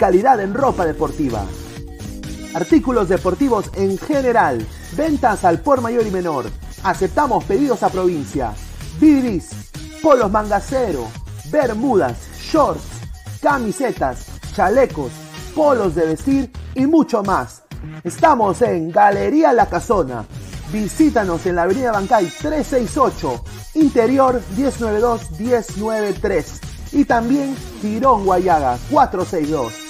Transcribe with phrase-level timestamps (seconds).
[0.00, 1.44] calidad en ropa deportiva.
[2.54, 4.66] Artículos deportivos en general.
[4.96, 6.46] Ventas al por mayor y menor.
[6.82, 8.54] Aceptamos pedidos a provincia.
[8.98, 9.50] Bidris,
[10.02, 11.06] polos mangacero,
[11.52, 12.82] bermudas, shorts,
[13.42, 15.12] camisetas, chalecos,
[15.54, 17.64] polos de vestir y mucho más.
[18.02, 20.24] Estamos en Galería La Casona.
[20.72, 26.44] Visítanos en la Avenida Bancay 368, Interior 192-193
[26.92, 29.89] y también Tirón Guayaga 462.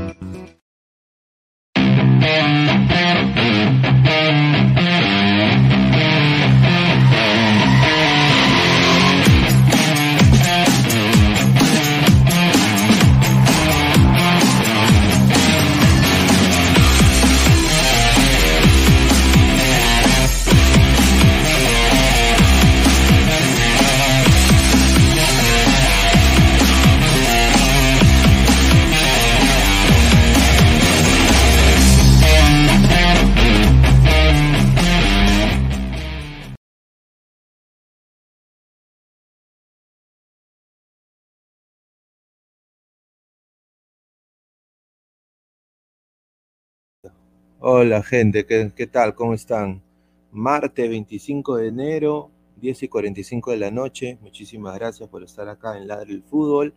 [47.63, 49.13] Hola gente, ¿qué, tal?
[49.13, 49.83] ¿Cómo están?
[50.31, 54.17] Martes 25 de enero, 10 y 45 de la noche.
[54.19, 56.73] Muchísimas gracias por estar acá en Ladre el Fútbol.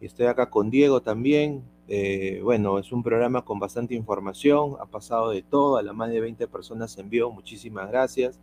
[0.00, 1.62] Estoy acá con Diego también.
[1.86, 4.74] Eh, bueno, es un programa con bastante información.
[4.80, 7.30] Ha pasado de todo, a las más de 20 personas en vivo.
[7.30, 8.40] Muchísimas gracias.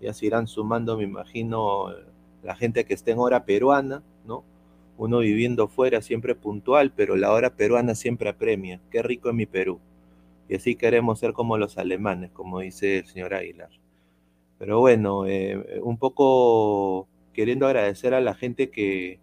[0.00, 1.86] Ya se irán sumando, me imagino,
[2.44, 4.44] la gente que esté en hora peruana, ¿no?
[4.96, 8.80] Uno viviendo fuera siempre puntual, pero la hora peruana siempre apremia.
[8.92, 9.80] Qué rico es mi Perú
[10.48, 13.70] y así queremos ser como los alemanes, como dice el señor Aguilar.
[14.58, 19.18] Pero bueno, eh, un poco queriendo agradecer a la gente que,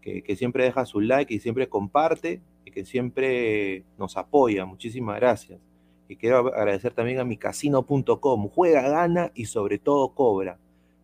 [0.00, 4.64] que, siempre deja su like y siempre comparte y que siempre nos apoya.
[4.66, 5.60] Muchísimas gracias.
[6.08, 8.48] Y quiero agradecer también a micasino.com.
[8.48, 10.58] Juega, gana y sobre todo cobra.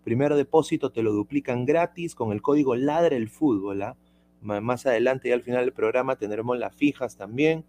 [0.04, 3.82] Primer depósito te lo duplican gratis con el código Ladre el Fútbol.
[3.82, 3.96] ¿ah?
[4.40, 7.64] Más adelante y al final del programa tendremos las fijas también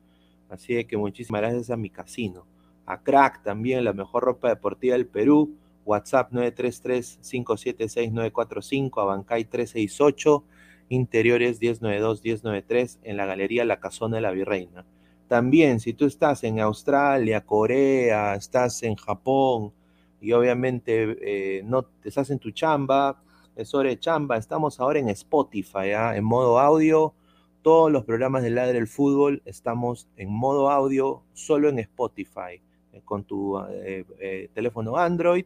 [0.50, 2.46] Así que muchísimas gracias a mi casino.
[2.86, 5.56] A Crack también, la mejor ropa deportiva del Perú.
[5.86, 10.44] WhatsApp 933-576-945, a Bancay 368
[10.90, 14.86] Interiores 1092-1093 en la Galería La Casona de la Virreina.
[15.28, 19.74] También, si tú estás en Australia, Corea, estás en Japón
[20.22, 23.22] y obviamente eh, no estás en tu chamba,
[23.56, 26.16] es hora de chamba, estamos ahora en Spotify, ¿ah?
[26.16, 27.14] en modo audio.
[27.62, 32.62] Todos los programas de Ladre del Fútbol estamos en modo audio solo en Spotify.
[32.94, 35.46] Eh, con tu eh, teléfono Android,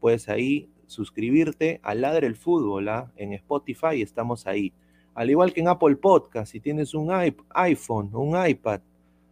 [0.00, 3.10] puedes ahí suscribirte a Ladre el Fútbol ¿ah?
[3.16, 4.72] en Spotify, estamos ahí.
[5.14, 8.80] Al igual que en Apple Podcast, si tienes un iPhone, un iPad,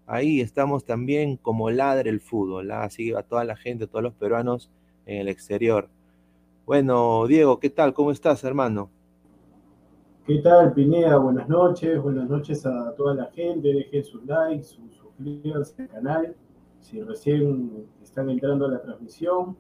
[0.07, 2.71] ahí estamos también como Ladre el Fútbol.
[2.71, 2.85] ¿ah?
[2.85, 4.71] Así a toda la gente, a todos los peruanos
[5.07, 5.89] en el exterior.
[6.67, 7.93] Bueno, Diego, ¿qué tal?
[7.93, 8.91] ¿Cómo estás, hermano?
[10.27, 11.19] ¿Qué tal, Pineda?
[11.19, 13.69] Buenas noches, buenas noches a toda la gente.
[13.69, 16.37] Dejen sus likes, suscríbanse al canal.
[16.81, 19.55] Si recién están entrando a la transmisión,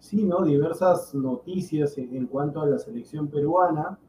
[0.00, 0.44] sí, ¿no?
[0.44, 4.00] Diversas noticias en, cuanto a la selección peruana,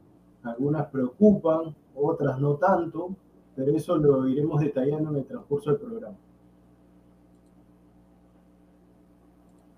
[0.41, 3.15] algunas preocupan, otras no tanto,
[3.55, 6.17] pero eso lo iremos detallando en el transcurso del programa.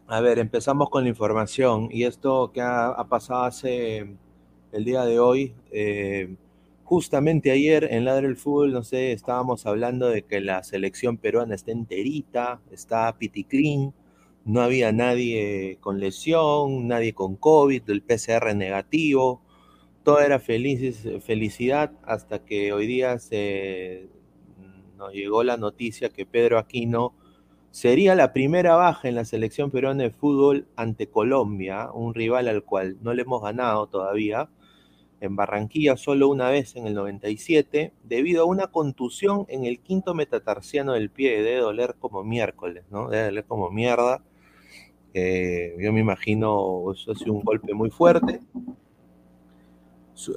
[0.07, 4.15] A ver, empezamos con la información y esto que ha, pasado hace
[4.73, 5.53] el día de hoy.
[5.71, 6.35] Eh,
[6.83, 11.55] justamente ayer en Ladre del Fútbol, no sé, estábamos hablando de que la selección peruana
[11.55, 13.93] está enterita, está piticlin,
[14.45, 19.41] no había nadie con lesión, nadie con COVID, el PCR negativo,
[20.03, 24.09] todo era feliz, felicidad hasta que hoy día se,
[24.97, 27.13] nos llegó la noticia que Pedro Aquino
[27.71, 32.63] sería la primera baja en la selección peruana de fútbol ante Colombia, un rival al
[32.63, 34.49] cual no le hemos ganado todavía,
[35.23, 40.13] en Barranquilla solo una vez en el 97, debido a una contusión en el quinto
[40.13, 43.09] metatarsiano del pie, de doler como miércoles, ¿no?
[43.09, 44.23] Debe doler como mierda
[45.13, 48.39] yo me imagino eso ha sido un golpe muy fuerte.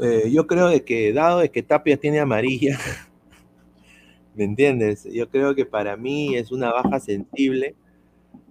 [0.02, 2.78] Eh, yo creo de que, dado de que Tapia tiene amarilla,
[4.34, 5.04] ¿me entiendes?
[5.04, 7.74] Yo creo que para mí es una baja sensible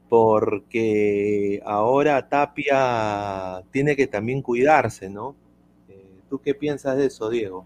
[0.10, 5.36] porque ahora Tapia tiene que también cuidarse, ¿no?
[6.30, 7.66] ¿Tú qué piensas de eso, Diego?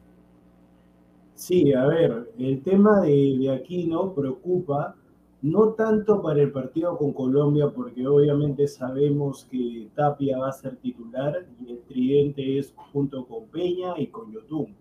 [1.40, 4.96] Sí, a ver, el tema de, Aquino preocupa
[5.42, 10.76] no tanto para el partido con Colombia, porque obviamente sabemos que Tapia va a ser
[10.76, 14.76] titular y el tridente es junto con Peña y con Yotun.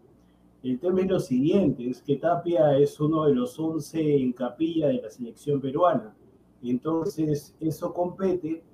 [0.64, 4.88] El tema es lo siguiente, es que Tapia es uno de los 11 en capilla
[4.88, 6.12] de la selección peruana.
[6.60, 8.64] Entonces, eso compete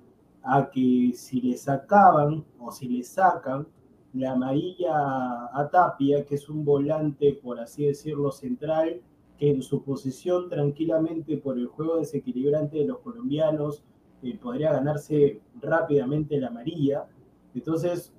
[0.41, 3.67] a que si le sacaban o si le sacan
[4.15, 9.01] la amarilla a Tapia, que es un volante, por así decirlo, central,
[9.37, 13.83] que en su posición tranquilamente por el juego desequilibrante de los colombianos
[14.23, 17.05] eh, podría ganarse rápidamente la amarilla.
[17.53, 18.13] Entonces,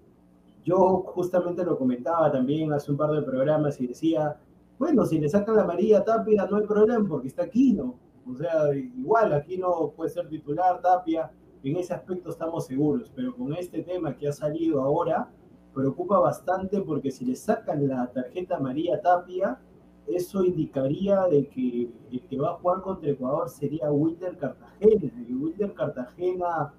[0.65, 4.37] yo justamente lo comentaba también hace un par de programas y decía,
[4.79, 7.95] bueno, si le sacan la amarilla a Tapia no hay problema porque está Aquino.
[8.31, 11.31] O sea, igual Aquino puede ser titular, Tapia,
[11.63, 15.31] en ese aspecto estamos seguros, pero con este tema que ha salido ahora,
[15.77, 19.61] preocupa bastante porque si le sacan la tarjeta amarilla a Tapia,
[20.07, 25.13] eso indicaría de que el que va a jugar contra Ecuador sería Wilder Cartagena.
[25.29, 26.73] Y Wilder Cartagena,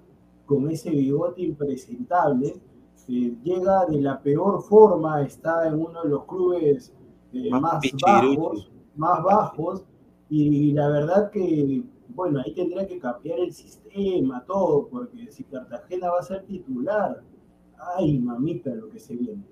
[0.46, 2.56] con ese bigote impresentable,
[3.08, 6.92] eh, llega de la peor forma, está en uno de los clubes
[7.32, 9.84] eh, más, bajos, más bajos,
[10.28, 16.10] y la verdad que, bueno, ahí tendría que cambiar el sistema, todo, porque si Cartagena
[16.10, 17.22] va a ser titular,
[17.96, 19.42] ay, mamita, lo que se viene.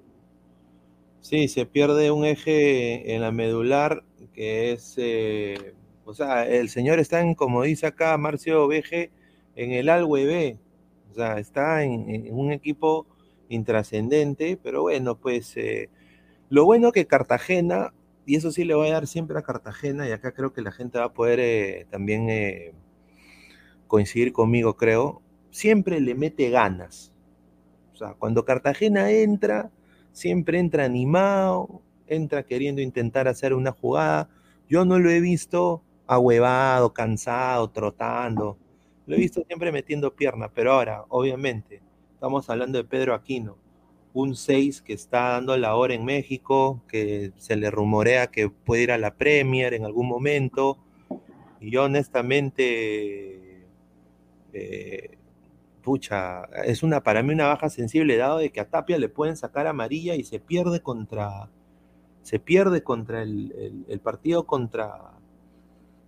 [1.20, 4.04] Sí, se pierde un eje en la medular
[4.36, 9.10] que es, eh, o sea, el señor está en, como dice acá Marcio Veje,
[9.56, 10.58] en el B,
[11.10, 13.06] o sea, está en, un equipo
[13.48, 15.88] intrascendente, pero bueno, pues eh,
[16.50, 17.94] lo bueno que Cartagena,
[18.26, 20.72] y eso sí le voy a dar siempre a Cartagena, y acá creo que la
[20.72, 22.28] gente va a poder eh, también
[23.86, 27.15] coincidir conmigo, creo, siempre le mete ganas.
[27.96, 29.70] O sea, cuando Cartagena entra,
[30.12, 34.28] siempre entra animado, entra queriendo intentar hacer una jugada.
[34.68, 38.58] Yo no lo he visto ahuevado, cansado, trotando.
[39.06, 41.80] Lo he visto siempre metiendo pierna, pero ahora, obviamente,
[42.12, 43.56] estamos hablando de Pedro Aquino,
[44.12, 48.82] un 6 que está dando la hora en México, que se le rumorea que puede
[48.82, 50.76] ir a la Premier en algún momento.
[51.60, 53.64] Y yo honestamente
[54.52, 55.16] eh,
[55.86, 59.36] pucha, es una para mí una baja sensible dado de que a Tapia le pueden
[59.36, 61.48] sacar amarilla y se pierde contra
[62.24, 65.12] se pierde contra el, partido contra,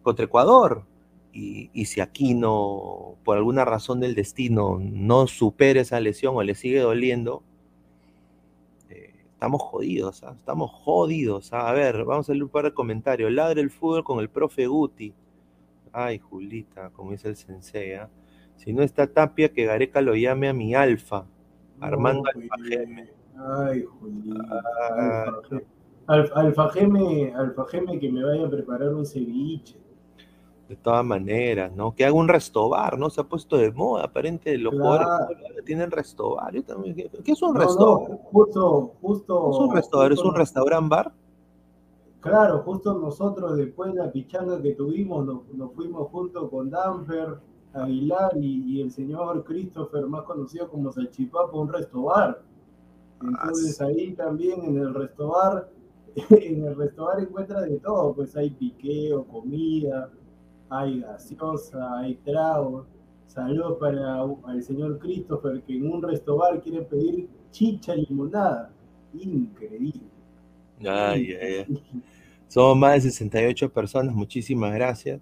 [0.03, 0.85] contra Ecuador.
[1.33, 6.57] Y, si aquí no, por alguna razón del destino, no supera esa lesión o le
[6.57, 7.45] sigue doliendo,
[8.91, 10.35] eh, estamos jodidos, ¿ah?
[10.37, 11.53] estamos jodidos.
[11.53, 11.69] ¿ah?
[11.69, 13.31] A ver, vamos a leer un par de comentarios.
[13.31, 15.15] Ladre el fútbol con el profe Guti.
[15.93, 17.95] Ay, Julita, como dice el sensei.
[17.95, 18.11] ¿ah?
[18.59, 21.25] Si no está Tapia, que Gareca lo llame a mi alfa.
[21.81, 23.11] Armando No, Alfajeme.
[23.37, 24.63] Ay, Julita.
[24.99, 25.33] Ah,
[26.09, 29.77] Alfa- Alfajeme, Alfajeme que me vaya a preparar un ceviche.
[30.69, 31.95] De todas maneras, ¿no?
[31.95, 33.09] Que haga un restobar, ¿no?
[33.11, 35.05] Se ha puesto de moda, aparente los Claro.
[35.07, 36.53] jugadores tienen restobar.
[36.53, 38.11] Yo también, ¿qué, es un No, restobar?
[38.11, 39.51] no, justo, justo.
[39.51, 40.13] ¿Es un restobar?
[40.13, 41.13] ¿Es un restaurant bar?
[42.21, 47.39] Claro, justo nosotros después de la pichanga que tuvimos, nos, nos fuimos junto con Danfer,
[47.73, 52.43] Aguilar y, y el señor Christopher, más conocido como Salchipapa, un restobar.
[53.23, 55.69] Entonces ahí también en el restobar,
[56.31, 60.11] en el restobar encuentra de todo, pues hay piqueo, comida,
[60.71, 62.87] hay gaseosa, hay tragos.
[63.27, 68.71] Saludos para el señor Christopher que en un restobar quiere pedir chicha y limonada.
[69.15, 70.09] Increíble.
[70.81, 72.03] Ay, ay, ay.
[72.49, 75.21] Somos más de 68 personas, muchísimas gracias.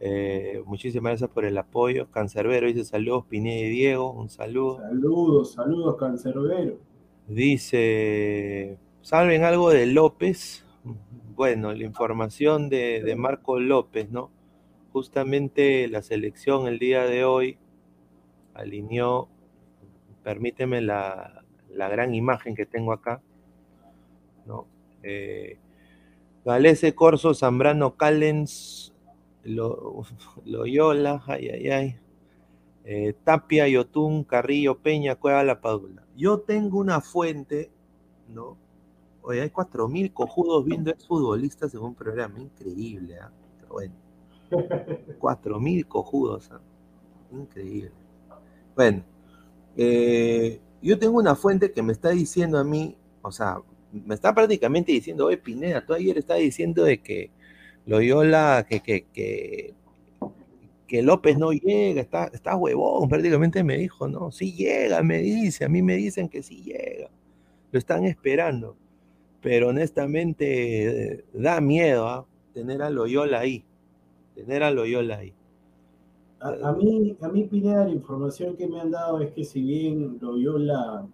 [0.00, 2.10] Eh, muchísimas gracias por el apoyo.
[2.10, 4.78] Cancerbero dice saludos, Pineda y Diego, un saludo.
[4.78, 6.78] Saludos, saludos, cancerbero.
[7.26, 10.64] Dice, ¿saben algo de López?
[11.34, 14.30] Bueno, la información de, de Marco López, ¿no?
[14.92, 17.58] Justamente la selección el día de hoy
[18.54, 19.28] alineó,
[20.22, 23.20] permíteme la, la gran imagen que tengo acá,
[24.46, 24.66] ¿no?
[25.02, 25.58] Eh,
[26.44, 28.94] Galese, Corso, Zambrano, Callens,
[29.44, 30.04] Lo-
[30.44, 31.96] Loyola, ay, ay, ay.
[32.84, 36.04] Eh, Tapia, Yotun, Carrillo, Peña, Cueva, La Padula.
[36.16, 37.70] Yo tengo una fuente,
[38.28, 38.56] ¿no?
[39.22, 43.30] Oye, hay 4.000 cojudos viendo exfutbolistas en un programa, increíble, ¿ah?
[43.60, 43.94] Pero bueno.
[45.18, 46.60] 4.000 cojudos, ¿ah?
[47.32, 47.92] Increíble.
[48.76, 49.04] Bueno,
[49.76, 53.60] eh, yo tengo una fuente que me está diciendo a mí, o sea,
[53.92, 57.30] me está prácticamente diciendo, oye, Pineda, tú ayer estabas diciendo de que
[57.88, 59.74] Loyola, que, que, que,
[60.86, 65.64] que López no llega, está, está huevón, prácticamente me dijo, no, sí llega, me dice,
[65.64, 67.08] a mí me dicen que sí llega,
[67.72, 68.76] lo están esperando,
[69.40, 72.26] pero honestamente eh, da miedo ¿ah?
[72.52, 73.64] tener a Loyola ahí,
[74.34, 75.32] tener a Loyola ahí.
[76.40, 80.18] A, mí, a mí, Pineda, la información que me han dado es que si bien
[80.20, 81.06] Loyola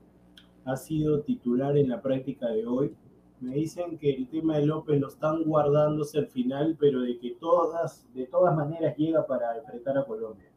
[0.64, 2.92] ha sido titular en la práctica de hoy,
[3.40, 7.32] me dicen que el tema de López lo están guardándose al final, pero de que
[7.40, 10.50] todas, de todas maneras llega para enfrentar a Colombia.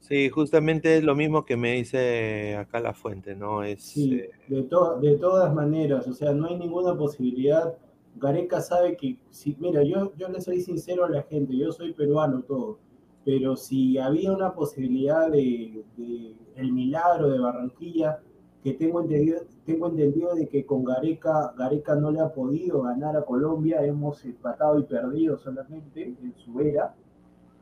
[0.00, 3.62] Sí, justamente es lo mismo que me dice acá la fuente, ¿no?
[3.62, 7.76] Es, Sí, eh, de, to- de todas maneras, o sea, no hay ninguna posibilidad.
[8.16, 11.92] Gareca sabe que, si, mira, yo, yo le soy sincero a la gente, yo soy
[11.94, 12.78] peruano todo,
[13.24, 18.20] pero si había una posibilidad de, de el milagro de Barranquilla,
[18.62, 23.16] que tengo entendido, tengo entendido de que con Gareca, Gareca no le ha podido ganar
[23.16, 26.94] a Colombia, hemos empatado y perdido solamente en su era.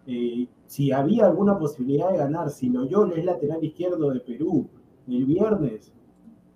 [0.07, 4.67] Eh, si había alguna posibilidad de ganar, si Loyola es lateral izquierdo de Perú
[5.07, 5.93] el viernes,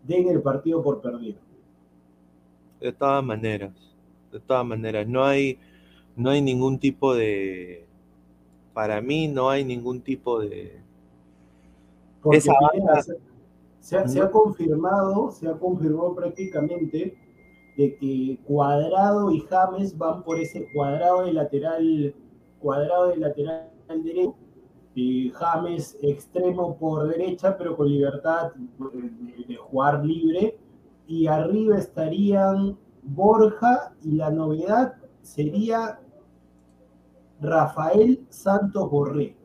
[0.03, 1.39] den el partido por perdido.
[2.81, 3.73] de todas maneras,
[4.33, 5.57] de todas maneras, no hay,
[6.17, 7.87] no hay ningún tipo de,
[8.75, 10.81] para mí no hay ningún tipo de,
[12.23, 13.17] Porque Esa banda- se,
[13.83, 17.19] se ha, se ha confirmado, se ha confirmado prácticamente
[17.77, 22.15] de que Cuadrado y James van por ese cuadrado de lateral,
[22.61, 24.37] cuadrado de lateral derecho,
[24.95, 30.59] y James extremo por derecha, pero con libertad de, de jugar libre,
[31.09, 35.99] y arriba estarían Borja, y la novedad sería
[37.41, 39.37] Rafael Santos Borré.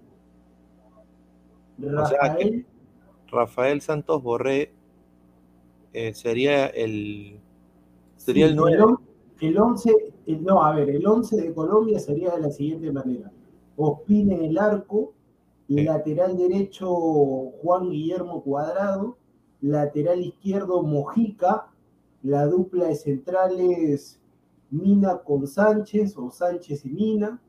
[1.79, 2.66] O sea, Rafael
[3.41, 4.71] Rafael Santos Borré
[5.93, 7.39] eh, sería el,
[8.17, 8.81] sería Sí, el 9.
[8.83, 8.99] on-
[9.39, 9.93] El 11,
[10.25, 13.31] el- no, a ver, el 11 de Colombia sería de la siguiente manera.
[13.75, 15.13] Ospina en el arco,
[15.67, 15.83] Sí.
[15.83, 16.87] lateral derecho
[17.61, 19.17] Juan Guillermo Cuadrado,
[19.61, 21.67] lateral izquierdo Mojica,
[22.23, 24.19] la dupla de centrales
[24.71, 27.39] Mina con Sánchez o Sánchez y Mina,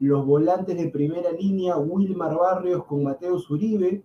[0.00, 4.02] los volantes de primera línea Wilmar Barrios con Mateus Uribe,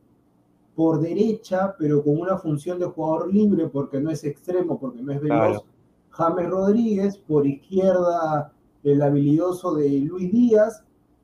[0.76, 5.12] por derecha, pero con una función de jugador libre porque no es extremo, porque no
[5.12, 5.66] es veloz, Claro.
[6.10, 8.52] James Rodríguez, por izquierda
[8.84, 10.84] el habilidoso de Luis Díaz,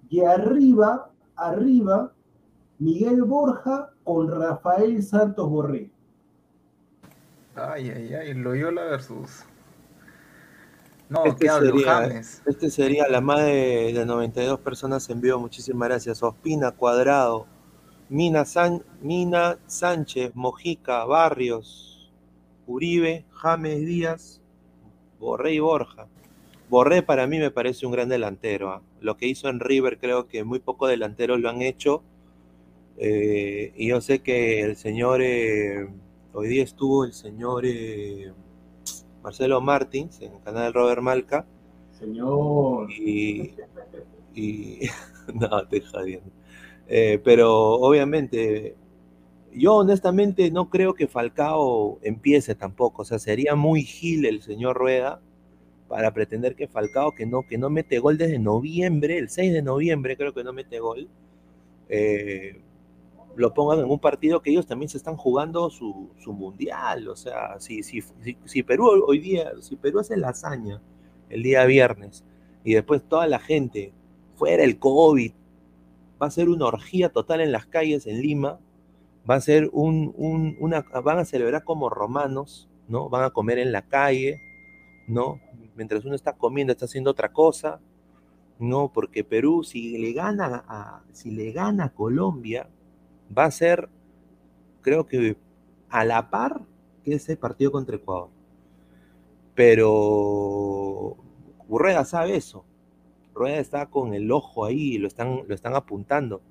[0.10, 2.12] y arriba, arriba,
[2.80, 5.92] Miguel Borja con Rafael Santos Borré.
[7.56, 9.44] Ay, ay, ay, Loyola versus.
[11.10, 11.72] No, Este ¿qué hablo?
[11.72, 12.42] sería- James.
[12.46, 15.40] Este sería la más de, de 92 personas en vivo.
[15.40, 16.24] Muchísimas gracias.
[16.24, 17.46] Ospina, Cuadrado,
[18.10, 22.12] Mina, San- Mina Sánchez, Mojica, Barrios,
[22.68, 24.42] Uribe, James Díaz,
[25.20, 26.08] Borré y Borja.
[26.70, 28.72] Borré para mí me parece un gran delantero.
[28.72, 28.82] ¿ah?
[29.02, 32.04] Lo que hizo en River creo que muy pocos delanteros lo han hecho.
[32.98, 35.88] Eh, y yo sé que el señor, eh,
[36.34, 38.34] hoy día estuvo el señor eh,
[39.24, 41.46] Marcelo Martins en el canal de Robert Malca.
[42.00, 42.90] Señor.
[42.92, 43.56] Y,
[44.36, 44.82] y
[45.34, 46.32] no, te jodiendo.
[46.90, 48.76] Eh, pero obviamente,
[49.54, 53.04] yo honestamente no creo que Falcao empiece tampoco.
[53.04, 55.22] O sea, sería muy gil el señor Rueda
[55.88, 59.62] para pretender que Falcao, que no, que no mete gol desde noviembre, el 6 de
[59.62, 61.10] noviembre creo que no mete gol,
[61.90, 62.62] eh,
[63.36, 67.08] lo pongan en un partido que ellos también se están jugando su, su mundial.
[67.08, 70.82] O sea, si, si, si, si Perú hoy día, si Perú hace la hazaña
[71.30, 72.24] el día viernes
[72.64, 73.94] y después toda la gente
[74.36, 75.32] fuera el COVID,
[76.22, 78.60] va a ser una orgía total en las calles en Lima,
[79.30, 83.10] va a ser un, un, una, van a celebrar como romanos, ¿no?
[83.10, 84.42] Van a comer en la calle,
[85.08, 85.40] ¿no?
[85.76, 87.80] Mientras uno está comiendo, está haciendo otra cosa,
[88.60, 88.92] ¿no?
[88.92, 92.70] Porque Perú, si le gana a, si le gana Colombia,
[93.36, 93.90] va a ser,
[94.82, 95.38] creo que
[95.90, 96.62] a la par
[97.04, 98.30] que ese partido contra Ecuador.
[99.56, 101.18] Pero
[101.70, 102.66] Rueda sabe eso.
[103.40, 106.42] Rueda está con el ojo ahí, lo están, lo están apuntando.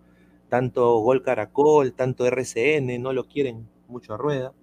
[0.48, 4.54] Tanto Gol Caracol, tanto RCN, no lo quieren mucho a Rueda.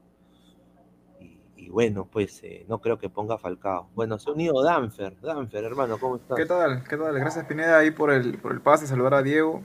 [1.19, 3.89] Y, y bueno, pues eh, no creo que ponga Falcao.
[3.93, 5.21] Bueno, se ha unido Danfer.
[5.21, 6.35] Danfer, hermano, ¿cómo estás?
[6.35, 6.83] ¿Qué tal?
[6.89, 7.13] ¿Qué tal?
[7.13, 9.61] Gracias Pineda ahí por el, por el pase, saludar a Diego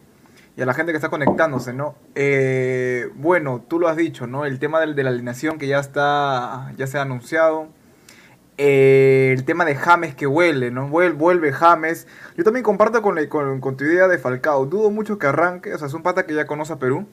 [0.55, 1.95] y a la gente que está conectándose, ¿no?
[2.14, 4.45] Eh, bueno, tú lo has dicho, ¿no?
[4.45, 7.69] El tema de, de, la alineación que ya está, ya se ha anunciado.
[8.62, 10.87] Eh, el tema de James que huele, ¿no?
[10.87, 12.07] Vuelve, vuelve James.
[12.37, 14.67] Yo también comparto con, con, con, tu idea de Falcao.
[14.67, 17.07] Dudo mucho que arranque, o sea, es un pata que ya conoce a Perú,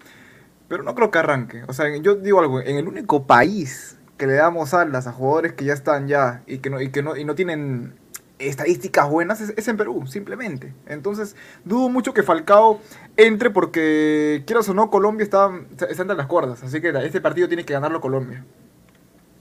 [0.67, 1.63] pero no creo que arranque.
[1.69, 5.53] O sea, yo digo algo, en el único país que le damos alas a jugadores
[5.53, 7.93] que ya están ya y que no, y que no, y no tienen
[8.39, 10.73] estadísticas buenas es, en Perú, simplemente.
[10.85, 12.81] Entonces, dudo mucho que Falcao
[13.15, 15.49] entre porque, quieras o no, Colombia está,
[15.89, 16.61] está entre las cuerdas.
[16.61, 18.43] Así que este partido tiene que ganarlo Colombia.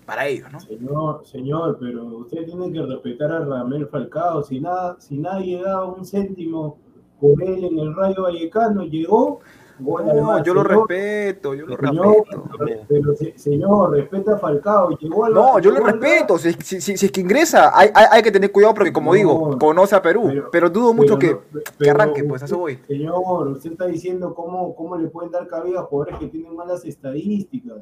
[0.07, 0.61] Para ellos, ¿no?
[0.61, 4.45] Señor, señor, pero usted tiene que respetar a Ramel Falcao.
[4.45, 6.79] Si, nada, si nadie da un céntimo
[7.21, 9.41] por él en el Rayo Vallecano, llegó,
[9.81, 12.45] bueno, no, yo señor, lo respeto, yo lo señor, respeto.
[12.57, 14.97] Pero, pero, señor, respeta a Falcao.
[14.97, 16.39] Llegó al, no, yo lo respeto.
[16.39, 19.11] Si, si, si, si, es que ingresa, hay, hay, hay, que tener cuidado porque, como
[19.11, 20.25] no, digo, conoce a Perú.
[20.29, 21.37] Pero, pero dudo mucho que,
[21.81, 22.79] que, arranque, pues a eso voy.
[22.87, 26.85] Señor, usted está diciendo cómo, cómo le pueden dar cabida a jugadores que tienen malas
[26.85, 27.79] estadísticas.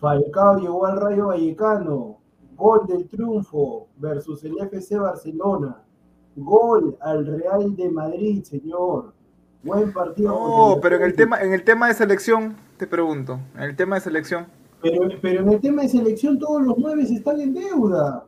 [0.00, 2.18] Falcao llegó al Rayo Vallecano.
[2.56, 5.82] Gol del triunfo versus el FC Barcelona.
[6.36, 9.12] Gol al Real de Madrid, señor.
[9.62, 10.30] Buen partido.
[10.32, 13.96] No, pero en el tema, en el tema de selección, te pregunto, en el tema
[13.96, 14.46] de selección.
[14.80, 18.24] Pero, pero en el tema de selección todos los nueve están en deuda.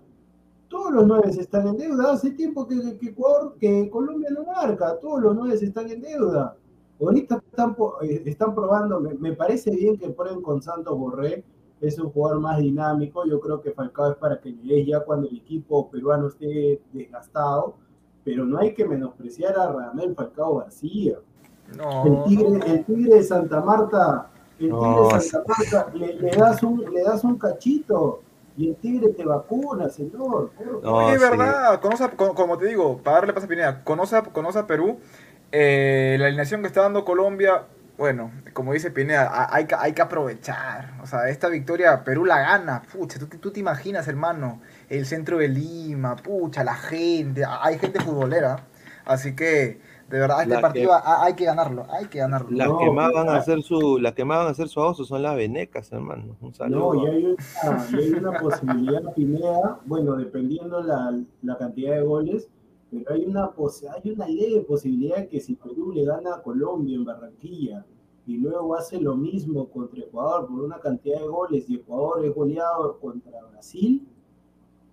[0.68, 2.12] Todos los nueve están en deuda.
[2.12, 3.14] Hace tiempo que, que,
[3.60, 4.98] que Colombia no marca.
[5.00, 6.56] Todos los nueve están en deuda.
[7.00, 11.44] Ahorita están, eh, están probando, me, me, parece bien que prueben con Santos Borré,
[11.80, 15.28] es un jugador más dinámico, yo creo que Falcao es para que llegue ya cuando
[15.28, 17.74] el equipo peruano esté desgastado,
[18.24, 21.18] pero no hay que menospreciar a Ramel Falcao García.
[21.76, 22.04] No.
[22.06, 26.30] El, tigre, el tigre de Santa Marta, el No, tigre de Santa Marta, le, le
[26.36, 28.20] das un, le das un cachito
[28.56, 30.50] y el tigre te vacuna, señor.
[30.82, 31.28] No, Oye, es sí.
[31.30, 34.98] verdad, conoce, como te digo, para darle paso a Pineda, conoce, a- conoce a Perú,
[35.52, 37.62] eh, la alineación que está dando Colombia,
[37.98, 40.92] bueno, como dice Pineda, hay, que- hay que aprovechar.
[41.02, 42.82] O sea, esta victoria Perú la gana.
[42.92, 47.78] Pucha, ¿tú, te- tú te imaginas, hermano, el centro de Lima, pucha, la gente, hay
[47.78, 48.64] gente futbolera.
[49.04, 52.50] Así que, de verdad, este La partido que- hay que ganarlo, hay que ganarlo.
[52.50, 54.80] Las No, que más van a hacer su, las que más van a hacer su
[54.80, 56.36] oso son las venecas, hermano.
[56.40, 56.94] Un saludo.
[56.94, 62.02] No, y hay una, y hay una posibilidad, Pineda, bueno, dependiendo la, la cantidad de
[62.02, 62.48] goles,
[62.90, 66.96] pero hay una, pos- hay una leve posibilidad que si Perú le gana a Colombia
[66.96, 67.84] en Barranquilla
[68.26, 72.34] y luego hace lo mismo contra Ecuador por una cantidad de goles y Ecuador es
[72.34, 74.06] goleado contra Brasil,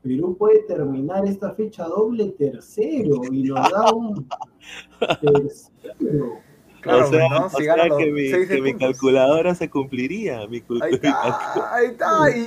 [0.02, 4.28] Perú puede terminar esta fecha doble tercero y nos da un
[5.22, 6.34] tercero.
[6.82, 7.46] Claro, o sea, ¿no?
[7.48, 10.46] o Si sea que, mi, que calculadora se cumpliría.
[10.48, 12.38] Mi Ahí está, ahí está.
[12.38, 12.40] Y,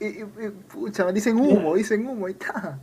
[0.00, 2.80] y, y- y- pucha, me dicen humo, dicen humo, ahí está.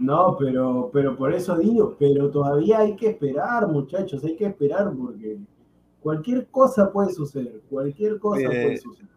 [0.00, 4.90] No, pero, pero por eso digo, pero todavía hay que esperar, muchachos, hay que esperar
[4.98, 5.38] porque
[6.00, 9.10] cualquier cosa puede suceder, cualquier cosa puede suceder.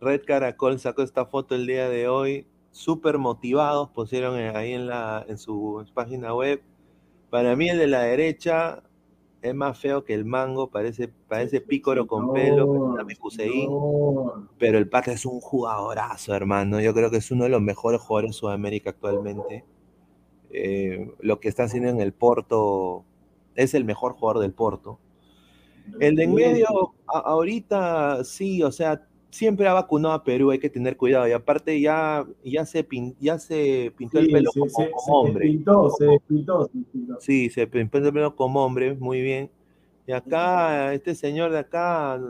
[0.00, 2.46] Red Caracol sacó esta foto el día de hoy.
[2.70, 6.62] Súper motivados, pusieron ahí en, la, en su página web.
[7.28, 8.82] Para mí, el de la derecha
[9.42, 12.96] es más feo que el mango, parece, parece pícoro con pelo,
[14.58, 16.80] pero el pata es un jugadorazo, hermano.
[16.80, 19.64] Yo creo que es uno de los mejores jugadores de Sudamérica actualmente.
[20.52, 23.04] Eh, lo que está haciendo en el Porto
[23.54, 24.98] es el mejor jugador del Porto.
[25.98, 30.70] El de en medio, ahorita sí, o sea, siempre ha vacunado a Perú, hay que
[30.70, 31.26] tener cuidado.
[31.26, 32.86] Y aparte ya, ya, se,
[33.18, 35.46] ya se pintó el pelo como, hombre.
[35.46, 36.70] Se pintó, se despintó,
[37.18, 39.50] Sí, se pintó el pelo como hombre, muy bien.
[40.06, 42.20] Y acá, este señor de acá,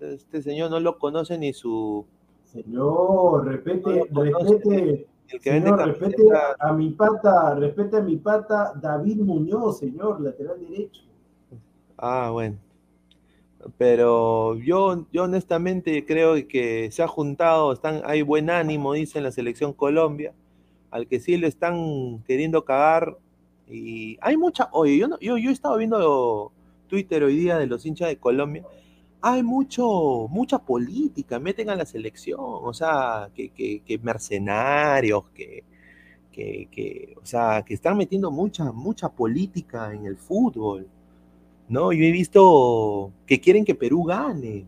[0.00, 2.06] este señor no lo conoce ni su...
[2.44, 5.06] Señor, respete, respete,
[5.40, 6.22] señor, respete
[6.58, 11.02] a mi pata, respete a mi pata David Muñoz, señor, lateral derecho.
[11.96, 12.56] Ah, bueno.
[13.76, 19.24] Pero yo, yo honestamente creo que se ha juntado, están, hay buen ánimo, dice en
[19.24, 20.32] la selección Colombia,
[20.90, 23.18] al que sí le están queriendo cagar.
[23.68, 26.52] Y hay mucha, oye, yo, yo, yo he estado viendo
[26.88, 28.64] Twitter hoy día de los hinchas de Colombia,
[29.22, 35.64] hay mucho, mucha política, meten a la selección, o sea, que, que, mercenarios, que,
[36.32, 40.88] que, o sea, que están metiendo mucha, mucha política en el fútbol.
[41.68, 44.64] No, yo he visto que quieren que Perú gane.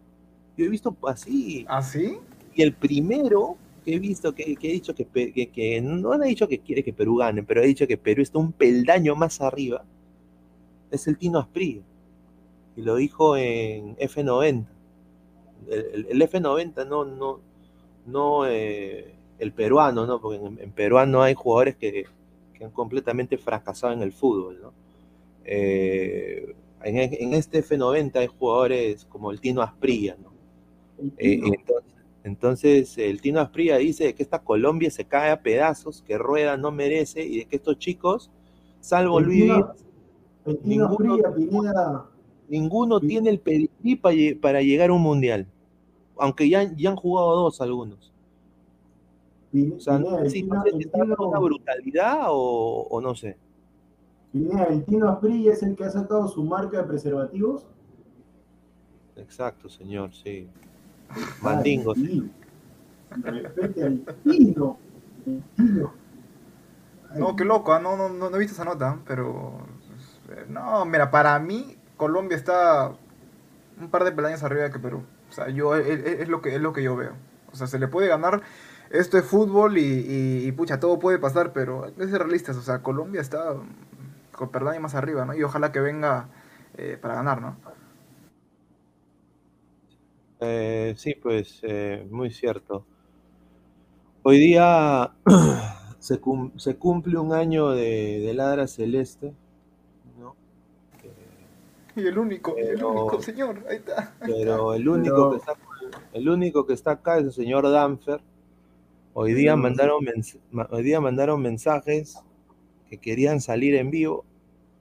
[0.57, 1.65] Yo he visto así.
[1.69, 2.19] ¿Así?
[2.19, 6.19] ¿Ah, y el primero que he visto que, que he dicho que, que, no ha
[6.19, 9.41] dicho que quiere que Perú gane, pero ha dicho que Perú está un peldaño más
[9.41, 9.85] arriba,
[10.91, 11.83] es el Tino Asprilla.
[12.77, 14.67] Y lo dijo en F90.
[15.69, 17.41] El, F90 no, no,
[18.07, 20.21] no eh, el peruano, ¿no?
[20.21, 22.07] Porque en, peruano hay jugadores que,
[22.55, 24.73] que, han completamente fracasado en el fútbol, ¿no?
[25.45, 26.55] Eh,
[26.85, 30.33] en, este F90 hay jugadores como el Tino Asprilla, ¿no?
[31.19, 31.41] Eh,
[32.25, 36.71] entonces, el Tino Asprilla dice que esta Colombia se cae a pedazos, que Rueda no
[36.71, 38.31] merece y de que estos chicos,
[38.81, 39.53] salvo Luis
[40.65, 41.19] ninguno,
[42.53, 45.47] ninguno tiene el pedigrí para, llegar a un mundial,
[46.19, 48.13] aunque ya, ya han jugado dos algunos.
[49.55, 53.39] o sea, si una brutalidad o, o no sé.
[54.35, 57.67] ¿el Tino Asprilla es el que ha sacado su marca de preservativos?
[59.17, 60.47] Exacto, señor, sí.
[61.43, 61.95] Mandingo.
[63.23, 64.77] Respete al Tino.
[67.17, 67.81] No, qué loco, ¿ah?
[67.81, 69.59] no, no, no, he visto esa nota, pero...
[70.49, 72.93] No, mira, para mí Colombia está
[73.81, 75.05] un par de peldaños arriba que Perú.
[75.31, 77.13] O sea, yo, es, lo que, es lo que yo veo.
[77.53, 78.43] O sea, se le puede ganar
[78.91, 82.57] esto es fútbol y, pucha, todo puede pasar, pero hay que realistas.
[82.57, 83.55] O sea, Colombia está
[84.33, 85.33] con Perdaña más arriba, ¿no?
[85.33, 86.29] Y ojalá que venga
[86.77, 87.57] eh, para ganar, ¿no?
[90.41, 92.85] Eh, sí, pues eh, muy cierto.
[94.25, 95.13] Hoy día
[96.01, 99.33] se, cumple un año de, Ladra Celeste.
[101.97, 104.15] y el único, el único señor, ahí está.
[104.21, 105.55] Pero el único, Que está,
[106.13, 108.21] el único que está acá es el señor Danfer.
[109.15, 110.05] Hoy día, mandaron
[110.71, 112.19] hoy día mandaron mensajes
[112.89, 114.25] que querían salir en vivo.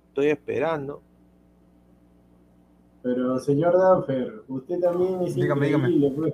[0.09, 1.01] Estoy esperando.
[3.03, 6.33] Pero señor Danfer, usted también es increíble, pues.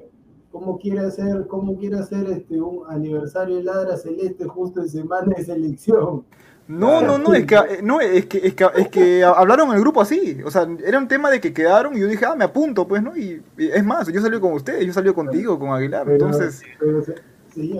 [0.51, 5.33] ¿Cómo quiere hacer, cómo quiere hacer este un aniversario de Ladra Celeste justo en semana
[5.35, 6.23] de selección?
[6.67, 9.81] No, no, no, es que, no, es que, es que, es que hablaron en el
[9.81, 10.41] grupo así.
[10.45, 13.01] O sea, era un tema de que quedaron y yo dije, ah, me apunto, pues,
[13.01, 13.15] ¿no?
[13.15, 16.09] Y, es más, yo salí con ustedes, yo salí contigo, con Aguilar.
[16.09, 16.61] entonces.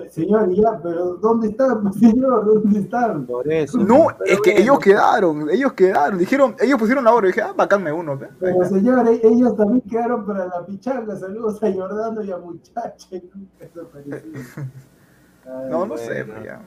[0.09, 2.45] Señor, ya, pero ¿dónde están, señor?
[2.45, 3.25] ¿Dónde están?
[3.25, 3.77] Por eso.
[3.77, 7.53] No, es que ellos quedaron, ellos quedaron, dijeron, ellos pusieron la hora, y dije, ah,
[7.55, 8.17] bacánme uno.
[8.39, 13.07] Pero señor, e-, ellos también quedaron para la pichanga, saludos a Jordano y a Muchacha,
[15.69, 16.61] no, no sé, ya.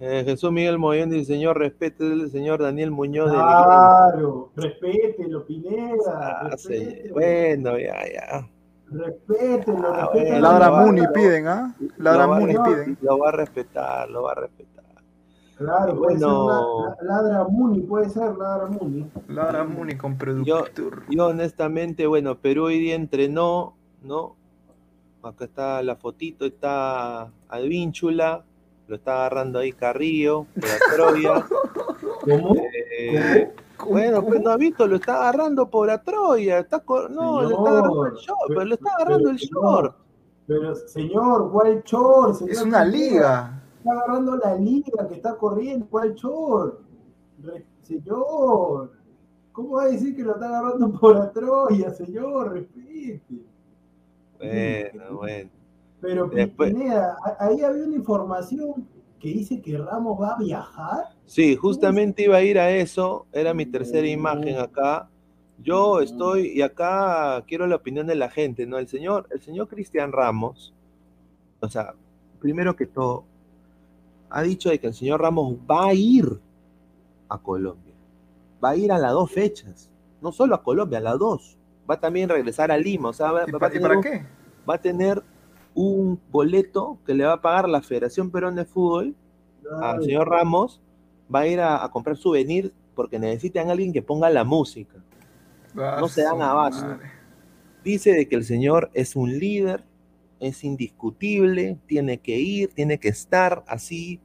[0.00, 3.30] Eh, Jesús Miguel Moyen dice, señor, respete el señor Daniel Muñoz.
[3.32, 6.40] Claro, respételo, Pineda.
[6.42, 6.56] Ah,
[7.12, 8.48] bueno, ya, ya.
[8.90, 11.74] Respétenlo, ah, Ladra Muni piden, ¿ah?
[11.98, 12.98] Ladra Muni piden.
[13.02, 14.84] Lo va a respetar, lo va a respetar.
[15.56, 16.28] Claro, puede ser
[17.02, 19.10] Ladra Muni, puede ser Ladra Muni.
[19.26, 21.02] Ladra Muni con productor.
[21.10, 24.36] Yo, honestamente, bueno, Perú hoy día entrenó, ¿no?
[25.24, 28.44] Acá está la fotito, está Advínchula,
[28.88, 31.46] lo está agarrando ahí Carrillo, de la Troya.
[32.22, 32.56] ¿Cómo?
[32.98, 33.52] Eh,
[33.86, 36.58] bueno, pues no ha visto, lo está agarrando por la Troya.
[36.60, 39.96] Está no, le está agarrando el short, pero, le está agarrando el short.
[40.46, 42.42] Pero, señor, ¿cuál short?
[42.48, 43.62] es una liga.
[43.76, 46.80] Está agarrando la liga que está corriendo, ¿cuál short?
[47.82, 48.90] señor,
[49.52, 52.52] ¿cómo va a decir que lo está agarrando por la Troya, señor?
[52.54, 53.44] Respete.
[54.38, 55.57] Bueno, bueno.
[56.00, 56.74] Pero Después...
[57.38, 58.86] ahí había una información
[59.18, 61.04] que dice que Ramos va a viajar.
[61.26, 65.08] Sí, justamente iba a ir a eso, era mi tercera imagen acá.
[65.60, 68.78] Yo estoy, y acá quiero la opinión de la gente, ¿no?
[68.78, 70.72] El señor, el señor Cristian Ramos,
[71.60, 71.94] o sea,
[72.38, 73.24] primero que todo,
[74.30, 76.38] ha dicho de que el señor Ramos va a ir
[77.28, 77.94] a Colombia.
[78.62, 79.90] Va a ir a las dos fechas.
[80.20, 81.58] No solo a Colombia, a las dos.
[81.90, 83.08] Va a también regresar a Lima.
[83.08, 84.26] O sea, va, ¿Y, va pa- a y tener para qué?
[84.68, 85.22] va a tener
[85.80, 89.14] un boleto que le va a pagar la Federación Peruana de Fútbol
[89.80, 90.80] al señor Ramos.
[91.32, 94.96] Va a ir a, a comprar souvenir porque necesitan a alguien que ponga la música.
[95.74, 96.84] No se dan abasto.
[96.84, 97.06] madre.
[97.84, 99.84] Dice de que el señor es un líder,
[100.40, 104.20] es indiscutible, tiene que ir, tiene que estar así,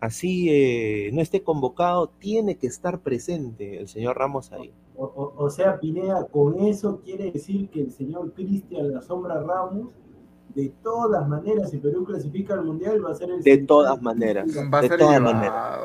[0.00, 4.72] así eh, no esté convocado, tiene que estar presente el señor Ramos ahí.
[4.96, 9.40] O, o- o sea, Pineda, con eso quiere decir que el señor Cristian La Sombra
[9.42, 9.94] Ramos,
[10.54, 14.48] de todas maneras, si Perú clasifica al Mundial, va a ser el De todas maneras.
[14.72, 15.78] Va a De ser todas maneras.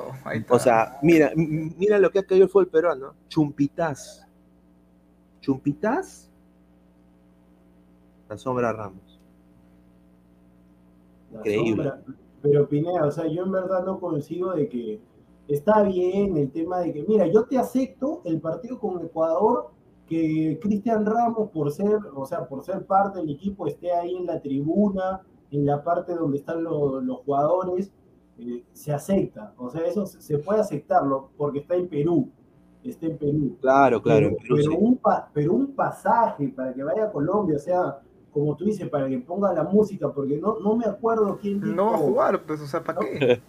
[0.49, 3.13] O sea, mira, mira lo que ha caído el fútbol peruano.
[3.27, 4.25] Chumpitaz.
[5.41, 6.29] Chumpitaz.
[8.27, 9.19] La sombra Ramos.
[11.31, 11.83] La Increíble.
[11.83, 12.03] sombra.
[12.41, 14.99] Pero Pineda, o sea, yo en verdad no consigo de que
[15.47, 19.71] está bien el tema de que, mira, yo te acepto el partido con Ecuador,
[20.07, 24.25] que Cristian Ramos, por ser, o sea, por ser parte del equipo, esté ahí en
[24.27, 27.91] la tribuna, en la parte donde están lo- los jugadores,
[28.37, 29.53] eh, se acepta.
[29.57, 32.29] O sea, eso se, se puede aceptarlo porque está en Perú.
[32.83, 33.57] Está en Perú.
[33.61, 34.77] Claro, claro, Pero, Perú pero sí.
[34.79, 37.99] un pa- pero un pasaje para que vaya a Colombia, o sea,
[38.31, 41.73] como tú dices, para que ponga la música, porque no, no me acuerdo quién dijo.
[41.73, 43.41] No va a jugar, pues, o sea, ¿para qué?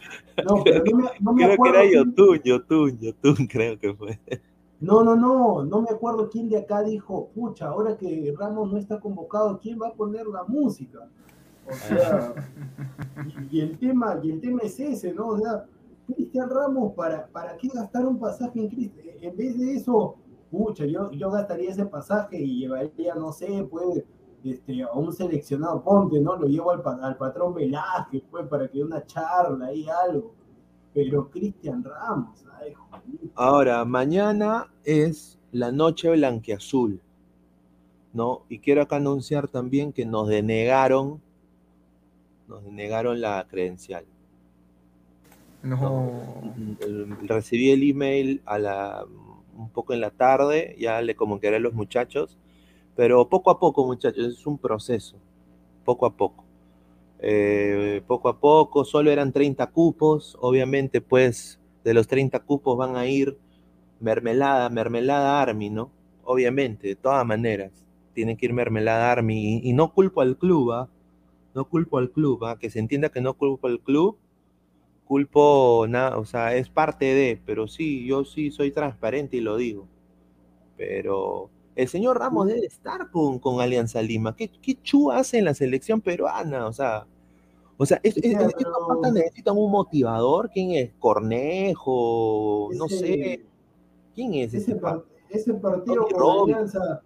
[0.48, 1.78] No, pero no me, no me Creo que acuerdo.
[1.80, 4.20] era Yotun, Yotun, Yotun, creo que fue.
[4.78, 8.76] No, no, no, no me acuerdo quién de acá dijo, pucha, ahora que Ramos no
[8.78, 11.08] está convocado, ¿quién va a poner la música?
[11.64, 12.34] O sea,
[13.50, 15.28] y, y el tema, y el tema es ese, ¿no?
[15.28, 15.64] O sea,
[16.06, 19.06] Cristian Ramos, ¿para, ¿para qué gastar un pasaje en Cristian?
[19.20, 20.16] En vez de eso,
[20.50, 24.04] pucha, yo, yo gastaría ese pasaje y llevaría, no sé, pues,
[24.44, 26.36] este, a un seleccionado ponte, ¿no?
[26.36, 30.34] Lo llevo al, al patrón Velázquez, pues, para que dé una charla y algo.
[30.96, 33.02] Pero Cristian Ramos, ay, joder.
[33.34, 37.00] Ahora, mañana es la noche blanqueazul,
[38.14, 38.44] ¿no?
[38.48, 41.20] Y quiero acá anunciar también que nos denegaron,
[42.48, 44.06] nos denegaron la credencial.
[45.62, 46.54] No.
[46.80, 49.04] El- Recibí el email a la,
[49.54, 52.38] un poco en la tarde, ya le comunicaré a los muchachos,
[52.96, 55.18] pero poco a poco, muchachos, es un proceso,
[55.84, 56.45] poco a poco.
[57.28, 62.94] Eh, poco a poco, solo eran 30 cupos, obviamente pues de los 30 cupos van
[62.96, 63.36] a ir
[63.98, 65.90] mermelada, mermelada Army, ¿no?
[66.22, 67.72] Obviamente, de todas maneras,
[68.14, 70.88] tiene que ir mermelada Army y, y no culpo al club, ¿ah?
[71.54, 72.58] No culpo al club, ¿ah?
[72.60, 74.18] Que se entienda que no culpo al club,
[75.04, 79.56] culpo nada, o sea, es parte de, pero sí, yo sí soy transparente y lo
[79.56, 79.88] digo.
[80.76, 84.36] Pero el señor Ramos debe estar con, con Alianza Lima.
[84.36, 86.66] ¿Qué, qué chu hace en la selección peruana?
[86.66, 87.06] O sea,
[87.78, 90.50] o sea, es- es- estos patas necesitan un motivador.
[90.50, 90.92] ¿Quién es?
[90.98, 93.46] Cornejo, no Ese- sé.
[94.14, 94.80] ¿Quién es Ese, ese
[95.30, 96.50] ese partido con.
[96.50, 97.02] Alianza,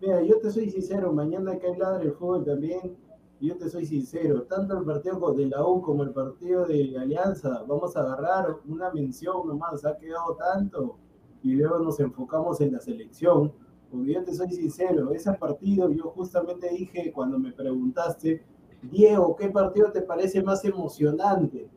[0.00, 2.96] mira, yo te soy sincero, mañana que hay ladre el fútbol también,
[3.40, 7.64] yo te soy sincero, tanto el partido de la U como el partido de Alianza,
[7.66, 10.96] vamos a agarrar una mención nomás, ha quedado tanto,
[11.42, 13.52] y luego nos enfocamos en la selección,
[13.90, 18.42] porque yo te soy sincero, ese partido yo justamente dije cuando me preguntaste,
[18.90, 21.68] Diego, ¿qué partido te parece más emocionante?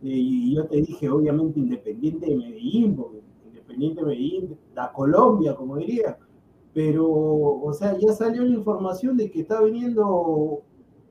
[0.00, 5.76] Y yo te dije, obviamente, Independiente de Medellín, porque Independiente de Medellín, la Colombia, como
[5.76, 6.18] diría.
[6.72, 10.62] Pero, o sea, ya salió la información de que está viniendo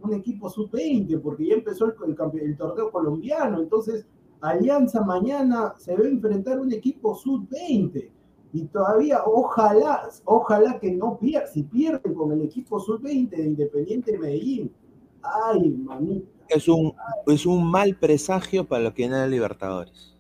[0.01, 3.59] un equipo sub-20, porque ya empezó el, torneo colombiano.
[3.59, 4.05] Entonces,
[4.39, 8.09] Alianza mañana se va a enfrentar un equipo sub-20.
[8.53, 14.13] Y todavía, ojalá, ojalá que no pierda, si pierden con el equipo sub-20 de Independiente
[14.13, 14.71] de Medellín.
[15.23, 16.25] Ay.
[16.49, 16.93] Es un,
[17.27, 20.13] es un mal presagio para lo que viene de Libertadores.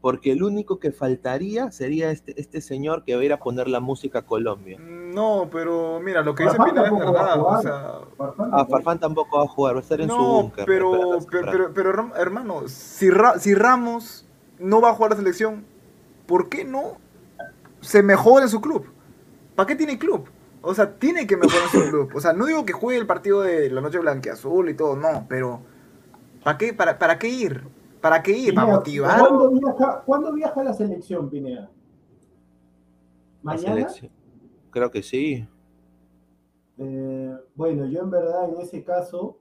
[0.00, 3.68] Porque el único que faltaría sería este, este señor que va a ir a poner
[3.68, 4.78] la música a Colombia.
[4.78, 7.40] No, pero mira, lo que dice Pineda es a verdad.
[7.40, 10.42] O sea, Farfán, Ah, Farfán tampoco va a jugar, va a estar en su no,
[10.42, 10.66] búnker.
[10.66, 14.26] pero, pero, a pero, pero, hermano, si, Ra- si Ramos
[14.58, 15.64] no va a jugar la selección,
[16.26, 16.98] ¿por qué no
[17.80, 18.84] se mejora en su club?
[19.54, 20.28] ¿Para qué tiene club?
[20.64, 22.10] O sea, tiene que mejorar su club.
[22.14, 25.26] O sea, no digo que juegue el partido de la noche blanqueazul y todo, no,
[25.28, 25.60] pero
[26.42, 27.62] ¿para qué, para, para qué ir?
[28.00, 28.54] ¿Para qué ir?
[28.54, 29.18] ¿Para Pineda, motivar?
[29.18, 31.70] ¿Cuándo viaja, ¿Cuándo viaja la selección, Pineda?
[33.42, 33.74] ¿Mañana?
[33.74, 34.12] selección.
[34.70, 35.46] Creo que sí.
[36.78, 39.38] Eh, bueno, yo en verdad en ese caso,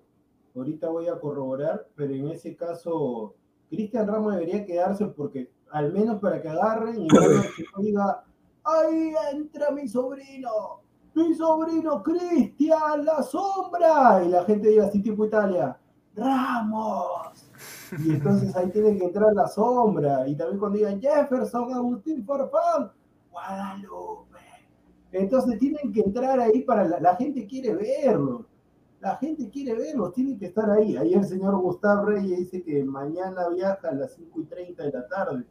[0.55, 3.35] ahorita voy a corroborar, pero en ese caso,
[3.69, 7.07] Cristian Ramos debería quedarse porque al menos para que agarren y
[7.75, 8.23] no diga,
[8.63, 10.82] ahí entra mi sobrino,
[11.15, 14.23] mi sobrino Cristian, la sombra.
[14.23, 15.77] Y la gente diga así tipo Italia,
[16.15, 17.49] Ramos.
[17.99, 20.27] Y entonces ahí tiene que entrar la sombra.
[20.27, 22.91] Y también cuando digan Jefferson, Agustín Farfán,
[23.31, 24.39] Guadalupe.
[25.11, 28.45] Entonces tienen que entrar ahí para la, la gente quiere verlo.
[28.99, 30.95] La gente quiere verlos, tiene que estar ahí.
[30.95, 34.91] Ahí el señor Gustavo Reyes dice que mañana viaja a las 5 y 30 de
[34.91, 35.45] la tarde.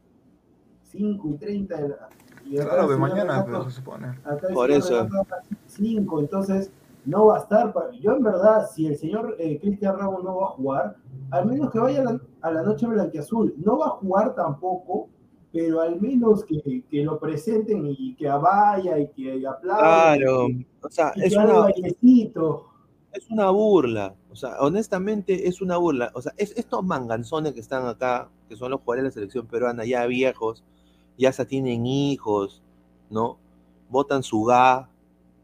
[0.81, 2.09] 5 y 30 de la
[2.45, 4.07] y acá Claro, de mañana, pero se supone.
[4.53, 5.03] Por eso.
[5.03, 6.71] Renato a las 5, entonces
[7.05, 7.73] no va a estar.
[7.73, 10.95] pa- Yo en verdad, si el señor eh, Cristian Ramos no va a jugar,
[11.31, 13.53] al menos que vaya a la, a la noche blanquiazul.
[13.57, 15.09] No va a jugar tampoco,
[15.51, 20.17] pero al menos que, que lo presenten y que vaya y que aplaudan.
[20.19, 22.65] Claro, y, o sea, y es que una, bailecito.
[23.11, 24.15] es una burla.
[24.31, 26.11] O sea, honestamente es una burla.
[26.15, 29.45] O sea, es, estos manganzones que están acá, que son los jugadores de la selección
[29.45, 30.63] peruana, ya viejos,
[31.17, 32.61] ya hasta tienen hijos,
[33.09, 33.37] ¿no?
[33.89, 34.89] Botan su ga,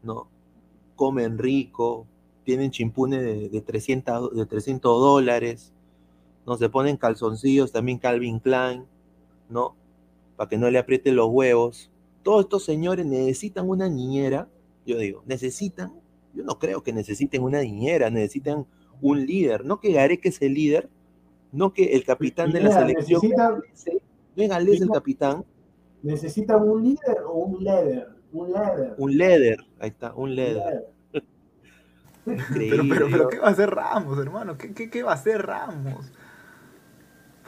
[0.02, 0.28] ¿no?
[0.96, 2.06] Comen rico,
[2.44, 5.72] tienen chimpunes de, de 300, de 300 dólares,
[6.46, 6.56] ¿no?
[6.56, 8.84] Se ponen calzoncillos también Calvin Klein,
[9.48, 9.74] ¿no?
[10.36, 11.90] Para que no le aprieten los huevos.
[12.22, 14.48] Todos estos señores necesitan una niñera,
[14.86, 15.92] yo digo, necesitan
[16.32, 18.64] yo no creo que necesiten una niñera, necesitan
[19.02, 19.64] un líder.
[19.64, 20.88] No que Gareca es el líder,
[21.50, 23.20] no que el capitán de la Pineda, selección.
[23.20, 23.62] necesitan-
[24.36, 25.44] No es Galés el capitán,
[26.02, 28.08] ¿Necesitan un líder o un leader?
[28.32, 28.94] Un leader.
[28.96, 29.66] un líder.
[29.80, 30.86] Ahí está, un líder.
[32.24, 32.94] Pero, Increíble.
[32.94, 34.56] pero, pero, yo- ¿qué va a hacer Ramos, hermano?
[34.58, 36.12] ¿Qué, qué, qué va a hacer Ramos?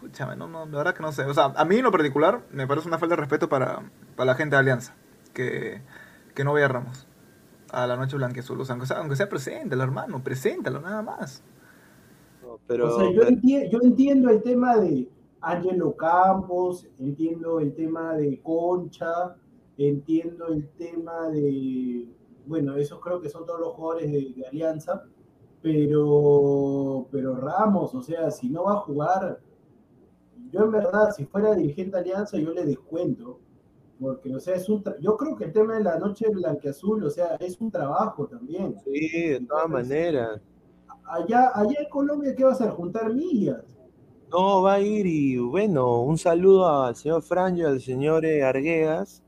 [0.01, 1.23] Pucha, no, no, la verdad que no sé.
[1.25, 3.83] O sea, a mí en lo particular me parece una falta de respeto para,
[4.17, 4.95] para la gente de Alianza.
[5.35, 5.83] Que,
[6.35, 7.07] que no vea a Ramos
[7.71, 8.61] a la noche blanquiazul.
[8.61, 11.43] O sea, aunque sea, aunque sea preséntalo, hermano, preséntalo, nada más.
[12.43, 15.09] no, pero, o sea, yo, pero- enti- yo entiendo el tema de
[15.43, 19.37] Ángelo Campos, entiendo el tema de Concha,
[19.77, 22.09] entiendo el tema de,
[22.47, 25.05] bueno, esos creo que son todos los jugadores de, de Alianza,
[25.63, 29.41] pero, pero Ramos, o sea, si no va a jugar,
[30.51, 33.41] yo en verdad, si fuera dirigente de Alianza, yo le descuento,
[34.01, 37.05] porque, o sea, es un, tra- yo creo que el tema de la noche blanqueazul,
[37.05, 38.77] o sea, es un trabajo también.
[38.85, 40.41] sí, de todas maneras.
[41.05, 42.71] Allá, allá en Colombia, ¿qué va a hacer?
[42.71, 43.79] Juntar millas.
[44.33, 48.43] No, va a ir y bueno, un saludo al señor Franjo y al señor eh,
[48.43, 49.23] Arguedas,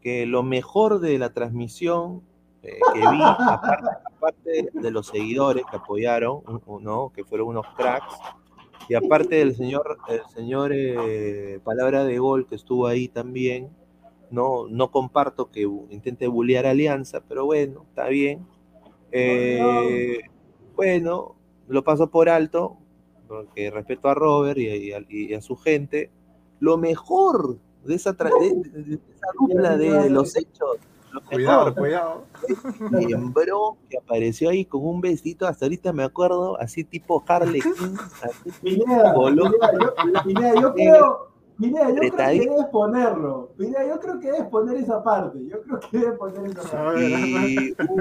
[0.00, 2.22] que lo mejor de la transmisión
[2.62, 6.40] eh, que vi, aparte, aparte de los seguidores que apoyaron,
[6.80, 7.12] ¿no?
[7.14, 8.14] que fueron unos cracks,
[8.88, 13.70] y aparte del señor, el señor eh, Palabra de Gol que estuvo ahí también,
[14.30, 18.46] no, no comparto que intente bullear Alianza, pero bueno, está bien.
[19.10, 20.20] Eh,
[20.74, 21.36] bueno,
[21.68, 22.78] lo paso por alto,
[23.32, 26.10] porque respeto a Robert y, y a, y a su gente.
[26.60, 30.76] Lo mejor de esa, tra- de, de- de esa dupla de, de los hechos,
[31.12, 32.24] lo Cuidado, mejor, cuidado.
[32.36, 32.56] pues.
[33.90, 38.50] que apareció ahí con un besito, hasta ahorita me acuerdo, así tipo Harley Quinn, así,
[38.62, 39.14] Pineda.
[39.14, 41.31] Pineda, yo, Pineda, yo creo,
[41.62, 43.48] Pineda, yo creo que debes ponerlo.
[43.56, 45.46] Pineda, yo creo que debes poner esa parte.
[45.46, 47.00] Yo creo que debes poner esa parte.
[47.08, 48.00] y un,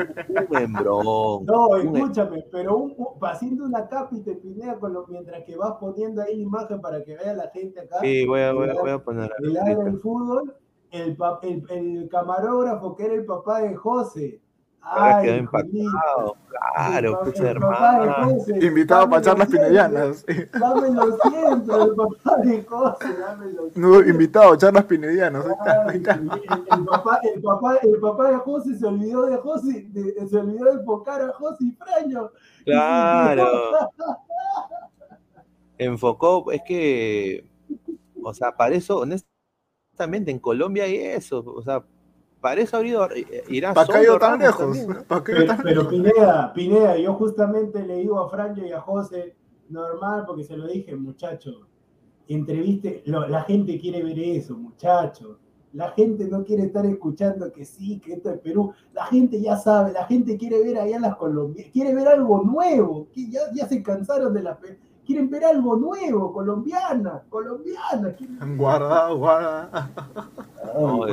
[0.50, 1.45] un hembrón.
[1.45, 6.21] No, escúchame, pero un, un- haciendo una cápita, Pineda, con lo, mientras que vas poniendo
[6.21, 7.97] ahí la imagen para que vea la gente acá.
[8.02, 10.56] Sí, voy a, voy a, voy a poner El del fútbol,
[10.91, 14.41] el, el, el camarógrafo que era el papá de José.
[14.84, 16.36] Ahora quedó Ay, impactado,
[16.76, 18.30] claro, pucha el papá de hermano.
[18.34, 20.26] José, Invitado para charlas pinedianas.
[20.60, 25.46] Dámelo siempre, el papá de José, dámelo No, invitado, charlas pinedianas.
[25.46, 26.13] Ahí está, ahí Ay, está.
[26.13, 26.32] el,
[26.80, 30.65] el papá, el, papá, el papá de José se olvidó de José, de- se olvidó
[30.65, 32.32] de enfocar a José y Fraño.
[32.65, 33.48] Claro.
[35.78, 37.46] Enfocó, es que,
[38.22, 41.84] o sea, para eso, honestamente, en Colombia hay eso, o sea,
[42.41, 43.08] para eso habría
[43.47, 44.58] irá ¿Para qué ha solo ido tan lejos?
[44.58, 45.04] también, ¿no?
[45.06, 45.88] ¿Para qué ha ido Pero, tan pero?
[45.89, 49.36] Pineda, Pineda, yo justamente le digo a Franjo y a José,
[49.69, 51.67] normal, porque se lo dije, muchacho,
[52.27, 55.39] entreviste, lo- la gente quiere ver eso, muchacho.
[55.73, 58.73] La gente no quiere estar escuchando que sí, que esto es Perú.
[58.93, 63.08] La gente ya sabe, la gente quiere ver allá las colombianas, quiere ver algo nuevo,
[63.13, 64.58] que ya, ya se cansaron de las...
[65.06, 68.14] Quieren ver algo nuevo, colombiana, colombiana.
[68.16, 69.89] quieren- Guarda, guarda.
[70.76, 71.06] No.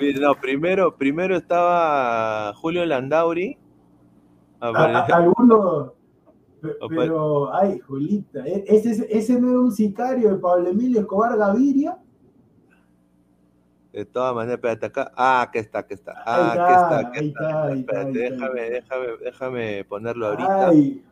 [0.00, 3.56] Mira, No, primero, primero estaba Julio Landauri.
[4.60, 5.92] A- apare- a- algunos,
[6.88, 11.98] pero, ay, Julita, e- ese, ese no era un sicario de Pablo Emilio Escobar Gaviria.
[13.94, 15.12] De todas maneras, espérate acá.
[15.14, 16.10] Ah, aquí está, aquí está.
[16.12, 17.44] Ahí Ah, aquí está, aquí ahí está.
[17.44, 20.68] está, ahí está, Espérate, déjame, déjame, déjame ponerlo ahorita.
[20.68, 21.04] Ay,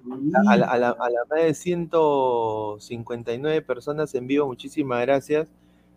[0.48, 5.48] A la, a, la, a la más de 159 personas en vivo, muchísimas gracias.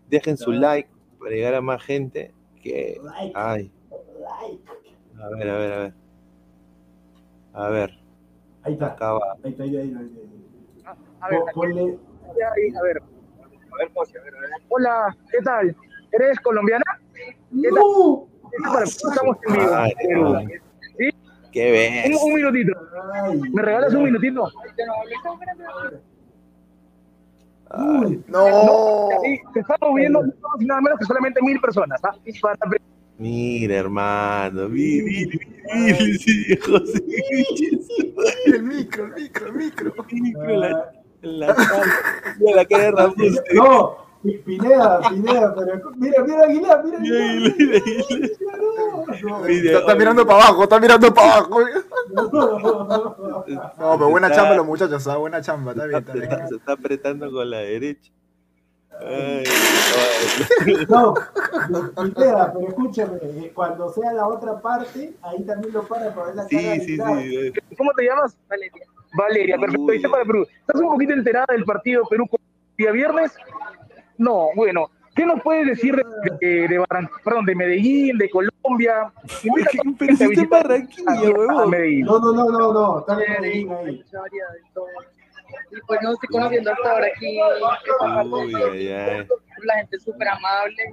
[0.10, 2.32] Dejen su like para llegar a más gente.
[2.64, 3.02] Like,
[3.34, 3.72] Ay,
[4.20, 4.64] like.
[5.20, 5.94] a ver, a ver, a ver.
[7.54, 8.00] A ver,
[8.62, 8.88] Ahí está.
[8.88, 9.36] acá va.
[9.44, 10.12] Ahí está, ahí, ahí, ahí, ahí.
[11.22, 11.82] A ver, Po- Ponle.
[11.82, 11.98] ahí,
[12.78, 13.02] a ver.
[13.02, 14.50] A ver, José, a ver, a ver.
[14.70, 15.76] Hola, ¿qué tal?
[16.18, 16.84] ¿Eres colombiana?
[17.52, 18.28] ¡No!
[18.84, 19.70] Estamos en vivo.
[19.76, 20.36] Ay, Perú.
[20.36, 20.48] ay.
[20.98, 21.10] ¿Sí?
[21.52, 22.06] ¿Qué ves?
[22.22, 22.72] Un, un minutito.
[23.14, 24.50] Ay, ¿Me regalas un minutito?
[27.78, 29.10] Uy, No.
[29.54, 30.22] Te estamos viendo
[30.60, 32.00] nada menos que solamente mil personas.
[32.04, 32.16] ¿ah?
[32.42, 32.58] Para-
[33.18, 35.40] Mira, hermano, mira, mira,
[35.74, 37.02] mira, sí, José.
[38.46, 39.94] El micro, el micro, el micro.
[40.12, 40.92] Mira la,
[41.22, 41.84] la, cara-
[42.40, 43.16] mira la cara de Ramos.
[43.54, 43.98] No,
[44.34, 47.54] Pineda, Pineda, pero mira, mira Aguilar, mira Mira, Aguilar.
[47.58, 48.28] mira, mira,
[49.24, 49.80] No, no, mira.
[49.80, 51.60] Está, mirando para abajo, está mirando para abajo.
[52.12, 52.26] no.
[53.48, 55.18] No, pero buena Está- chamba los muchachos, ¿ah?
[55.18, 56.48] buena chamba, está bien, está bien.
[56.50, 58.12] se está apretando con la derecha.
[59.00, 59.44] Ay.
[60.88, 61.14] No,
[62.02, 66.36] Pineda, pero escúchame, eh, cuando sea la otra parte, ahí también lo para para ver
[66.36, 67.20] la cara Sí, de sí, Aguilar.
[67.24, 67.76] sí.
[67.78, 68.38] ¿Cómo te llamas?
[68.50, 68.86] Valeria.
[69.18, 69.84] Valeria, perfecto.
[69.84, 69.98] Uy.
[69.98, 70.46] Dice para Perú.
[70.60, 72.26] ¿Estás un poquito enterada del partido Perú
[72.78, 73.32] día viernes?
[74.18, 74.90] No, bueno.
[75.16, 76.04] ¿Qué nos puedes decir de,
[76.42, 76.86] de, de
[77.24, 79.14] perdón, de Medellín, de Colombia?
[80.00, 81.70] Visitar Barranquilla, huevón.
[81.70, 82.06] Medellín.
[82.06, 83.62] No, no, no, no, no, está bien ahí.
[83.62, 83.68] Y
[85.88, 87.40] pues no estoy conociendo hasta ahora aquí
[88.30, 89.28] Uy, ay, ay.
[89.64, 90.84] la gente es súper amable.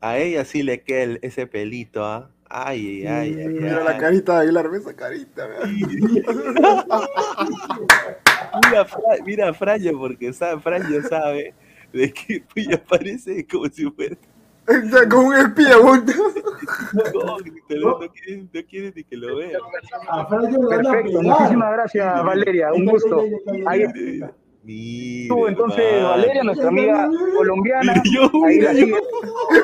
[0.00, 2.30] A ella sí le queda el- ese pelito, ¿ah?
[2.48, 3.48] Ay, ay, ay, ay.
[3.48, 5.46] Mira la carita de Aguilar, esa carita.
[8.70, 11.54] Mira, Fra- mira a Franjo, porque sabe, Franjo sabe
[11.92, 14.16] de que pues, ya parece como si fuera
[14.66, 16.02] Está Con un espía, no, no
[18.12, 19.58] quiere, no quiere ni que lo vea.
[20.68, 22.72] Perfecto, muchísimas gracias, Valeria.
[22.74, 23.22] Un gusto.
[23.66, 23.84] Ahí
[24.62, 26.02] Mira, entonces.
[26.02, 27.94] Valeria, nuestra amiga colombiana.
[27.94, 28.84] Mira, yo, Ahí mira, la yo.
[28.86, 29.00] sigue.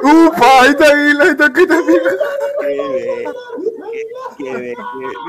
[0.03, 2.17] Ufa, ahí está ahí está, aquí está Aguilar.
[4.39, 4.75] Qué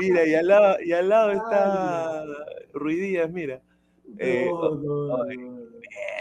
[0.00, 2.24] Mira, y al lado, y al lado está
[2.72, 3.60] Ruidías, mira.
[4.18, 5.58] Eh, No, no, ay, no.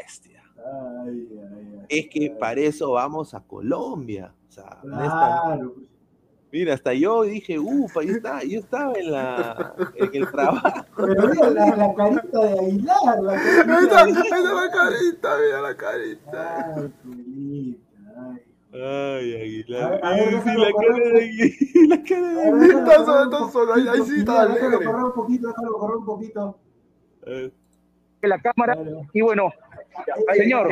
[0.06, 0.35] bestia.
[0.66, 1.86] Ay, ay, ay.
[1.90, 4.34] Es que para eso vamos a Colombia.
[4.50, 4.78] O sea.
[4.82, 5.74] Claro.
[6.52, 10.86] Mira, hasta yo dije, ufa, yo estaba, yo estaba en, la, en el trabajo.
[10.96, 14.26] Pero mira la, la carita de Aguilar, la carita Ahí está, de ahí Aguilar.
[14.26, 16.76] está la carita, mira la carita.
[16.78, 17.80] Ay, Julita,
[18.18, 18.42] ay.
[18.74, 20.00] Ay, Aguilar.
[20.02, 21.90] A ver, a ver, Sí, la cara de Aguilar.
[21.90, 22.60] La cara de Aguilar.
[22.60, 24.86] déjalo Está correr solo, un está solo, ahí- ahí sí está poquito, Déjalo alegre.
[24.86, 26.60] correr un poquito, déjalo correr un poquito.
[27.26, 27.52] Eh,
[28.22, 28.78] la cámara.
[29.14, 29.50] Y bueno,
[30.36, 30.70] señor,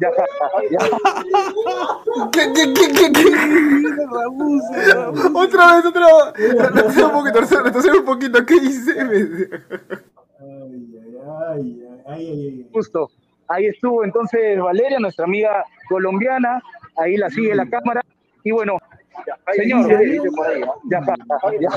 [0.00, 0.24] ya está.
[0.70, 0.78] Ya.
[2.32, 3.28] ¿Qué, qué, qué, qué, qué?
[5.34, 6.54] Otra vez, otra vez.
[6.72, 8.46] Retrocede un poquito, un poquito.
[8.46, 8.92] ¿Qué hice?
[9.00, 9.08] Ay,
[10.40, 11.18] ay, ay,
[11.48, 12.24] ay, ay,
[12.58, 12.68] ay.
[12.72, 13.10] Justo.
[13.48, 16.62] Ahí estuvo entonces Valeria, nuestra amiga colombiana.
[16.96, 18.00] Ahí la sigue la cámara.
[18.42, 18.78] Y bueno,
[19.54, 19.88] señor,
[20.90, 21.14] ya está.
[21.60, 21.70] Ya,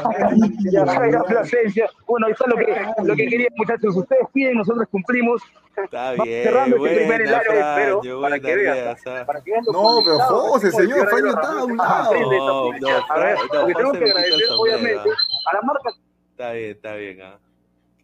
[0.72, 1.90] ya traiga Plasencia.
[2.08, 3.96] Bueno, eso es lo que, lo que quería, muchachos.
[3.96, 5.42] Ustedes piden, nosotros cumplimos.
[5.76, 9.26] Está Vamos bien, cerrando este primer buena, enlace, pero para que ¿sabes?
[9.26, 12.14] Para que vean No, pero José, señor, ayudar está a un lado.
[12.14, 15.52] No, no, A ver, no, porque tenemos que agradecer, obviamente, ¿ah?
[15.52, 15.90] a la marca
[16.32, 17.40] Está bien, está bien, ah.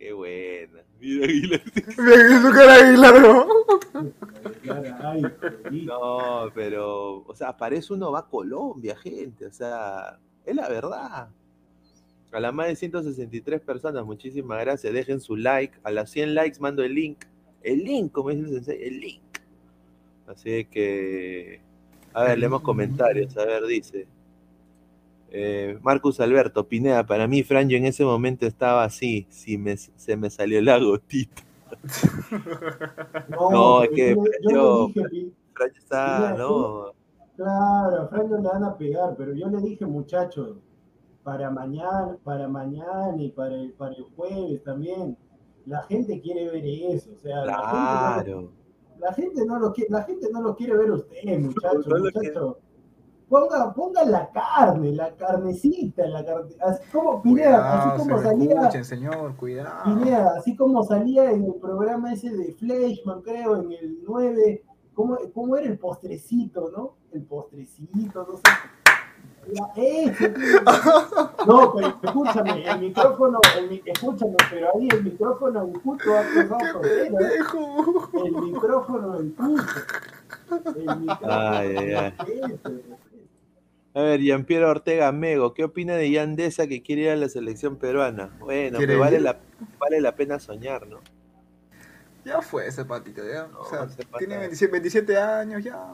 [0.03, 0.83] Qué buena.
[0.99, 1.61] Mira, Aguilar.
[1.97, 3.47] Mira su cara de Aguilar, ¿no?
[5.71, 9.45] No, pero, o sea, para eso uno va a Colombia, gente.
[9.45, 11.29] O sea, es la verdad.
[12.33, 14.91] A las más de 163 personas, muchísimas gracias.
[14.91, 15.79] Dejen su like.
[15.83, 17.23] A las 100 likes mando el link.
[17.61, 19.21] El link, como dice el sensei, el link.
[20.27, 21.61] Así que,
[22.13, 23.37] a ver, leemos comentarios.
[23.37, 24.05] A ver, dice.
[25.35, 30.15] Eh, Marcus Alberto, Pineda, para mí Franjo en ese momento estaba así, si me, se
[30.15, 31.41] me salió la gotita.
[33.29, 36.91] No, No, es que yo, yo yo- dije, Franjo está, Mira, no,
[37.35, 40.57] claro, a Franjo le van a pegar, pero yo le dije, muchachos,
[41.23, 45.17] para mañana, para mañana y para el, para el jueves también,
[45.65, 48.51] la gente quiere ver eso, o sea, la gente no- claro.
[48.99, 52.03] La gente no lo quiere, la gente no lo quiere ver usted, muchacho, No lo
[52.03, 52.57] muchacho.
[53.33, 58.53] Ponga, ponga la carne, la carnecita, la carne, así como Pineda, así como se salía,
[58.53, 59.83] escuchen, señor, cuidado.
[59.85, 64.63] Pineda, así como salía en el programa ese de Fleischman, creo, en el 9,
[64.93, 66.93] ¿cómo, cómo era el postrecito, no?
[67.11, 68.43] El postrecito, no sé.
[69.77, 70.31] Ese.
[71.47, 76.57] No, pero escúchame, el micrófono, el escúchame, pero ahí el micrófono en justo ha pasado
[76.59, 77.17] ¡Qué frontera.
[77.17, 78.09] pendejo!
[78.25, 79.63] El micrófono del puto.
[80.75, 82.13] El micrófono Ay, ay, ay.
[83.95, 87.77] A ver, Gianpiero Ortega Mego, ¿qué opina de Yandesa que quiere ir a la selección
[87.77, 88.31] peruana?
[88.39, 89.37] Bueno, ¿Quiere pero vale la,
[89.79, 90.99] vale la pena soñar, ¿no?
[92.25, 93.49] Ya fue ese patito, ya.
[93.57, 93.87] o sea,
[94.17, 95.93] tiene 27, 27 años, ya.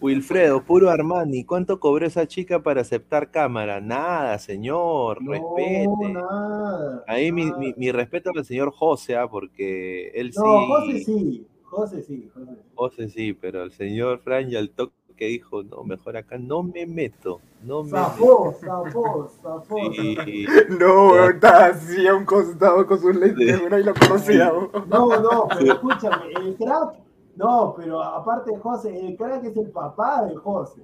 [0.00, 3.82] Wilfredo, puro Armani, ¿cuánto cobró esa chica para aceptar cámara?
[3.82, 6.12] Nada, señor, No, respete.
[6.14, 7.04] nada.
[7.06, 7.58] Ahí mi, nada.
[7.58, 11.46] mi- mi respeto al señor José, ah, porque él No, sí, José sí.
[11.64, 12.30] José sí.
[12.32, 12.50] José.
[12.74, 14.94] José sí, pero el señor Fran y al toque
[15.26, 18.04] dijo, no, mejor acá no me meto, no me meto.
[18.04, 19.78] Zafó, zafó, zafó.
[19.78, 20.46] Y-
[20.78, 21.26] No, Ya.
[21.30, 23.64] está así a un costado con sus lentes, Sí.
[23.74, 24.52] ahí lo conocía.
[24.88, 26.94] No, no, pero escúchame, el crack,
[27.36, 30.80] no, pero aparte de José, el crack es el papá de José.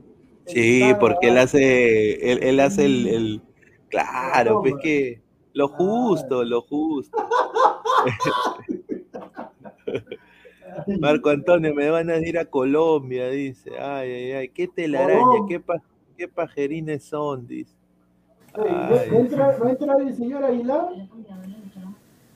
[0.46, 3.42] El Sí, que porque él hace, él, él hace el, el-
[3.88, 5.22] claro, pues que
[5.54, 7.16] lo justo, lo justo.
[11.00, 13.78] Marco Antonio, me van a ir a Colombia, dice.
[13.78, 15.82] Ay, ay, ay, qué telaraña, Colom- qué, pa-
[16.16, 17.74] qué pajerines son, dice.
[18.54, 20.88] Ey, ¿Va Ay, va a entrar, va a entrar el señor Aguilar?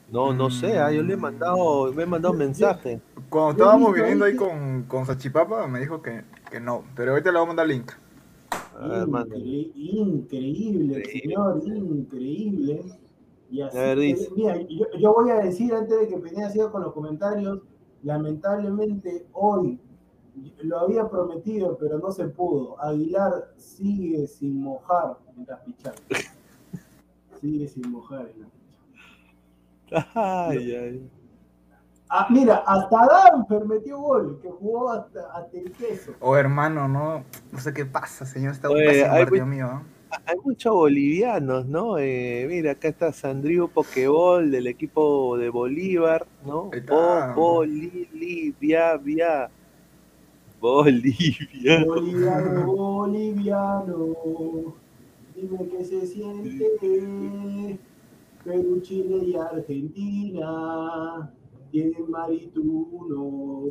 [0.09, 2.99] no, no sé, ah, yo le he mandado, me he mandado mensaje.
[3.29, 7.31] Cuando estábamos visto viviendo ahí con, con Sachipapa, me dijo que, que no, pero ahorita
[7.31, 7.91] le voy a mandar link.
[8.73, 11.05] Increíble, Increíble.
[11.05, 12.81] señor, increíble.
[13.49, 13.97] Y así, A ver,
[14.35, 17.59] mira, yo, yo voy a decir antes de que Pineda siga con los comentarios,
[18.03, 19.79] lamentablemente hoy
[20.63, 22.81] lo había prometido, pero no se pudo.
[22.81, 26.01] Aguilar sigue sin mojar en las pichadas.
[27.41, 28.49] Sigue sin mojar en las
[29.89, 30.07] pichadas.
[30.15, 31.09] Ay, ay.
[32.13, 36.11] Ah, mira, hasta Danfer metió gol, que jugó hasta, hasta el queso.
[36.19, 39.67] Oh, hermano, no, no sé qué pasa, señor, está Oye, un hay partido muy- mío,
[39.71, 39.83] ¿ah?
[40.25, 41.97] Hay muchos bolivianos, ¿no?
[41.97, 46.69] Eh, mira, acá está Sandrío Pokeball del equipo de Bolívar, ¿no?
[46.87, 49.49] Bo- Bolivia, via.
[50.59, 51.83] Bolivia.
[51.85, 54.15] Boliviano, boliviano,
[55.35, 57.79] dime qué se siente.
[58.43, 61.31] Perú, Chile y Argentina
[61.71, 63.61] tienen marituno.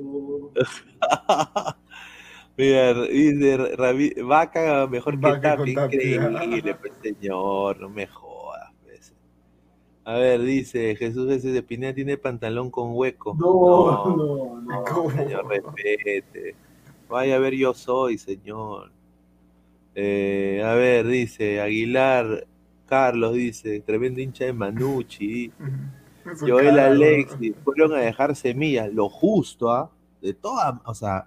[2.56, 8.70] Mira, dice Rabi- Vaca mejor que Vaca Tapia, increíble, pues señor, no me jodas.
[8.84, 9.14] pues.
[10.04, 13.34] A ver, dice Jesús ese de Pineda tiene pantalón con hueco.
[13.38, 15.10] No, no, no.
[15.10, 16.54] Señor, respete.
[17.08, 18.90] Vaya a ver, yo soy, señor.
[19.94, 22.46] Eh, a ver, dice Aguilar,
[22.86, 25.52] Carlos dice, tremendo hincha de Manucci.
[26.40, 29.90] Joel Alexis, fueron a dejar semillas, lo justo, ¿ah?
[30.20, 31.26] De todas, o sea,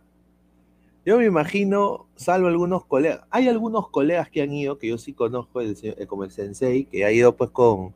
[1.05, 5.13] yo me imagino, salvo algunos colegas, hay algunos colegas que han ido, que yo sí
[5.13, 7.93] conozco, el eh, como el Sensei, que ha ido pues con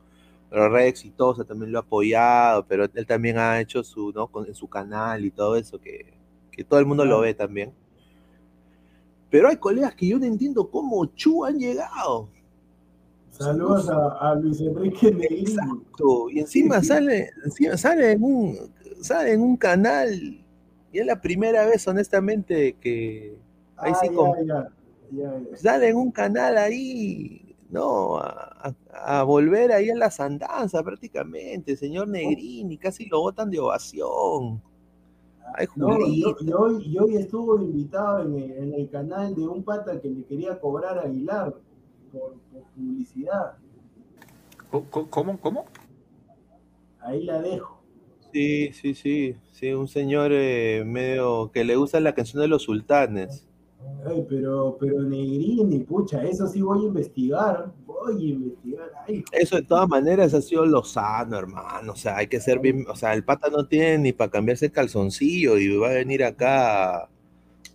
[0.50, 4.26] Red Exitosa, también lo ha apoyado, pero él también ha hecho su, ¿no?
[4.28, 6.12] Con, en su canal y todo eso, que,
[6.50, 7.72] que todo el mundo lo ve también.
[9.30, 12.28] Pero hay colegas que yo no entiendo cómo Chu han llegado.
[13.30, 15.42] Saludos a, a Luis Enrique Negrini.
[15.42, 16.30] Exacto.
[16.30, 18.58] Y encima sale, encima sale en un,
[19.00, 20.44] sale en un canal.
[20.92, 23.36] Y es la primera vez, honestamente, que
[23.76, 24.68] ahí Ah, sí ya, con- ya,
[25.12, 25.56] ya, ya.
[25.56, 28.16] sale en un canal ahí, ¿no?
[28.16, 33.58] A, a- a volver ahí a las andanzas prácticamente, señor Negrini, casi lo botan de
[33.60, 34.62] ovación.
[35.54, 36.36] Ay, No, y, Julito.
[36.44, 40.08] y hoy, y hoy estuvo invitado en el, en el canal de un pata que
[40.10, 41.54] le quería cobrar a Aguilar
[42.12, 43.54] por, por publicidad.
[44.70, 45.08] ¿Cómo?
[45.10, 45.38] ¿Cómo?
[45.40, 45.64] ¿Cómo?
[47.00, 47.77] Ahí la dejo.
[48.32, 52.62] Sí, sí, sí, sí, un señor eh, medio que le gusta la canción de los
[52.62, 53.46] sultanes.
[54.06, 57.72] Ay, pero, pero Negrini, pucha, eso sí voy a investigar.
[57.86, 58.90] Voy a investigar.
[59.06, 61.92] Ay, Eso de todas maneras ha sido Lozano, hermano.
[61.92, 62.86] O sea, hay que ser bien.
[62.88, 66.24] O sea, el pata no tiene ni para cambiarse el calzoncillo y va a venir
[66.24, 67.10] acá.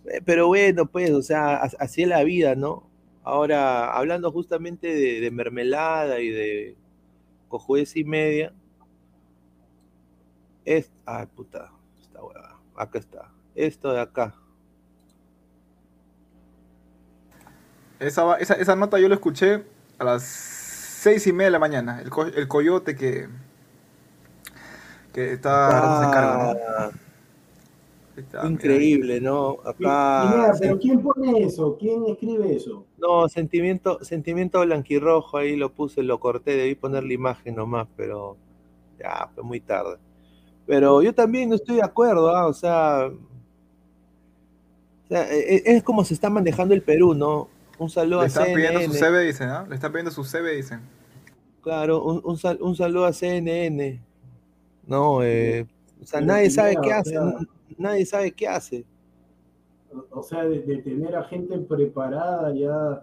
[0.06, 2.90] Eh, Pero bueno, pues, o sea, as- así es la vida, ¿no?
[3.24, 6.76] Ahora, hablando justamente de, de mermelada y de
[7.48, 8.54] cojuez y media.
[10.64, 10.92] Es.
[11.06, 11.70] Ay, puta.
[12.00, 12.58] Esta hueva.
[12.76, 13.30] Acá está.
[13.54, 14.34] Esto de acá.
[18.00, 19.64] Esa, esa, esa nota yo la escuché
[19.98, 22.00] a las seis y media de la mañana.
[22.02, 23.28] El, co- el coyote que,
[25.12, 25.70] que está
[26.38, 26.52] ¿no?
[26.68, 26.90] Ah,
[28.16, 28.50] Ahí está, mira.
[28.50, 29.58] increíble, ¿no?
[29.64, 29.74] Acá.
[29.76, 31.76] Pineda, pero ¿quién pone eso?
[31.78, 32.86] ¿Quién escribe eso?
[32.96, 38.36] No, sentimiento, sentimiento blanquirrojo, ahí lo puse, lo corté, debí poner la imagen nomás, pero
[38.98, 39.98] ya, fue muy tarde.
[40.66, 45.82] Pero yo también no estoy de acuerdo, ah, O sea, o sea, e- e- es
[45.82, 47.48] como se está manejando el Perú, ¿no?
[47.78, 49.66] Un saludo Le a están pidiendo su CNN, CB, dicen, ¿ah?
[49.68, 50.80] Le están pidiendo su CB, dicen.
[51.62, 54.00] claro, un, un sal- un saludo a CNN,
[54.86, 55.66] no, eh,
[56.02, 57.14] o sea, Pero nadie sabe qué hace,
[57.78, 58.84] nadie sabe qué hace.
[59.92, 63.02] O- O sea, de, de tener a gente preparada ya,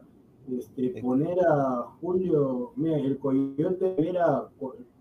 [0.57, 4.47] este, poner a Julio, mira, el coyote era,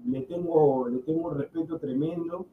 [0.06, 2.46] le tengo, le tengo un respeto tremendo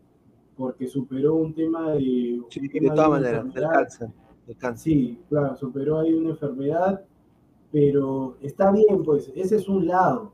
[0.56, 4.10] porque superó un tema de, un Sí, de tema todas una maneras, del cáncer.
[4.46, 4.94] de cáncer.
[4.94, 7.06] Sí, claro, superó ahí una enfermedad,
[7.72, 10.34] pero está bien, pues, ese es un lado.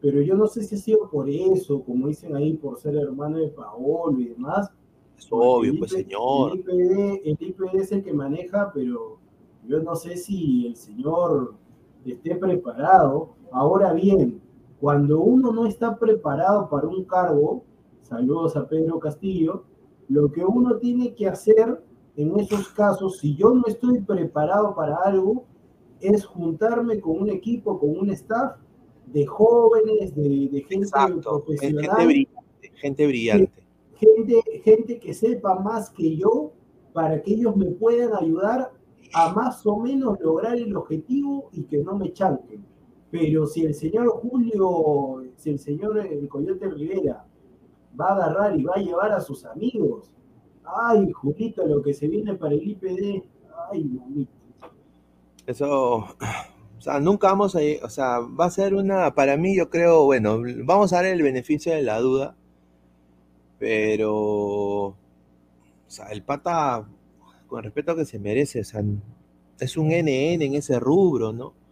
[0.00, 3.38] Pero yo no sé si ha sido por eso, como dicen ahí, por ser hermano
[3.38, 4.70] de Paolo y demás.
[5.18, 6.52] Es obvio, El pues IP señor.
[6.52, 9.18] El IPD, el IPD es el que maneja, pero
[9.66, 11.54] yo no sé si el señor
[12.04, 13.34] esté preparado.
[13.50, 14.40] Ahora bien,
[14.84, 17.64] cuando uno no está preparado para un cargo,
[18.02, 19.64] saludos a Pedro Castillo,
[20.08, 21.82] lo que uno tiene que hacer
[22.16, 25.46] en esos casos, si yo no estoy preparado para algo,
[26.00, 28.58] es juntarme con un equipo, con un staff
[29.06, 31.42] de jóvenes, de, de gente Exacto.
[31.42, 33.62] profesional Gente brillante, gente brillante.
[33.94, 36.52] gente, gente que sepa más que yo
[36.92, 38.70] para que ellos me puedan ayudar
[39.14, 42.73] a más o menos lograr el objetivo y que no me chanquen.
[43.14, 47.24] Pero si el señor Julio, si el señor Coyote Rivera
[47.98, 50.10] va a agarrar y va a llevar a sus amigos,
[50.64, 53.22] ay, Julito, lo que se viene para el IPD,
[53.70, 54.32] ay, mamita.
[55.46, 59.70] Eso, o sea, nunca vamos a, o sea, va a ser una, para mí yo
[59.70, 62.34] creo, bueno, vamos a dar el beneficio de la duda,
[63.60, 64.12] pero,
[64.86, 64.96] o
[65.86, 66.84] sea, el pata,
[67.46, 68.82] con respeto que se merece, o sea,
[69.60, 71.62] es un NN en ese rubro, ¿no?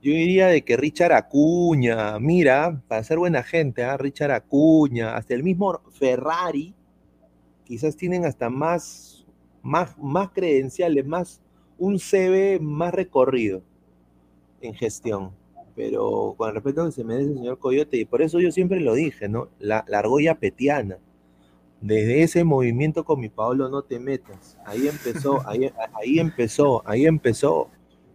[0.00, 3.96] Yo diría de que Richard Acuña, mira, para ser buena gente, ¿ah?
[3.96, 6.72] Richard Acuña, hasta el mismo Ferrari,
[7.64, 9.26] quizás tienen hasta más,
[9.60, 11.40] más, más credenciales, más,
[11.78, 13.62] un CV más recorrido
[14.60, 15.32] en gestión.
[15.74, 18.80] Pero con el respeto que se merece el señor Coyote, y por eso yo siempre
[18.80, 19.48] lo dije, ¿no?
[19.58, 20.98] La, la argolla petiana.
[21.80, 24.56] Desde ese movimiento con mi Paolo no te metas.
[24.64, 27.68] Ahí empezó, ahí, ahí empezó, ahí empezó,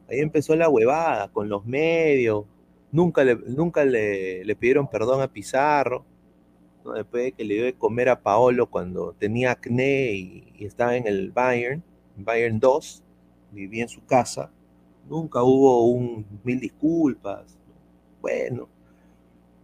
[0.10, 2.46] ahí empezó la huevada con los medios.
[2.92, 6.06] Nunca le, nunca le, le pidieron perdón a Pizarro.
[6.96, 10.98] Después de que le dio de comer a Paolo cuando tenía acné y, y estaba
[10.98, 11.82] en el Bayern,
[12.18, 13.04] Bayern 2,
[13.52, 14.52] vivía en su casa.
[15.08, 17.58] Nunca hubo un mil disculpas.
[18.22, 18.70] Bueno,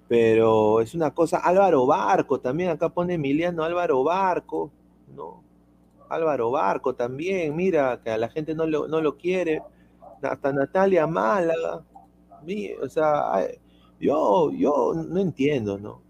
[0.07, 1.37] pero es una cosa.
[1.37, 4.71] Álvaro Barco también, acá pone Emiliano Álvaro Barco,
[5.15, 5.43] ¿no?
[6.09, 9.61] Álvaro Barco también, mira, que a la gente no lo, no lo quiere.
[10.21, 11.83] Hasta Natalia Málaga.
[12.81, 13.47] O sea,
[13.99, 16.01] yo, yo no entiendo, ¿no?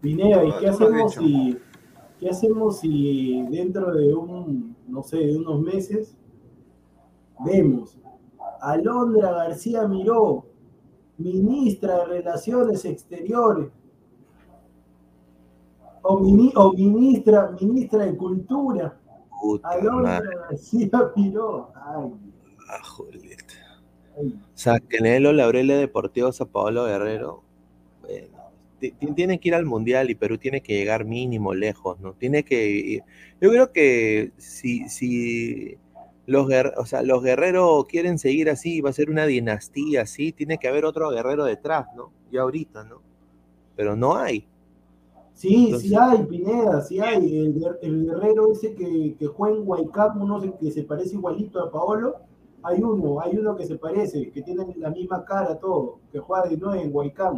[0.00, 1.58] Pineda, ¿y qué hacemos si,
[2.18, 6.16] qué hacemos si dentro de un, no sé, de unos meses
[7.44, 7.98] vemos
[8.62, 10.46] a Alondra García Miró,
[11.18, 13.70] ministra de Relaciones Exteriores,
[16.02, 18.98] o, mini- o ministra, ministra de Cultura,
[19.40, 21.70] Puta Alondra madre, García Miró.
[21.74, 22.10] Ay,
[22.68, 22.82] ah,
[24.20, 24.32] joder.
[24.32, 24.40] ay.
[24.54, 27.42] O sea, que le den los laureles deportivos a Paolo Guerrero.
[28.02, 28.26] Bueno,
[28.78, 32.12] ti- ti- tiene que ir al Mundial y Perú tiene que llegar mínimo lejos, ¿no?
[32.14, 33.00] Tiene que...
[33.40, 35.76] Yo creo que si, si
[36.26, 40.58] los, o sea, los guerreros quieren seguir así, va a ser una dinastía así, tiene
[40.58, 42.10] que haber otro guerrero detrás, ¿no?
[42.30, 43.00] Ya ahorita, ¿no?
[43.76, 44.46] Pero no hay.
[45.34, 47.38] Sí, Entonces- sí hay, Pineda, sí hay.
[47.38, 51.14] El, guer- el guerrero ese que, que juega en Guaycap, uno se- que se parece
[51.14, 52.16] igualito a Paolo.
[52.62, 56.48] Hay uno, hay uno que se parece, que tiene la misma cara, todo, que juega
[56.48, 57.34] de nuevo en Guaycap.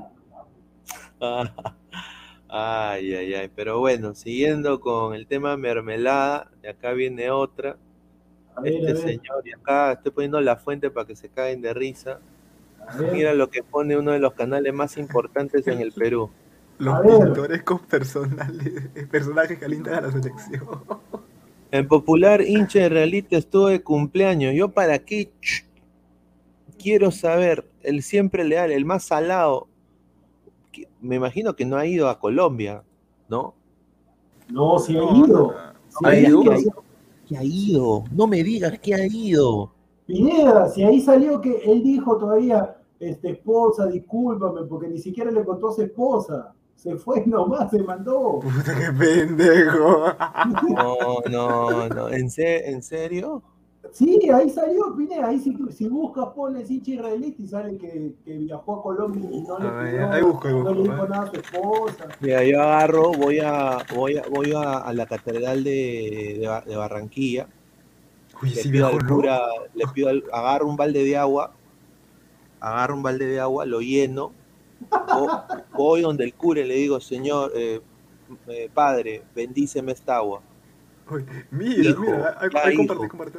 [2.54, 3.50] Ay, ay, ay.
[3.56, 7.78] Pero bueno, siguiendo con el tema mermelada, de acá viene otra.
[8.60, 12.20] Ver, Este señor, y acá estoy poniendo la fuente para que se caigan de risa.
[13.10, 16.30] Mira lo que pone uno de los canales más importantes en el Perú.
[16.78, 20.82] Los pintorescos personales, personajes que alientan a la selección.
[21.72, 24.54] El popular hincha de realista estuvo de cumpleaños.
[24.54, 25.32] ¿Yo para qué?
[25.40, 25.64] Ch-
[26.78, 29.68] Quiero saber, el siempre leal, el más salado.
[30.70, 32.82] que- Me imagino que no ha ido a Colombia,
[33.28, 33.54] ¿no?
[34.48, 35.54] No, si ha ido.
[35.88, 36.42] Si ha Ay, ido.
[36.42, 36.84] ¿qué ha ido?
[37.28, 38.04] ¿Qué ha ido?
[38.12, 39.72] No me digas que ha ido.
[40.06, 45.44] Pineda, si ahí salió que él dijo todavía, este, esposa, discúlpame, porque ni siquiera le
[45.44, 46.52] contó a su esposa.
[46.82, 48.40] Se fue nomás, se mandó.
[48.40, 50.04] Puta, qué pendejo.
[50.74, 52.08] No, no, no.
[52.08, 53.40] ¿En, se- ¿En serio?
[53.92, 55.28] Sí, ahí salió, Pineda.
[55.28, 59.42] Ahí si, si buscas, pones hincha israelita y sale que, que viajó a Colombia y
[59.42, 62.08] no le, A ver, pidió- ahí busco, no busco, le dijo nada a su esposa.
[62.20, 66.64] Mira, yo agarro, voy a, voy a, voy a, a la catedral de, de Ba-
[66.66, 67.46] de Barranquilla.
[68.42, 69.14] Uy, le sí pido viajó, al ¿no?
[69.14, 69.40] cura,
[69.74, 71.52] le pido al- agarro un balde de agua,
[72.60, 74.32] agarro un balde de agua, lo lleno,
[74.90, 77.80] vo- voy donde el cura y le digo, señor, eh,
[78.48, 80.40] eh, padre, bendíceme esta agua.
[81.10, 82.86] Uy, mira, Hijo, mira, ahí, ya, ahí hijo.
[82.86, 83.38] compartí, compartí.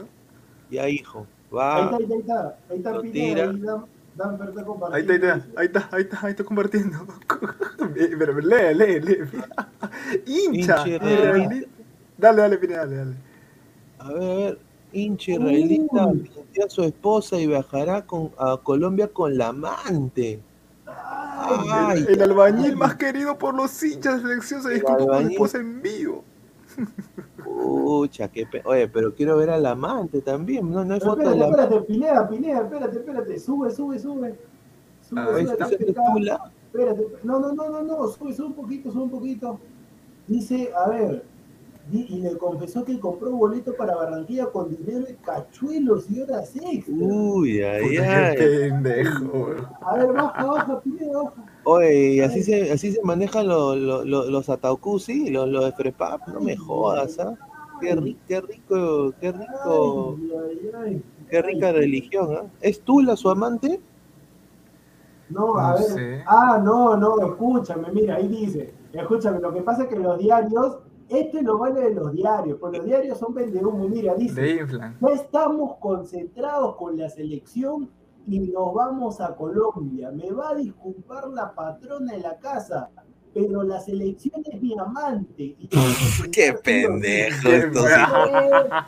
[0.69, 2.57] Ya, hijo, Ahí va, está, ahí está, ahí está.
[2.69, 2.89] Ahí está.
[3.19, 3.85] Ahí Dan,
[4.15, 5.13] Dan está compartiendo.
[5.13, 6.97] Ahí está, ahí está, ahí está, ahí está, ahí está compartiendo.
[8.19, 9.17] Pero lee, lee, lee.
[10.25, 10.83] Hincha.
[12.17, 13.15] Dale, dale, Pineda, dale, dale.
[13.99, 14.59] a ver, a ver,
[14.91, 16.19] hincha israelita Uy.
[16.33, 20.39] pintea a su esposa y viajará con, a Colombia con la amante.
[20.95, 25.81] Ay, El albañil más querido por los hinchas de selección se disculpa con esposa en
[25.81, 26.23] vivo.
[27.43, 30.69] pucha, qué pe- Oye, pero quiero ver al amante también.
[30.71, 33.39] No, no hay Pero foto de espérate, la espérate, Pineda, Pineda, espérate, espérate.
[33.39, 34.35] Sube, sube, sube.
[35.07, 36.41] Sube, Ah, sube, está.
[36.73, 39.59] Espérate, no, no, no, no, no, sube, sube un poquito, sube un poquito.
[40.27, 41.23] Dice, a ver,
[41.91, 46.95] y le confesó que compró boleto para Barranquilla con dinero de cachuelos y horas extra.
[46.97, 48.36] Uy, ay, Puta, ay.
[48.38, 49.47] qué pendejo.
[49.81, 51.43] A ver, baja, baja, Pineda, baja.
[51.65, 55.71] Oye, y así se, así se manejan los, los, los, los Ataucusi, los, los de
[55.73, 57.34] Frepap, no me jodas, ¿ah?
[57.79, 60.17] Qué, ri- qué rico, qué rico,
[60.84, 62.45] Ay, qué rica religión, ¿ah?
[62.61, 63.79] ¿Es Tula su amante?
[65.29, 65.84] No, a No ver.
[65.86, 66.23] sé.
[66.27, 68.73] Ah, no, no, escúchame, mira, ahí dice.
[68.93, 70.77] Escúchame, lo que pasa es que los diarios,
[71.10, 73.88] este lo vale de los diarios, pues los diarios son vendehumo.
[73.88, 74.60] Mira, dice.
[74.99, 77.89] No estamos concentrados con la selección
[78.28, 80.12] y nos vamos a Colombia.
[80.12, 82.89] Me va a disculpar la patrona de la casa,
[83.34, 85.56] pero la selección es mi amante.
[85.60, 85.68] Y
[86.32, 88.30] Qué pendejo estos hijos,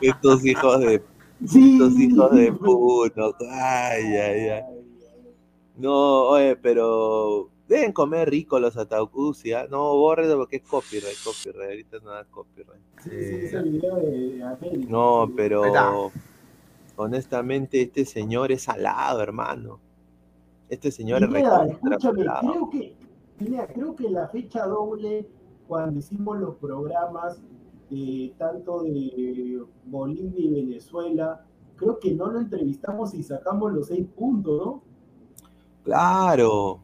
[0.00, 1.02] estos hijos de,
[1.44, 1.74] Sí.
[1.74, 3.34] estos hijos de puto.
[3.50, 4.62] Ay, ay, ay.
[5.76, 9.66] No, oye, pero deben comer rico los Ataucusi, ¿ah?
[9.68, 12.82] No, borre porque es copyright, copyright, ahorita no da copyright.
[13.02, 14.86] Sí, sí, Eh, ese video de, América.
[14.88, 15.32] No, Sí.
[15.36, 16.12] pero
[16.96, 19.80] honestamente este señor es salado, hermano.
[20.68, 21.28] Este señor es
[21.72, 22.96] escúchame, creo que,
[23.38, 25.28] Pineda, creo que la fecha doble,
[25.68, 27.40] cuando hicimos los programas,
[27.90, 31.44] eh, tanto de Bolivia y Venezuela,
[31.76, 34.82] creo que no lo entrevistamos y sacamos los seis puntos, ¿no?
[35.84, 36.80] Claro.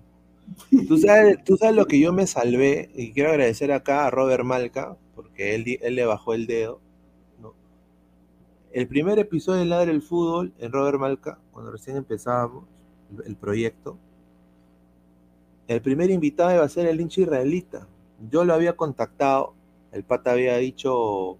[0.88, 4.45] Tú sabes, tú sabes lo que yo me salvé, y quiero agradecer acá a Robert
[4.45, 6.80] Malca, porque él, él le bajó el dedo.
[8.72, 12.64] El primer episodio de Ladre el Fútbol en Robert Malca, cuando recién empezábamos
[13.12, 13.99] el, el proyecto,
[15.68, 17.88] el primer invitado iba a ser el hincha israelita.
[18.30, 19.55] Yo lo había contactado,
[19.93, 21.38] el pata había dicho,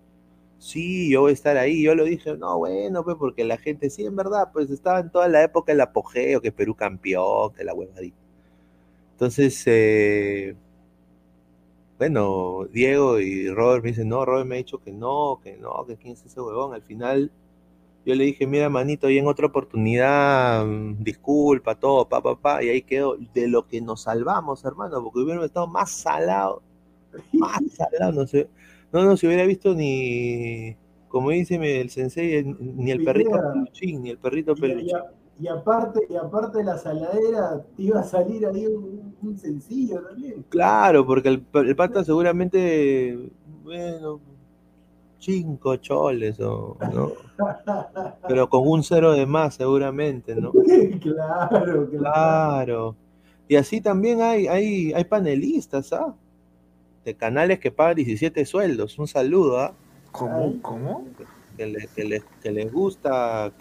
[0.59, 1.82] sí, yo voy a estar ahí.
[1.82, 5.11] Yo lo dije, no, bueno, pues porque la gente, sí, en verdad, pues estaba en
[5.11, 8.21] toda la época del apogeo, que Perú campeón, que la huevadita.
[9.22, 10.56] Entonces, eh,
[11.96, 15.86] bueno, Diego y Robert me dicen, no, Robert me ha dicho que no, que no,
[15.86, 16.74] que quién es ese huevón.
[16.74, 17.30] Al final,
[18.04, 22.64] yo le dije, mira, manito, y en otra oportunidad, mm, disculpa, todo, pa, pa, pa,
[22.64, 23.16] y ahí quedó.
[23.32, 26.60] De lo que nos salvamos, hermano, porque hubiéramos estado más salado,
[27.32, 28.48] más salado, no sé,
[28.90, 30.74] no nos hubiera visto ni,
[31.06, 34.98] como dice el sensei, ni el perrito peluchín, ni el perrito peluchín.
[35.40, 40.00] Y aparte, y aparte de la saladera, te iba a salir ahí un, un sencillo
[40.02, 40.44] también.
[40.48, 43.18] Claro, porque el, el pata seguramente,
[43.64, 44.20] bueno,
[45.18, 47.12] cinco choles, o, ¿no?
[48.28, 50.52] Pero con un cero de más seguramente, ¿no?
[51.00, 51.88] claro, claro.
[51.90, 52.96] Claro.
[53.48, 56.14] Y así también hay, hay, hay panelistas, ¿ah?
[57.04, 58.98] De canales que pagan 17 sueldos.
[58.98, 59.72] Un saludo, ¿ah?
[60.12, 60.54] ¿Cómo?
[60.62, 61.04] ¿Cómo?
[61.56, 63.52] Que, le- que les, que les gusta,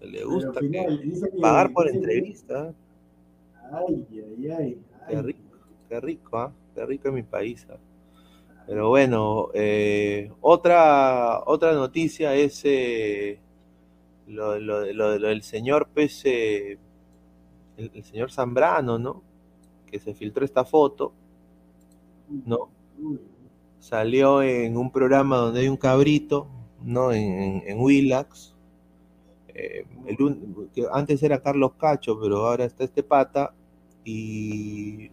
[0.00, 2.72] Pero gusta final, que- dice que- pagar por entrevista.
[3.72, 3.80] ¿ah?
[3.88, 4.78] Ay, ay, ay.
[5.08, 5.40] Qué rico,
[5.88, 6.52] qué rico, ¿ah?
[6.74, 7.66] Qué rico en mi país.
[7.70, 7.76] ¿ah?
[8.66, 13.38] Pero bueno, eh, otra, otra noticia es eh,
[14.28, 16.78] lo, lo- lo- lo del señor pues, eh,
[17.76, 19.22] el, el señor Zambrano, ¿no?
[19.86, 21.12] Que se filtró esta foto,
[22.46, 22.68] ¿no?
[23.80, 26.46] Salió en un programa donde hay un cabrito,
[26.82, 27.12] ¿no?
[27.12, 28.54] En, en, en Willax.
[30.74, 33.54] Que antes era Carlos Cacho, pero ahora está este pata.
[34.04, 35.10] Y,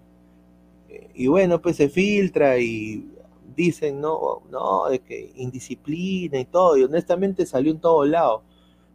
[1.14, 3.06] y bueno, pues se filtra y
[3.56, 6.78] dicen, no, no, es que indisciplina y todo.
[6.78, 8.44] Y honestamente salió en todo lado.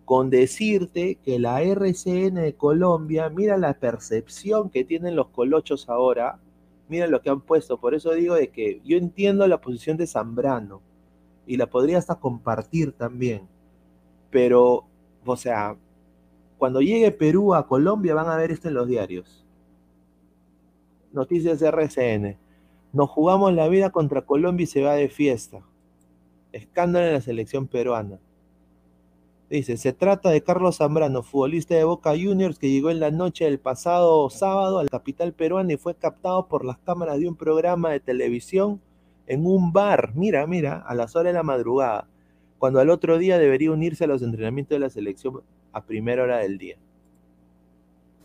[0.05, 6.41] Con decirte que la RCN de Colombia, mira la percepción que tienen los colochos ahora,
[6.89, 7.79] mira lo que han puesto.
[7.79, 10.83] Por eso digo de que yo entiendo la posición de Zambrano
[11.47, 13.49] y la podría hasta compartir también.
[14.31, 14.87] Pero,
[15.25, 15.77] o sea,
[16.59, 19.45] cuando llegue Perú a Colombia van a ver esto en los diarios.
[21.13, 22.39] Noticias de RCN.
[22.93, 25.63] Nos jugamos la vida contra Colombia y se va de fiesta.
[26.53, 28.19] Escándalo en la selección peruana.
[29.51, 33.45] Dice, se trata de Carlos Zambrano, futbolista de Boca Juniors que llegó en la noche
[33.45, 37.37] del pasado sábado a la capital peruana y fue captado por las cámaras de un
[37.37, 38.81] programa de televisión
[39.27, 42.09] en un bar, mira, mira, a las horas de la madrugada,
[42.63, 45.43] cuando al otro día debería unirse a los entrenamientos de la selección
[45.73, 46.77] a primera hora del día.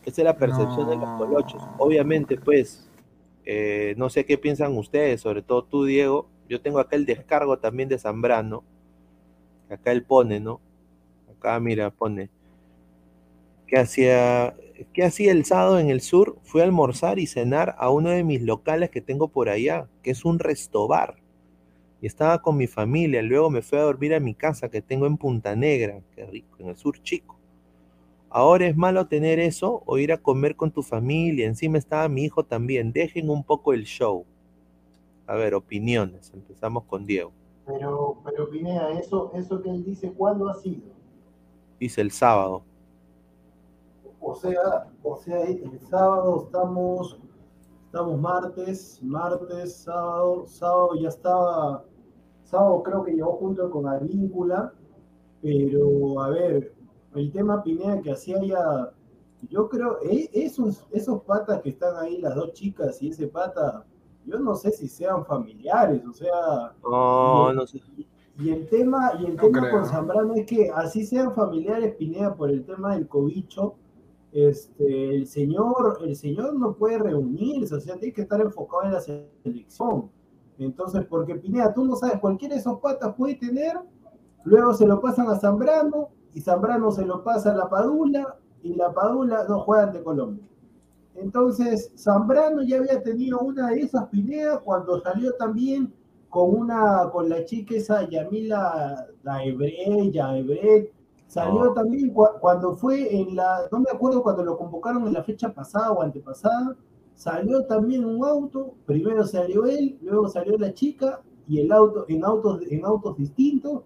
[0.05, 1.59] Esa es la percepción de los colochos.
[1.79, 2.87] Obviamente, pues,
[3.45, 6.29] eh, no sé qué piensan ustedes, sobre todo tú, Diego.
[6.47, 8.63] Yo tengo acá el descargo también de Zambrano,
[9.69, 10.61] que acá él pone, ¿no?
[11.35, 12.29] Acá, mira, pone.
[13.65, 14.55] ¿Qué hacía,
[14.93, 16.37] ¿Qué hacía el sábado en el sur?
[16.43, 20.11] Fui a almorzar y cenar a uno de mis locales que tengo por allá, que
[20.11, 21.15] es un restobar.
[22.01, 23.21] Y estaba con mi familia.
[23.21, 26.57] Luego me fui a dormir a mi casa que tengo en Punta Negra, qué rico,
[26.59, 27.37] en el sur chico.
[28.29, 31.47] Ahora es malo tener eso o ir a comer con tu familia.
[31.47, 32.91] Encima estaba mi hijo también.
[32.91, 34.25] Dejen un poco el show.
[35.25, 36.31] A ver, opiniones.
[36.33, 37.31] Empezamos con Diego.
[37.65, 40.83] Pero, pero Pineda, eso, eso que él dice, ¿cuándo ha sido?
[41.79, 42.63] Dice el sábado.
[44.21, 47.19] O sea, o sea, el sábado estamos,
[47.85, 51.83] estamos martes, martes, sábado, sábado ya estaba,
[52.47, 54.73] sábado creo que llegó junto con Avíncula,
[55.41, 56.73] pero a ver,
[57.15, 58.91] el tema Pineda que hacía ya,
[59.49, 63.85] yo creo, e- esos, esos patas que están ahí, las dos chicas y ese pata,
[64.25, 67.81] yo no sé si sean familiares, o sea, No, y- no sé.
[68.39, 69.71] y el tema, y el No tema creo.
[69.73, 73.75] con Zambrano es que así sean familiares Pineda por el tema del cobicho,
[74.31, 78.93] este, el señor, el señor no puede reunirse, o sea, tiene que estar enfocado en
[78.93, 80.09] la selección.
[80.59, 83.79] Entonces, porque Pineda, tú no sabes, cualquiera de esos patas puede tener,
[84.43, 88.73] luego se lo pasan a Zambrano, y Zambrano se lo pasa a la Padula, y
[88.75, 90.43] la Padula no juega ante Colombia.
[91.15, 95.93] Entonces, Zambrano ya había tenido una de esas Pineda cuando salió también
[96.29, 100.91] con una, con la chica esa Yamila Daebre, Yaebret,
[101.27, 101.73] salió No.
[101.73, 105.51] también cua- cuando fue en la, no me acuerdo cuando lo convocaron en la fecha
[105.53, 106.75] pasada o antepasada,
[107.17, 112.23] salió también un auto, primero salió él, luego salió la chica y el auto en
[112.23, 113.81] autos, en autos distintos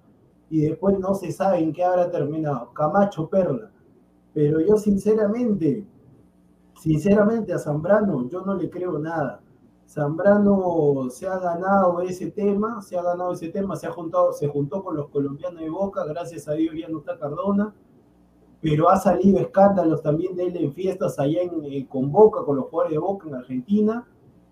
[0.49, 3.71] y después no se sabe en qué habrá terminado, Camacho Perla.
[4.33, 5.87] Pero yo sinceramente,
[6.75, 9.41] sinceramente a Zambrano yo no le creo nada.
[9.87, 14.49] Zambrano se ha ganado ese tema, se ha ganado ese tema, se ha juntado, se
[14.49, 17.73] juntó con los colombianos de Boca, gracias a Dios ya no está Cardona,
[18.61, 22.57] pero ha salido escándalos también de él en fiestas allá en, eh, con Boca, con
[22.57, 24.07] los jugadores de Boca en Argentina.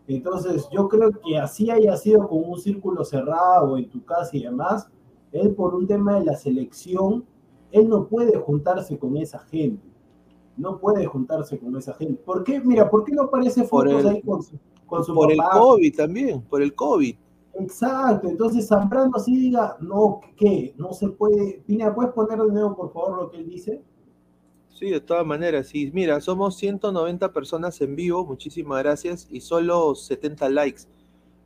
[0.08, 4.44] Entonces yo creo que así haya sido con un círculo cerrado en tu casa y
[4.44, 4.90] demás,
[5.32, 7.24] él por un tema de la selección,
[7.72, 9.88] él no puede juntarse con esa gente.
[10.58, 12.16] No puede juntarse con esa gente.
[12.26, 12.60] ¿Por qué?
[12.60, 14.58] Mira, ¿por qué no aparece Por fotos el- ahí con su,
[14.88, 15.60] con su Por el papá?
[15.60, 17.16] COVID también, por el COVID.
[17.54, 20.74] Exacto, entonces Zambrano así diga, no, ¿qué?
[20.78, 21.62] No se puede.
[21.66, 23.84] Pina, ¿puedes poner de nuevo, por favor, lo que él dice?
[24.74, 25.92] Sí, de todas maneras, sí.
[25.94, 30.84] Mira, somos 190 personas en vivo, muchísimas gracias, y solo 70 likes.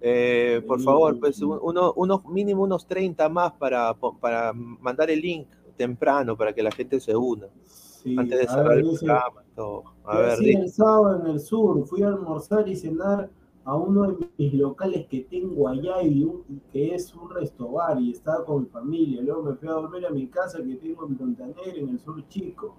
[0.01, 5.21] Eh, por favor, pues un- uno, uno, mínimo unos 30 más para, para mandar el
[5.21, 5.47] link
[5.77, 9.43] temprano para que la gente se una, Sí, antes de cerrar el programa.
[9.55, 9.83] todo.
[10.03, 13.29] A "Yo ver, así di- el sábado en el sur, fui a almorzar y cenar
[13.65, 18.11] a uno de mis locales que tengo allá y un- que es un restobar y
[18.11, 19.21] estaba con mi familia.
[19.21, 22.21] Luego me fui a dormir a mi casa que tengo en Montaner, en el sur
[22.27, 22.75] chico.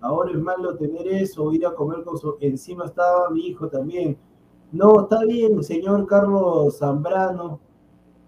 [0.00, 2.36] Ahora es malo tener eso, ir a comer con su...
[2.40, 4.16] Encima estaba mi hijo también.
[4.70, 7.60] No, está bien, señor Carlos Zambrano.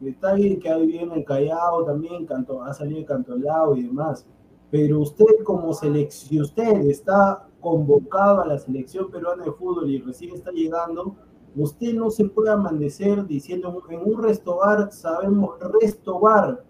[0.01, 4.27] Está bien que ha vivido en Callao también, Canto, ha salido de Cantolao y demás.
[4.71, 10.35] Pero usted como selección, usted está convocado a la selección peruana de fútbol y recién
[10.35, 11.15] está llegando,
[11.55, 16.65] usted no se puede amanecer diciendo en un restobar, sabemos, restobar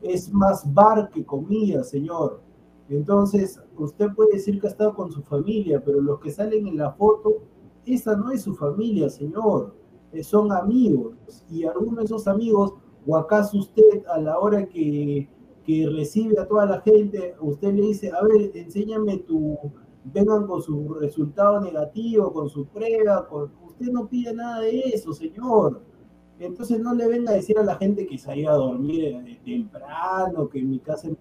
[0.00, 2.40] es más bar que comida, señor.
[2.88, 6.78] Entonces, usted puede decir que ha estado con su familia, pero los que salen en
[6.78, 7.42] la foto,
[7.84, 9.74] esa no es su familia, señor.
[10.12, 11.14] Eh, Son amigos.
[11.50, 12.74] Y algunos de esos amigos,
[13.06, 15.28] o acaso usted a la hora que,
[15.64, 19.58] que recibe a toda la gente, usted le dice, a ver, enséñame tu,
[20.04, 23.52] vengan con su resultado negativo, con su prueba, con...
[23.66, 25.82] usted no pide nada de eso, señor.
[26.38, 30.48] Entonces no le venga a decir a la gente que se a dormir eh, temprano,
[30.48, 31.08] que en mi casa...
[31.08, 31.18] en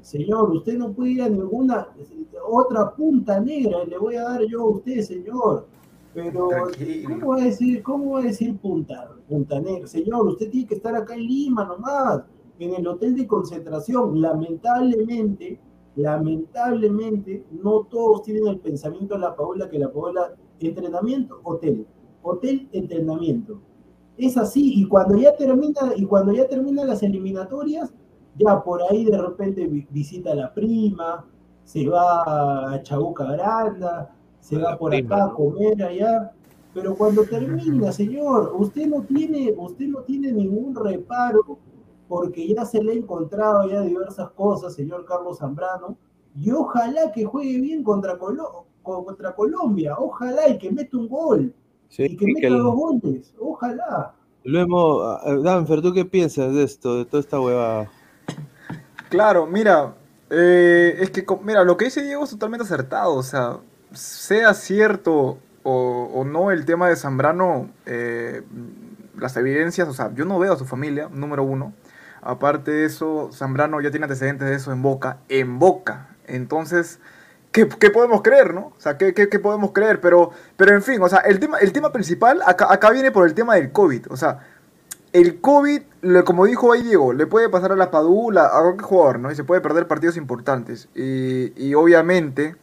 [0.00, 1.88] Señor, usted no puede ir a ninguna
[2.46, 5.66] otra punta negra, le voy a dar yo a usted, señor.
[6.14, 7.08] Pero, Tranquilo.
[7.08, 9.86] ¿cómo va a decir, cómo va a decir punta, punta negra?
[9.86, 12.22] Señor, usted tiene que estar acá en Lima nomás,
[12.58, 14.20] en el hotel de concentración.
[14.20, 15.60] Lamentablemente,
[15.96, 21.86] lamentablemente, no todos tienen el pensamiento de la Paola, que la Paola, entrenamiento, hotel,
[22.22, 23.60] hotel, entrenamiento.
[24.16, 27.92] Es así, y cuando ya termina, y cuando ya terminan las eliminatorias,
[28.38, 31.24] ya por ahí de repente vi- visita a la prima,
[31.64, 36.32] se va a Chabuca Granda, se va por prima, acá a comer allá,
[36.72, 41.58] pero cuando termina, señor, usted no tiene, usted no tiene ningún reparo,
[42.08, 45.96] porque ya se le ha encontrado ya diversas cosas, señor Carlos Zambrano,
[46.40, 51.54] y ojalá que juegue bien contra, Colo- contra Colombia, ojalá y que meta un gol,
[51.88, 54.14] sí, y que y meta que dos goles, ojalá.
[54.44, 55.42] lo hemos...
[55.42, 57.90] Danfer, ¿tú qué piensas de esto, de toda esta huevada?
[59.08, 59.94] Claro, mira,
[60.30, 63.14] Eh, es que, mira, lo que dice Diego es totalmente acertado.
[63.14, 63.56] O sea,
[63.94, 68.42] sea cierto o, no el tema de Zambrano, eh,
[69.18, 71.72] las evidencias, o sea, yo no veo a su familia, número uno.
[72.22, 76.08] Aparte de eso, Zambrano ya tiene antecedentes de eso en Boca, en Boca.
[76.26, 77.00] Entonces,
[77.52, 78.72] ¿qué, qué podemos creer, no?
[78.76, 80.00] O sea, ¿qué, qué- qué podemos creer?
[80.02, 83.26] Pero, pero en fin, o sea, el tema, el tema principal acá, acá viene por
[83.26, 84.06] el tema del COVID.
[84.10, 84.40] O sea,
[85.12, 85.82] el COVID,
[86.24, 89.30] como dijo ahí Diego, le puede pasar a la Padula, a cualquier jugador, ¿no?
[89.30, 90.88] Y se puede perder partidos importantes.
[90.94, 92.56] Y, y obviamente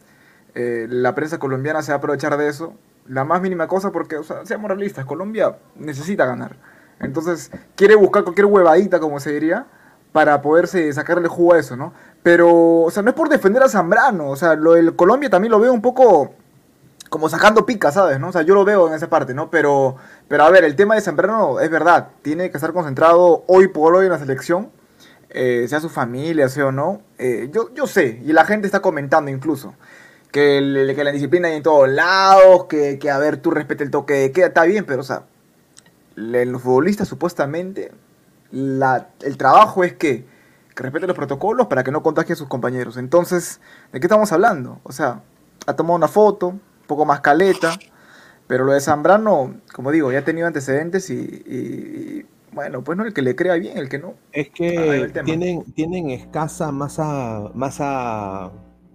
[0.54, 2.74] eh, la prensa colombiana se va a aprovechar de eso.
[3.06, 6.56] La más mínima cosa porque, o sea, seamos realistas, Colombia necesita ganar.
[6.98, 9.66] Entonces quiere buscar cualquier huevadita, como se diría,
[10.12, 11.92] para poderse sacarle jugo a eso, ¿no?
[12.22, 14.30] Pero, o sea, no es por defender a Zambrano.
[14.30, 16.34] O sea, lo del Colombia también lo veo un poco
[17.08, 18.18] como sacando pica, ¿sabes?
[18.20, 18.28] ¿no?
[18.28, 19.50] O sea, yo lo veo en esa parte, ¿no?
[19.50, 19.96] Pero,
[20.28, 23.94] pero a ver, el tema de Zambrano es verdad, tiene que estar concentrado hoy por
[23.94, 24.70] hoy en la selección,
[25.30, 27.02] eh, sea su familia, sea o no.
[27.18, 29.74] Eh, yo, yo sé, y la gente está comentando incluso,
[30.32, 33.90] que, que la disciplina hay en todos lados, que, que a ver, tú respeta el
[33.90, 35.24] toque de queda, está bien, pero o sea,
[36.16, 37.92] los futbolistas supuestamente,
[38.50, 40.24] la, el trabajo es que,
[40.74, 42.96] que respeten los protocolos para que no contagie a sus compañeros.
[42.96, 43.60] Entonces,
[43.92, 44.80] ¿de qué estamos hablando?
[44.82, 45.22] O sea,
[45.66, 46.54] ha tomado una foto,
[46.86, 47.78] poco más caleta,
[48.46, 53.12] pero lo de Zambrano, como digo, ya ha tenido antecedentes y, bueno, pues no el
[53.12, 54.14] que le crea bien, el que no.
[54.32, 58.52] Es que tienen, tienen escasa masa, masa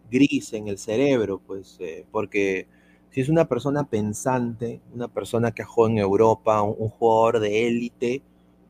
[0.10, 2.68] gris en el cerebro, pues, eh, porque
[3.12, 7.40] si es una persona pensante, una persona que ha jugado en Europa, un, un jugador
[7.40, 8.24] de élite,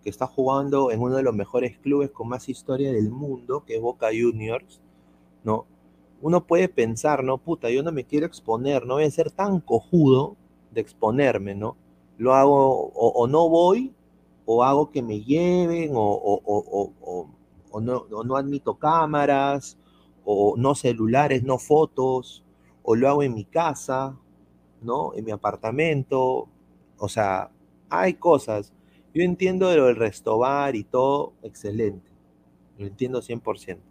[0.03, 3.75] que está jugando en uno de los mejores clubes con más historia del mundo, que
[3.75, 4.81] es Boca Juniors,
[5.43, 5.67] ¿no?
[6.21, 7.37] Uno puede pensar, ¿no?
[7.39, 10.35] Puta, yo no me quiero exponer, no voy a ser tan cojudo
[10.71, 11.75] de exponerme, ¿no?
[12.17, 13.93] Lo hago, o, no voy,
[14.45, 16.41] o hago que me lleven, o, o-
[17.71, 19.77] o- no, no admito cámaras,
[20.25, 22.43] o no celulares, no fotos,
[22.83, 24.15] o lo hago en mi casa,
[24.81, 25.13] ¿no?
[25.15, 26.47] En mi apartamento.
[26.97, 27.51] O sea,
[27.89, 28.73] hay cosas.
[29.13, 32.09] Yo entiendo lo del restobar y todo, excelente.
[32.79, 33.83] Lo entiendo 100%.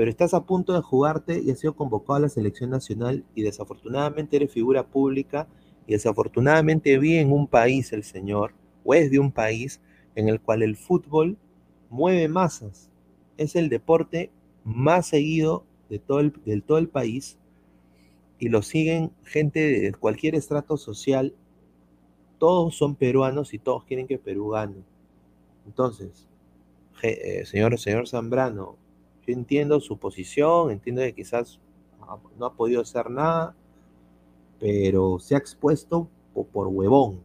[0.00, 3.42] Pero estás a punto de jugarte y has sido convocado a la selección nacional y
[3.42, 5.46] desafortunadamente eres figura pública
[5.86, 9.78] y desafortunadamente vi en un país el señor, o es de un país
[10.14, 11.36] en el cual el fútbol
[11.90, 12.88] mueve masas.
[13.36, 14.30] Es el deporte
[14.64, 16.32] más seguido de todo el,
[16.62, 17.38] todo el país
[18.38, 21.34] y lo siguen gente de cualquier estrato social.
[22.38, 24.82] Todos son peruanos y todos quieren que Perú gane.
[25.66, 26.26] Entonces,
[27.02, 28.78] eh, señor, señor Zambrano,
[29.30, 31.60] yo entiendo su posición, entiendo que quizás
[32.38, 33.54] no ha podido hacer nada,
[34.58, 37.20] pero se ha expuesto po- por, huevón,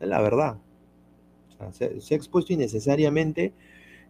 [0.00, 0.58] es la verdad.
[1.72, 3.52] Se, ha expuesto innecesariamente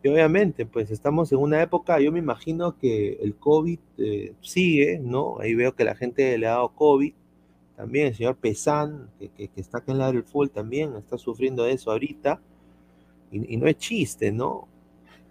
[0.03, 4.98] y obviamente, pues estamos en una época, yo me imagino que el COVID eh, sigue,
[5.01, 5.38] ¿no?
[5.40, 7.14] Ahí veo que la gente le ha dado COVID.
[7.76, 11.66] También el señor Pesán, que, que- está acá en la del fútbol, también está sufriendo
[11.66, 12.40] eso ahorita.
[13.32, 14.68] Y no es chiste, ¿no?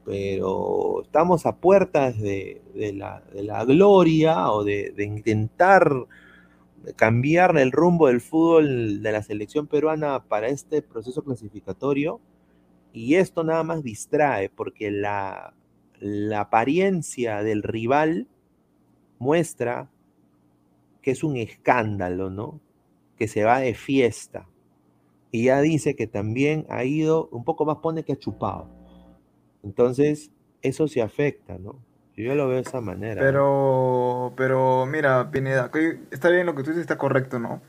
[0.06, 2.62] Pero estamos a puertas de,
[2.96, 6.08] la, gloria o de, de intentar
[6.96, 12.20] cambiar el rumbo del fútbol de la selección peruana para este proceso clasificatorio.
[12.94, 15.54] Y esto nada más distrae, porque la,
[16.00, 18.28] la apariencia del rival
[19.20, 19.90] muestra
[21.02, 22.60] que es un escándalo, ¿no?
[23.18, 24.48] Que se va de fiesta.
[25.32, 28.68] Y ya dice que también ha ido, un poco más pone que ha chupado.
[29.64, 30.32] Entonces,
[30.62, 31.80] eso se afecta, ¿no?
[32.16, 33.22] Yo lo veo de esa manera.
[33.22, 35.72] Pero, pero mira, Pineda,
[36.12, 37.62] está bien lo que tú dices, está correcto, ¿no?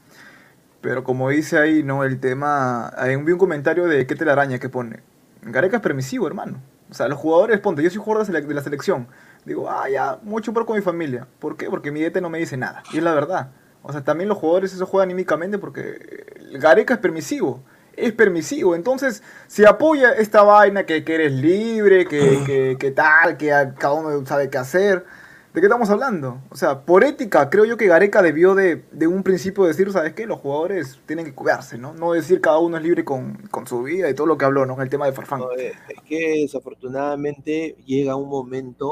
[0.81, 2.03] Pero como dice ahí, ¿no?
[2.03, 5.01] El tema, ahí vi un comentario de qué telaraña que pone.
[5.43, 6.61] Gareca es permisivo, hermano.
[6.91, 9.07] O sea, los jugadores, ponte, yo soy jugador de, la selección.
[9.45, 11.29] Digo, ah, ya, mucho por con mi familia.
[11.39, 11.71] ¿Por qué?
[11.71, 12.83] Porque mi DT no me dice nada.
[12.93, 13.53] Y es la verdad.
[13.83, 17.63] O sea, también los jugadores eso juegan anímicamente porque el Gareca es permisivo.
[18.07, 18.75] Es permisivo.
[18.75, 23.49] Entonces, si apoya esta vaina que, que eres libre, que, que, que tal, que
[23.79, 25.05] cada uno sabe qué hacer.
[25.53, 26.41] ¿De qué estamos hablando?
[26.51, 30.13] O sea, por ética, creo yo que Gareca debió de, de un principio decir, ¿sabes
[30.15, 30.27] qué?
[30.27, 31.93] Los jugadores tienen que cuidarse, ¿no?
[31.93, 34.65] No decir cada uno es libre con, con su vida y todo lo que habló,
[34.65, 34.81] ¿no?
[34.81, 35.41] El tema de Farfán.
[35.41, 35.51] No,
[35.89, 38.91] es que desafortunadamente llega un momento,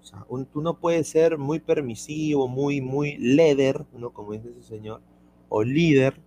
[0.00, 4.10] o sea, un- tú no puedes ser muy permisivo, muy, muy leader, ¿no?
[4.12, 5.00] Como dice ese señor,
[5.48, 6.20] o líder,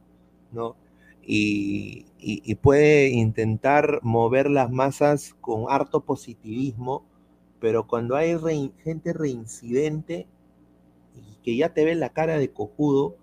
[0.51, 0.75] ¿no?
[1.34, 7.05] Y, puede intentar mover las masas con harto positivismo,
[7.61, 8.38] pero cuando hay
[8.84, 10.27] gente reincidente
[11.15, 13.15] y que ya te ve la cara de cojudo,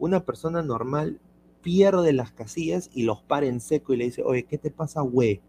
[0.00, 1.20] una persona normal
[1.62, 5.02] pierde las casillas y los para en seco y le dice, oye, ¿qué te pasa,
[5.02, 5.40] güey?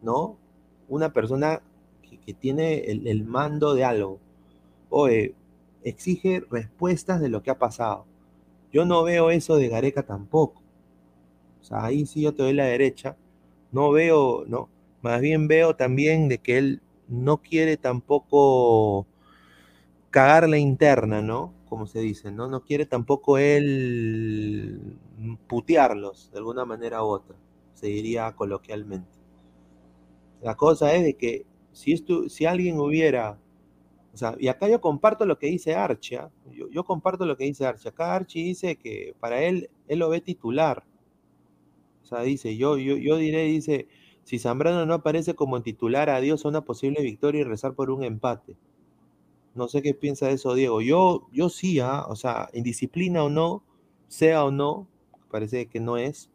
[0.00, 0.38] ¿No?
[0.88, 1.60] Una persona
[2.24, 4.18] que tiene el, el mando de algo.
[4.88, 5.34] Oye,
[5.82, 8.06] exige respuestas de lo que ha pasado.
[8.74, 10.60] Yo no veo eso de Gareca tampoco.
[11.60, 13.16] O sea, ahí sí yo te doy la derecha.
[13.70, 14.68] No veo, no.
[15.00, 19.06] Más bien veo también de que él no quiere tampoco
[20.10, 21.54] cagar la interna, ¿no?
[21.68, 22.48] Como se dice, ¿no?
[22.48, 24.98] No quiere tampoco él
[25.46, 27.36] putearlos de alguna manera u otra,
[27.74, 29.08] se diría coloquialmente.
[30.42, 33.38] La cosa es de que si, esto, si alguien hubiera,
[34.14, 37.44] o sea, y acá yo comparto lo que dice Archia, yo, yo comparto lo que
[37.44, 37.90] dice Archia.
[37.90, 40.84] Acá Archie dice que para él, él lo ve titular.
[42.04, 43.88] O sea, dice, yo, yo, yo diré, dice,
[44.22, 48.04] si Zambrano no aparece como titular, adiós a una posible victoria y rezar por un
[48.04, 48.56] empate.
[49.56, 50.80] No sé qué piensa de eso, Diego.
[50.80, 52.04] Yo, yo sí, ¿ah?
[52.08, 53.64] o sea, indisciplina o no,
[54.06, 54.86] sea o no,
[55.28, 56.30] parece que no es,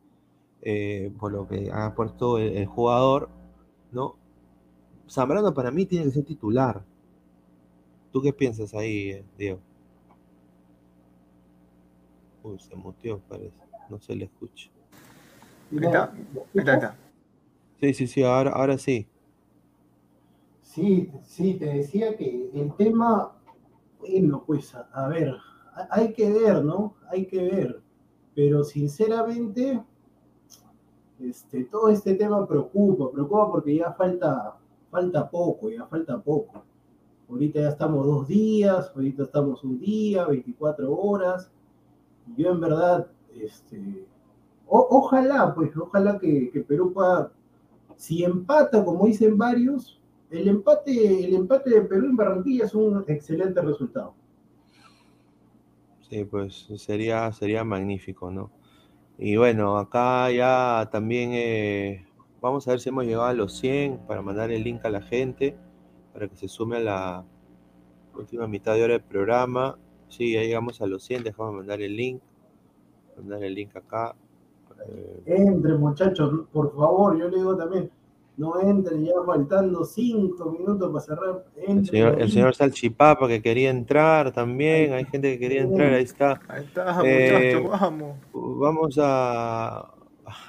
[0.63, 3.29] eh, por lo que ha puesto el, el jugador,
[3.93, 4.17] ¿no?
[5.09, 6.83] Zambrano para mí tiene que ser titular.
[8.11, 9.59] ¿Tú qué piensas ahí, eh, Diego?
[12.43, 13.63] Uy, se muteó, parece.
[13.89, 14.69] No se le escucha.
[15.71, 16.21] Ahí está, ahí
[16.53, 16.97] está, ahí está.
[17.79, 19.07] Sí, sí, sí, ahora, ahora sí.
[20.61, 23.35] Sí, sí, te decía que el tema,
[23.99, 25.35] bueno, pues a, a ver,
[25.89, 26.95] hay que ver, ¿no?
[27.09, 27.81] Hay que ver.
[28.35, 29.83] Pero sinceramente,
[31.19, 34.57] este, todo este tema preocupa, preocupa porque ya falta,
[34.89, 36.63] falta poco, ya falta poco.
[37.29, 41.51] Ahorita ya estamos dos días, ahorita estamos un día, 24 horas.
[42.35, 43.07] Yo en verdad,
[43.39, 44.05] este,
[44.67, 47.31] ojalá, pues, ojalá que, que Perú pueda,
[47.95, 49.99] si empata, como dicen varios,
[50.31, 54.13] el empate, el empate de Perú en Barranquilla es un excelente resultado.
[56.09, 58.51] Sí, pues sería, sería magnífico, ¿no?
[59.17, 62.07] Y bueno, acá ya también eh,
[62.41, 65.01] vamos a ver si hemos llegado a los 100 para mandar el link a la
[65.01, 65.55] gente,
[66.13, 67.25] para que se sume a la
[68.15, 69.77] última mitad de hora del programa.
[70.07, 72.21] Sí, ya llegamos a los 100, déjame mandar el link,
[73.17, 74.15] mandar el link acá.
[74.87, 77.91] Eh, Entre, muchachos, por favor, yo le digo también,
[78.37, 81.45] no entren ya faltando cinco minutos para cerrar.
[81.57, 85.93] el Entren señor, el señor Salchipapa que quería entrar también, hay gente que quería entrar,
[85.93, 86.39] ahí está.
[86.47, 88.17] Ahí está, Eh, muchachos, vamos.
[88.33, 89.93] Vamos a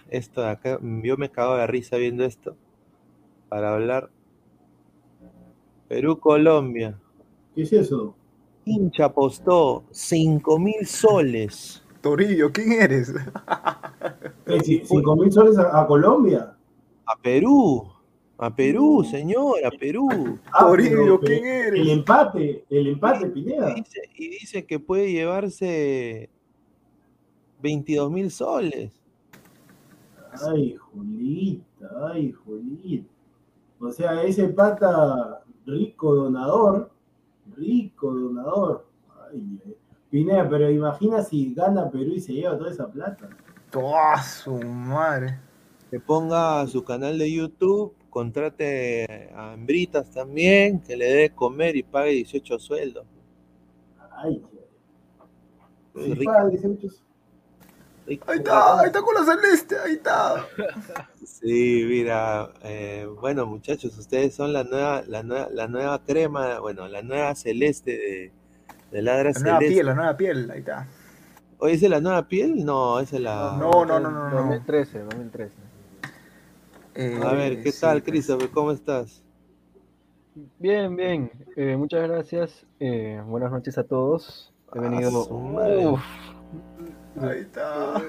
[0.08, 0.78] esto de acá.
[1.02, 2.56] Yo me cago de risa viendo esto.
[3.48, 4.10] Para hablar.
[5.90, 6.96] Perú-Colombia.
[7.52, 8.14] ¿Qué es eso?
[8.64, 11.82] Hincha apostó 5 mil soles.
[12.00, 13.12] Torillo, ¿quién eres?
[14.46, 16.54] ¿Qué, ci- ¿Cinco mil soles a, a Colombia?
[17.06, 17.88] A Perú.
[18.38, 20.08] A Perú, señor, a Perú.
[20.52, 21.80] Ah, Torillo, pero- ¿quién eres?
[21.80, 23.74] El empate, el empate, Y Pineda.
[23.74, 26.30] dice, y dice que puede llevarse
[27.60, 28.92] 22 mil soles.
[30.48, 33.08] Ay, Julita, ay, Julita.
[33.80, 36.90] O sea, ese pata rico donador,
[37.56, 38.86] rico donador.
[39.32, 39.76] Ay, ay.
[40.10, 43.28] Pineda, pero imagina si gana Perú y se lleva toda esa plata.
[43.70, 45.38] Toda su madre.
[45.88, 51.76] Que ponga su canal de YouTube, contrate a hembritas también, que le dé de comer
[51.76, 53.06] y pague 18 sueldos.
[54.16, 54.42] Ay,
[55.92, 56.80] Pues sí, rico, paga 18.
[56.88, 56.94] rico.
[58.06, 60.46] Ahí está, ahí está con la celeste, ahí está.
[61.24, 66.86] Sí, mira, eh, bueno muchachos, ustedes son la nueva, la nueva, la nueva crema, bueno,
[66.86, 68.32] la nueva celeste de,
[68.90, 70.86] de Ladra La nueva piel, la nueva piel, ahí está.
[71.58, 72.64] ¿Oye, ¿esa es la nueva piel?
[72.64, 73.56] No, esa es la...
[73.58, 74.36] No, no, no, no, no.
[74.36, 75.54] 2013, 2013.
[76.94, 78.10] Eh, A ver, ¿qué sí, tal, pues.
[78.10, 78.50] Christopher?
[78.50, 79.22] ¿Cómo estás?
[80.58, 81.30] Bien, bien.
[81.56, 82.66] Eh, muchas gracias.
[82.78, 84.52] Eh, buenas noches a todos.
[84.74, 86.00] He venido.
[87.20, 88.02] Ahí está.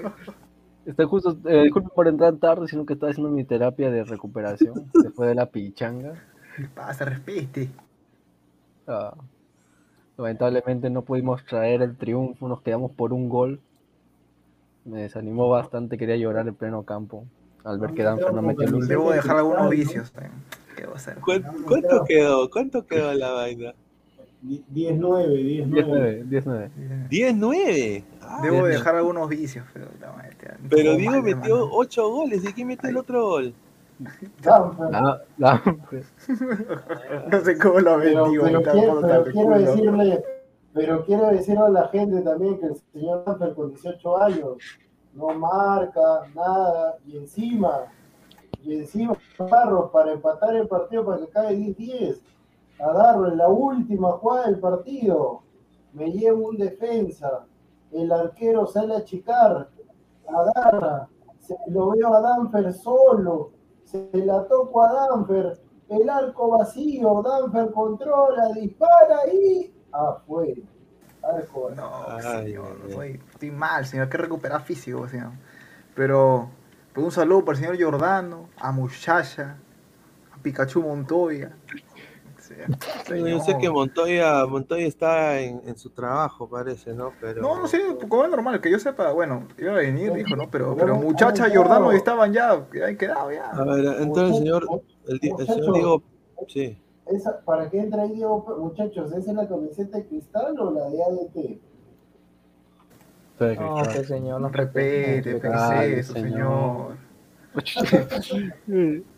[0.86, 1.38] estoy justo.
[1.46, 5.36] Eh, disculpen por entrar tarde, sino que estaba haciendo mi terapia de recuperación después de
[5.36, 6.14] la pichanga.
[6.56, 7.06] ¿Qué pasa?
[7.06, 7.70] Respete.
[8.88, 9.16] Ah,
[10.18, 13.60] lamentablemente no pudimos traer el triunfo, nos quedamos por un gol.
[14.84, 17.26] Me desanimó bastante, quería llorar en pleno campo
[17.64, 18.90] al ver que Danfer no metió el último.
[18.90, 20.12] Debo dejar algunos vicios.
[20.12, 20.34] también.
[20.76, 20.86] ¿Qué?
[21.22, 22.50] ¿Cuánto, cuánto quedó?
[22.50, 23.74] ¿Cuánto quedó la vaina?
[24.44, 26.24] 10-9, 10-9.
[26.24, 26.72] 19,
[27.10, 28.04] 19.
[28.32, 28.40] 10-9.
[28.40, 31.72] Ah, Debo dejar algunos vicios, pero te- pero Diego mal, metió hermano.
[31.74, 32.44] 8 goles.
[32.44, 33.54] ¿Y quién metió el otro gol?
[37.30, 38.44] No sé cómo lo Pero, bendigo.
[38.44, 40.24] pero quiero, pero decirle,
[40.74, 43.24] pero quiero decirle a la gente también que el señor
[43.56, 44.58] con 18 años
[45.14, 47.82] no marca nada y encima,
[48.64, 52.22] y encima Darro para empatar el partido para que cae 10-10.
[52.80, 55.42] Agarro en la última jugada del partido,
[55.94, 57.46] me llevo un defensa,
[57.94, 59.70] el arquero sale a achicar,
[60.28, 61.08] agarra,
[61.40, 63.52] se- lo veo a Danfer solo,
[63.86, 65.60] se la toco a Danfer,
[65.90, 70.62] el arco vacío, Danfer controla, dispara y afuera.
[71.24, 71.76] Arco vacío.
[71.84, 75.32] No, Ay, señor, soy- estoy mal, señor, hay que recuperar físico, señor.
[75.96, 76.50] Pero,
[76.94, 79.58] pues un saludo para el señor Giordano, a Muchacha,
[80.34, 81.52] a Pikachu Montoya.
[83.08, 83.58] Sí, Yo sé señor.
[83.58, 87.14] que Montoya, Montoya está en, en su trabajo, parece, ¿no?
[87.20, 87.42] Pero...
[87.42, 90.50] No, no sé, como es normal, que yo sepa, bueno, iba a venir, dijo, ¿no?
[90.50, 91.98] Pero, pero Muchacha, Giordano claro.
[91.98, 93.50] estaban ya, ahí quedado ya.
[93.52, 94.68] A ver, entonces el señor,
[95.08, 95.74] el, el señor.
[95.74, 96.04] Diego,
[96.48, 96.78] sí.
[97.08, 98.46] Esa, ¿Para qué entra ahí Diego?
[98.60, 101.60] Muchachos, ¿esa es la camiseta de cristal o la de ADT?
[103.60, 106.98] No, que señor, no Repete, Ay, pensé eso, señor.
[107.56, 109.04] señor.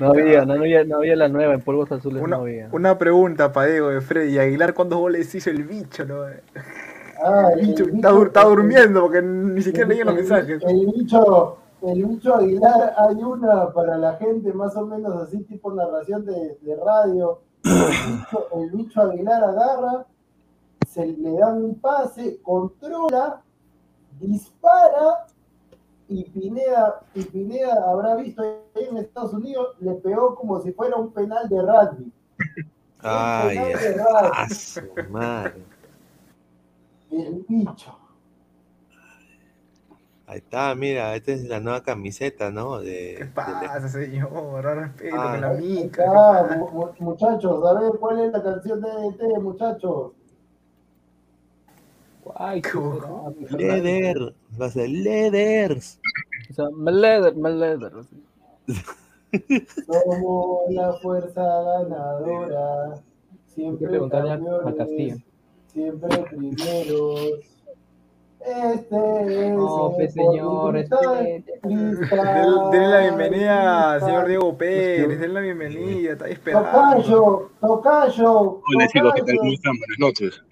[0.00, 0.46] No había, está.
[0.46, 2.68] no había, no había la nueva en polvos azules, Una, no había.
[2.72, 6.22] una pregunta para Diego de Freddy Aguilar, ¿cuántos goles hizo el bicho, no?
[7.24, 10.20] Ah, El bicho el está, bicho- dur- está durmiendo porque ni siquiera leía los el-
[10.20, 10.62] mensajes.
[10.62, 15.72] El bicho, el bicho Aguilar, hay una para la gente más o menos así, tipo
[15.72, 17.40] narración de, de radio.
[17.64, 20.06] El bicho, el bicho Aguilar agarra,
[20.86, 23.40] se le dan un pase, controla,
[24.20, 25.26] dispara
[26.08, 30.96] y Pineda, y Pineda habrá visto ahí en Estados Unidos, le pegó como si fuera
[30.96, 32.12] un penal de rugby.
[33.00, 34.54] Ay, penal de rugby.
[34.54, 35.54] su madre.
[37.10, 37.96] El bicho.
[40.26, 42.78] Ahí está, mira, esta es la nueva camiseta, ¿no?
[42.80, 44.30] De, ¿Qué de- pasa, señor?
[44.34, 46.04] Ahora respeto Ah, con la mica.
[46.04, 50.12] está, mu- mu- muchachos, a ver cuál es la canción de EDT, muchachos.
[52.36, 52.70] Ay, qué.
[53.56, 56.00] Leder, va a ser Leders.
[56.50, 57.92] O sea, Meleder, Meleder.
[59.86, 62.94] Somos la fuerza ganadora.
[63.46, 65.16] Siempre preguntarle a- a campeones, Castillo.
[65.68, 67.30] Siempre primeros.
[68.40, 70.74] Este es No, el pues, señor.
[70.74, 74.26] Del- Denle la bienvenida señor.
[74.28, 76.68] Diego Pérez, denle la bienvenida, está esperando.
[76.70, 78.60] Tocayo, Tocayo.
[78.68, 79.36] Hola chicos, ¿qué tal?
[79.38, 79.72] ¿Cómo están?
[79.78, 80.42] Buenas noches.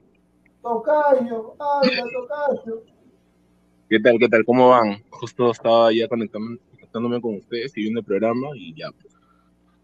[0.62, 2.82] Tocayo, habla, Tocayo.
[3.88, 4.18] ¿Qué tal?
[4.18, 4.44] ¿Qué tal?
[4.44, 5.02] ¿Cómo van?
[5.10, 9.14] Justo estaba ya conectando- conectándome con ustedes y viendo el programa y ya, pues,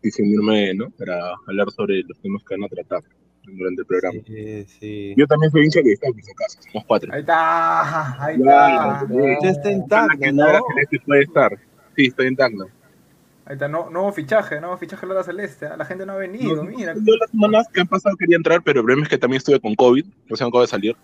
[0.03, 0.91] quise unirme, ¿no?
[0.91, 3.03] Para hablar sobre los temas que van a tratar
[3.43, 4.19] durante el programa.
[4.27, 5.15] Sí, sí.
[5.17, 7.13] Yo también soy hincha que está, por si acaso, somos cuatro.
[7.13, 9.05] Ahí está, ahí está.
[9.05, 10.45] Usted está en Tacna, que ¿no?
[11.07, 11.59] Puede estar.
[11.97, 12.67] Sí, estoy en Tacna.
[13.49, 15.65] Ahí está, no, nuevo fichaje, nuevo fichaje de la Celeste.
[15.67, 15.77] ¿ah?
[15.79, 16.93] La gente no ha venido, mira.
[16.95, 19.59] Yo las semanas que han pasado quería entrar, pero el problema es que también estuve
[19.59, 20.95] con COVID, recién acabo de salir.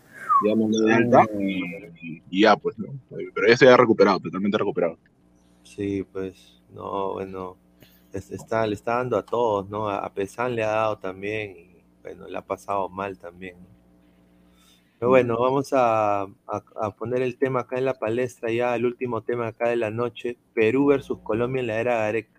[0.46, 2.88] Ya me de alta y, y ya, pues, ¿no?
[3.08, 4.98] Pero ya estoy ya recuperado, totalmente recuperado.
[5.62, 7.56] Sí, pues, no, bueno,
[8.12, 9.88] es- está, le está dando a todos, ¿no?
[9.88, 13.56] A a Pesan le ha dado también y, bueno, le ha pasado mal también.
[13.58, 13.66] ¿no?
[14.98, 18.84] Pero bueno, vamos a, a- a poner el tema acá en la palestra ya, el
[18.86, 22.34] último tema acá de la noche, Perú versus Colombia en la era Gareca.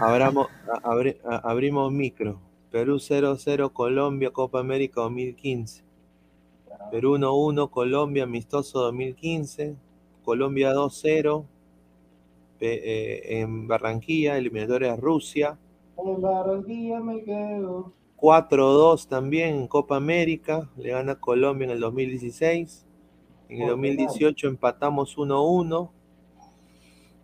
[0.00, 0.48] Abramos-
[0.82, 2.38] abri- abrimos micro.
[2.70, 5.82] Perú 0-0, Colombia, Copa América 2015.
[6.90, 9.74] Perú 1-1, Colombia, amistoso 2015.
[10.24, 11.44] Colombia 2-0
[12.58, 15.58] pe- eh, en Barranquilla, eliminatoria Rusia.
[15.98, 17.92] En Barranquilla me quedo.
[18.16, 22.86] 4-2 también en Copa América, le gana Colombia en el 2016.
[23.48, 25.90] En el Por 2018 empatamos 1-1.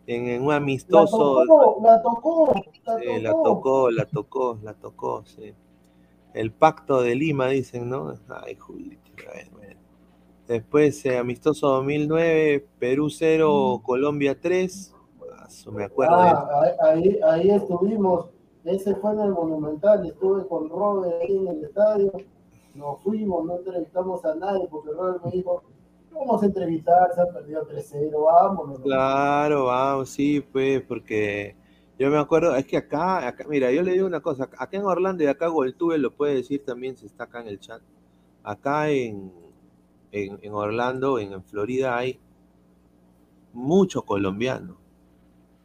[0.06, 1.42] En, un La amistoso.
[1.46, 2.52] tocó, la tocó,
[2.84, 3.90] la Sí, la tocó.
[3.90, 5.52] la tocó, la tocó, sí.
[6.32, 8.14] El pacto de Lima, dicen, ¿no?
[8.28, 8.56] Ay,
[9.52, 9.80] bueno.
[10.46, 14.94] Después, eh, amistoso 2009, Perú 0, Colombia 3.
[15.32, 16.14] Ah, eso me acuerdo.
[16.14, 18.26] Ah, ahí, ahí estuvimos.
[18.64, 20.06] Ese fue en el Monumental.
[20.06, 22.12] Estuve con Robert ahí en el estadio.
[22.74, 25.75] Nos fuimos, no entrevistamos a nadie porque Robert me dijo: "No
[26.18, 28.80] Vamos a entrevistar, se han perdido 3-0, vámonos.
[28.80, 31.54] Claro, vamos, sí, pues, porque
[31.98, 34.84] yo me acuerdo, es que acá, acá, mira, yo le digo una cosa, acá en
[34.84, 37.82] Orlando y acá Goltube lo puede decir también si está acá en el chat.
[38.42, 39.32] Acá en,
[40.12, 42.18] en, en Orlando, en, Florida, hay
[43.52, 44.76] muchos colombianos,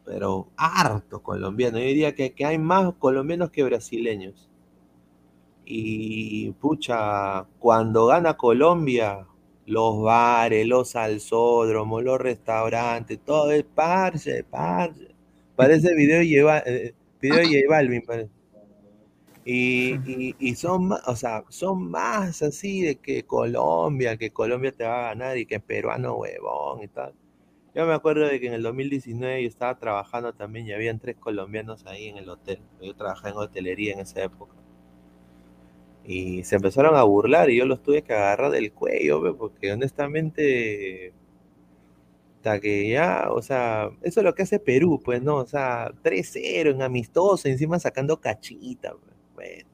[0.04, 1.80] pero harto colombianos.
[1.80, 4.50] Yo diría que, que hay más colombianos que brasileños.
[5.64, 9.26] Y pucha, cuando gana Colombia,
[9.66, 15.08] los bares, los salsódromos, los restaurantes, todo es parce, parce.
[15.56, 18.02] Parece video lleva, eh, video de J Balvin.
[19.44, 24.72] Y, y, y son más, o sea, son más así de que Colombia, que Colombia
[24.72, 27.12] te va a ganar y que peruano huevón y tal.
[27.74, 31.16] Yo me acuerdo de que en el 2019 yo estaba trabajando también y habían tres
[31.18, 32.60] colombianos ahí en el hotel.
[32.82, 34.54] Yo trabajaba en hotelería en esa época.
[36.04, 41.12] Y se empezaron a burlar y yo los tuve que agarrar del cuello, porque honestamente
[42.42, 45.36] Hasta que ya, o sea, eso es lo que hace Perú, pues, ¿no?
[45.36, 48.94] O sea, 3-0 en amistoso, encima sacando cachita.
[49.34, 49.68] Bueno,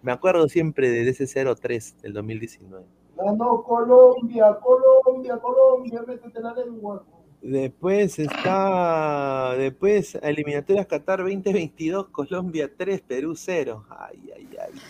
[0.00, 2.86] me acuerdo siempre de ese 0-3 del 2019.
[3.18, 7.04] Ganó Colombia, Colombia, Colombia, métete la lengua.
[7.42, 13.84] Después está, después, eliminatorias Qatar 2022, Colombia 3, Perú 0.
[13.90, 14.80] Ay, ay, ay.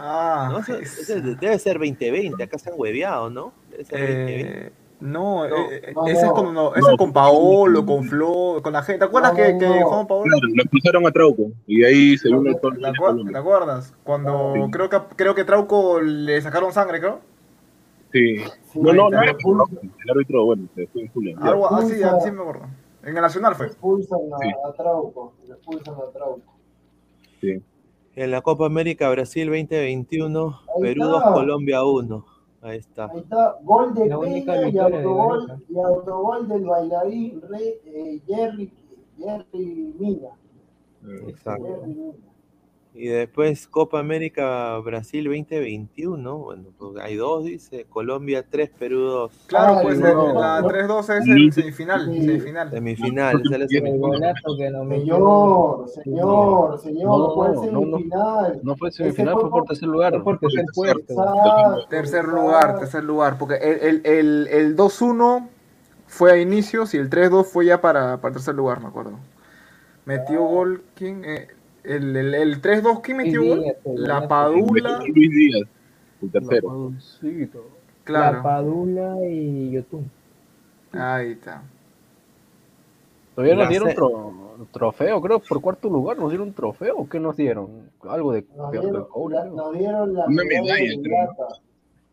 [0.00, 3.52] Ah, No, es- debe ser 2020, acá se han hueveado, ¿no?
[3.70, 4.66] Debe ser 2020.
[4.68, 8.60] Eh, no, No, eh, no, ese es con, no, ese es con Paolo, con Flo,
[8.62, 9.00] con la gente.
[9.00, 9.86] ¿Te acuerdas No, que, que no.
[9.88, 10.24] Juan Paolo?
[10.24, 10.48] Claro,
[11.02, 13.94] lo a Trauco y de ahí se vino todo el ¿Te, acuer- te acuerdas?
[14.04, 14.60] Cuando Sí.
[14.70, 17.20] creo que creo que Trauco le sacaron sangre, creo.
[18.12, 18.38] Sí.
[18.72, 21.42] Sí, No, no, no, era el árbitro, bueno, se fue en Julián.
[21.42, 21.94] Algo así,
[22.30, 22.62] me acuerdo.
[23.02, 23.66] En el Nacional fue.
[23.66, 24.50] Expulsan a, Sí.
[24.68, 26.54] a Trauco, le expulsan a Trauco.
[27.40, 27.62] Sí.
[28.20, 31.30] En la Copa América Brasil 2021, Ahí Perú está.
[31.30, 32.26] 2, Colombia 1.
[32.62, 33.04] Ahí está.
[33.06, 38.72] Ahí está, gol de La Peña y autogol, y autogol del bailarín Re- eh, Jerry,
[39.16, 40.30] Jerry Mina.
[41.28, 41.64] Exacto.
[41.64, 42.12] Jerry Mina.
[42.94, 49.32] Y después Copa América Brasil 2021, bueno, pues hay dos, dice, Colombia 3, Perú 2.
[49.46, 50.68] Claro, Ah, pues no, no, la no.
[50.68, 52.20] 3-2 es el semifinal, Sí.
[52.22, 52.70] semifinal.
[52.70, 53.98] Semifinal, es El semifinal.
[54.00, 54.88] golazo que nos.
[54.88, 58.60] Señor, señor, señor, No, fue semifinal.
[58.64, 60.12] No fue semifinal, fue fue por tercer lugar.
[60.14, 61.14] Fue por tercer puesto.
[61.90, 62.40] Tercer exacto.
[62.42, 63.38] lugar, tercer lugar.
[63.38, 65.46] Porque el, el, el, el 2-1
[66.08, 69.12] fue a inicios y el 3-2 fue ya para, para el tercer lugar, me acuerdo.
[70.04, 71.22] Metió gol, ¿quién?
[71.24, 71.48] Eh,
[71.88, 73.40] el, el, el 3-2, ¿quién metió?
[73.42, 74.28] Díaz, La.
[74.28, 75.00] Padula.
[75.06, 75.68] Luis Díaz,
[76.22, 76.92] el tercero.
[77.22, 77.48] La
[78.04, 80.10] Claro, Padula y Yotun.
[80.92, 81.62] ahí está.
[83.34, 86.18] Todavía nos La dieron tro- trofeo, creo, por cuarto lugar.
[86.18, 87.08] ¿Nos dieron trofeo?
[87.08, 87.90] ¿Qué nos dieron?
[88.08, 89.34] Algo de, Nos de dieron, cobre.
[89.36, 89.54] la, creo.
[89.54, 91.46] nos dieron la Una medalla de lata.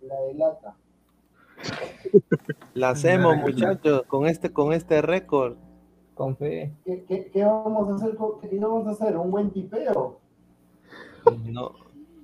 [0.02, 0.76] La de lata.
[2.74, 5.56] La hacemos, muchachos, con este, con este récord.
[6.16, 6.74] Con fe.
[6.86, 8.16] ¿Qué, qué, qué vamos a hacer?
[8.16, 9.16] con- ¿Qué vamos a hacer?
[9.18, 10.20] ¿Un buen tipeo?
[11.46, 11.72] No,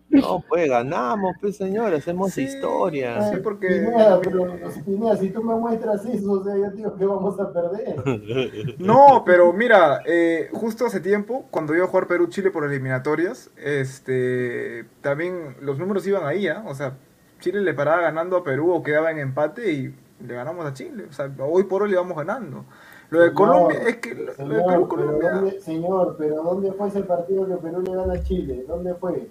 [0.10, 3.30] no, pues ganamos, pues señor, hacemos Sí, historia.
[3.30, 4.46] Sí, Eh, porque- Pineda, pero
[4.86, 7.96] Pineda, si tú me muestras eso, o sea, yo digo que vamos a perder.
[8.80, 14.86] No, pero mira, eh, justo hace tiempo, cuando iba a jugar Perú-Chile por eliminatorias, este,
[15.02, 16.64] también los números iban ahí, ¿ah?
[16.68, 16.98] O sea,
[17.40, 19.96] Chile le paraba ganando a Perú o quedaba en empate y
[20.26, 21.06] le ganamos a Chile.
[21.10, 22.66] O sea, hoy por hoy le vamos ganando.
[23.12, 25.22] Lo de Señor, Colombia, es que lo, lo de Señor, pero.
[25.22, 28.64] ¿dónde, señor, pero ¿dónde fue ese partido que Perú le gana a Chile?
[28.66, 29.30] ¿Dónde fue?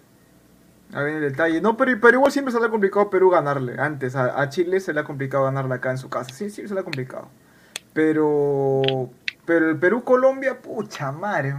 [0.93, 1.63] A ver el detalle.
[1.63, 3.81] No, pero, pero igual siempre se le ha complicado a Perú ganarle.
[3.81, 6.31] Antes, a, a Chile se le ha complicado ganarle acá en su casa.
[6.35, 7.29] Sí, sí, se le ha complicado.
[7.95, 8.83] Pero.
[9.47, 11.55] Pero el Perú-Colombia, pucha madre.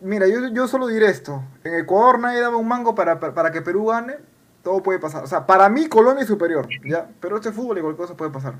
[0.00, 1.42] Mira, yo, yo solo diré esto.
[1.64, 4.14] En Ecuador nadie daba un mango para, para, para que Perú gane.
[4.62, 5.24] Todo puede pasar.
[5.24, 6.68] O sea, para mí Colombia es superior.
[6.84, 7.08] ¿ya?
[7.18, 8.54] Pero este fútbol y cualquier cosa puede pasar.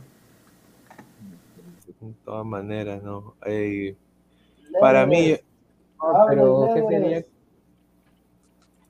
[2.01, 3.35] De todas maneras, ¿no?
[3.45, 3.97] Ey,
[4.81, 5.35] para mí,
[6.01, 7.25] No, pero ¿qué sería,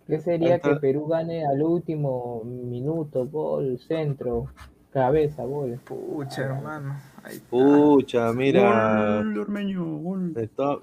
[0.06, 4.48] qué sería que Perú gane al último minuto, gol, centro,
[4.92, 5.78] cabeza, gol?
[5.84, 6.96] Pucha, hermano.
[7.24, 9.16] Ahí- pucha, mira.
[9.16, 10.34] Gol, Ormeño, gol.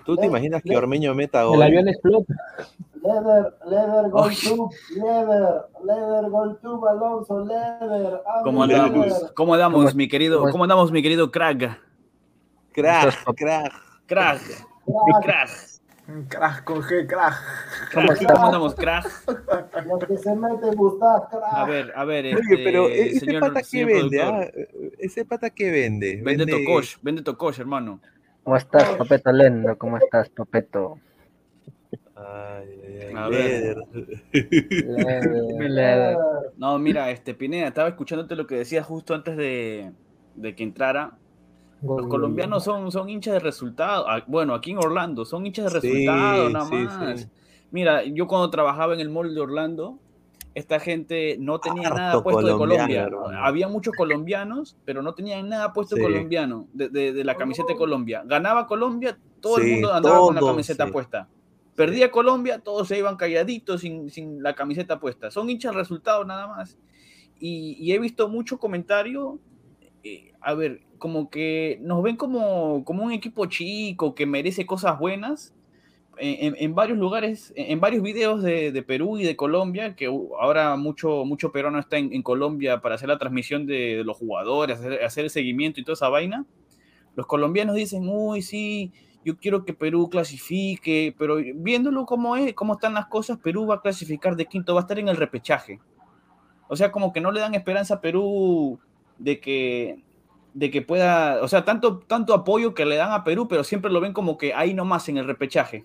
[0.03, 1.61] ¿Tú te Le- imaginas que Ormeño meta El gol?
[1.64, 2.34] avión explota.
[3.03, 8.19] Leder, Leder, gol tube, Leder, Leder, gol tube, Alonso, Leder.
[8.43, 9.31] ¿Cómo andamos?
[9.35, 10.49] ¿Cómo andamos, ¿Cómo- mi querido?
[10.49, 11.80] ¿Cómo andamos, mi querido crack?
[12.76, 13.73] Crack, crack.
[14.06, 14.41] Crack,
[14.85, 15.49] Crack, crack.
[16.27, 17.34] Crack con G, crack.
[17.93, 18.11] ¿Cómo,
[18.43, 19.06] andamos, crack?
[19.88, 21.53] Los que se meten, Gustav, crack.
[21.53, 24.47] A ver, a ver, Oye, este, pero ¿e- ese señor, pata que vende, ah?
[24.99, 26.22] Ese pata que vende.
[26.22, 28.02] Vende tocosh, vende tocosh, hermano.
[28.43, 29.77] ¿Cómo estás, Papeto Lendo?
[29.77, 30.99] ¿Cómo estás, Papeto?
[32.15, 33.77] Ay, ay, ay, A ver.
[34.31, 35.69] Leder.
[35.69, 36.18] Leder.
[36.57, 39.91] No, mira, este Pineda, estaba escuchándote lo que decías justo antes de,
[40.35, 41.18] de que entrara.
[41.81, 44.07] Los colombianos son, son hinchas de resultado.
[44.10, 47.22] Ah, Bueno, aquí en Orlando son hinchas de Sí, resultado, nada sí, más.
[47.22, 47.27] sí.
[47.72, 49.99] Mira, yo cuando trabajaba en el mall de Orlando,
[50.53, 53.03] esta gente no tenía nada puesto de Colombia.
[53.03, 53.38] hermano.
[53.45, 56.02] Había muchos colombianos, pero no tenían nada puesto Sí.
[56.02, 58.23] colombiano de, de- de la camiseta de Colombia.
[58.26, 60.91] Ganaba Colombia, todo el Sí, mundo andaba con la camiseta sí.
[60.91, 61.27] puesta.
[61.76, 65.30] Perdía Colombia, todos se iban calladitos sin, sin la camiseta puesta.
[65.30, 66.77] Son hinchas de resultado nada más.
[67.38, 69.39] Y, y he visto mucho comentario,
[70.06, 74.99] eh, a ver, como que nos ven como, como un equipo chico que merece cosas
[74.99, 75.53] buenas.
[76.18, 80.77] En, en- varios lugares, en, varios videos de, Perú y de Colombia, que uh, ahora
[80.77, 85.03] mucho, mucho peruano está en, Colombia para hacer la transmisión de, de los jugadores, hacer,
[85.03, 86.45] hacer el seguimiento y toda esa vaina.
[87.15, 88.94] Los colombianos dicen, uy, sí,
[89.26, 93.76] yo quiero que Perú clasifique, pero viéndolo cómo es, cómo están las cosas, Perú va
[93.76, 95.80] a clasificar de quinto, va a estar en el repechaje.
[96.69, 98.80] O sea, como que no le dan esperanza a Perú
[99.17, 100.03] de que,
[100.53, 103.91] de que pueda, o sea, tanto, tanto apoyo que le dan a Perú, pero siempre
[103.91, 105.83] lo ven como que ahí nomás en el repechaje.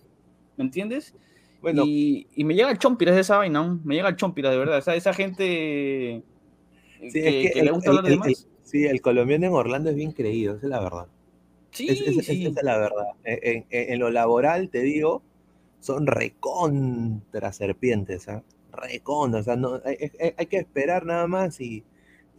[0.56, 1.14] ¿Me entiendes?
[1.62, 1.82] Bueno.
[1.86, 3.80] Y, y me llega el chompiras de esa vaina, ¿no?
[3.84, 4.78] me llega el chompiras de verdad.
[4.78, 6.22] Esa, esa gente
[7.00, 8.48] Sí, que, es que el- le gusta el- hablar de más.
[8.62, 11.06] sí, el colombiano en Orlando es bien creído, esa es la verdad.
[11.72, 12.46] Sí, Es- es- sí.
[12.46, 13.06] Esa es la verdad.
[13.24, 15.22] En, en- en lo laboral, te digo,
[15.80, 18.42] son recontra serpientes, ¿ah?
[18.72, 21.82] Recontra, o sea, no, hay, hay- hay que esperar nada más y,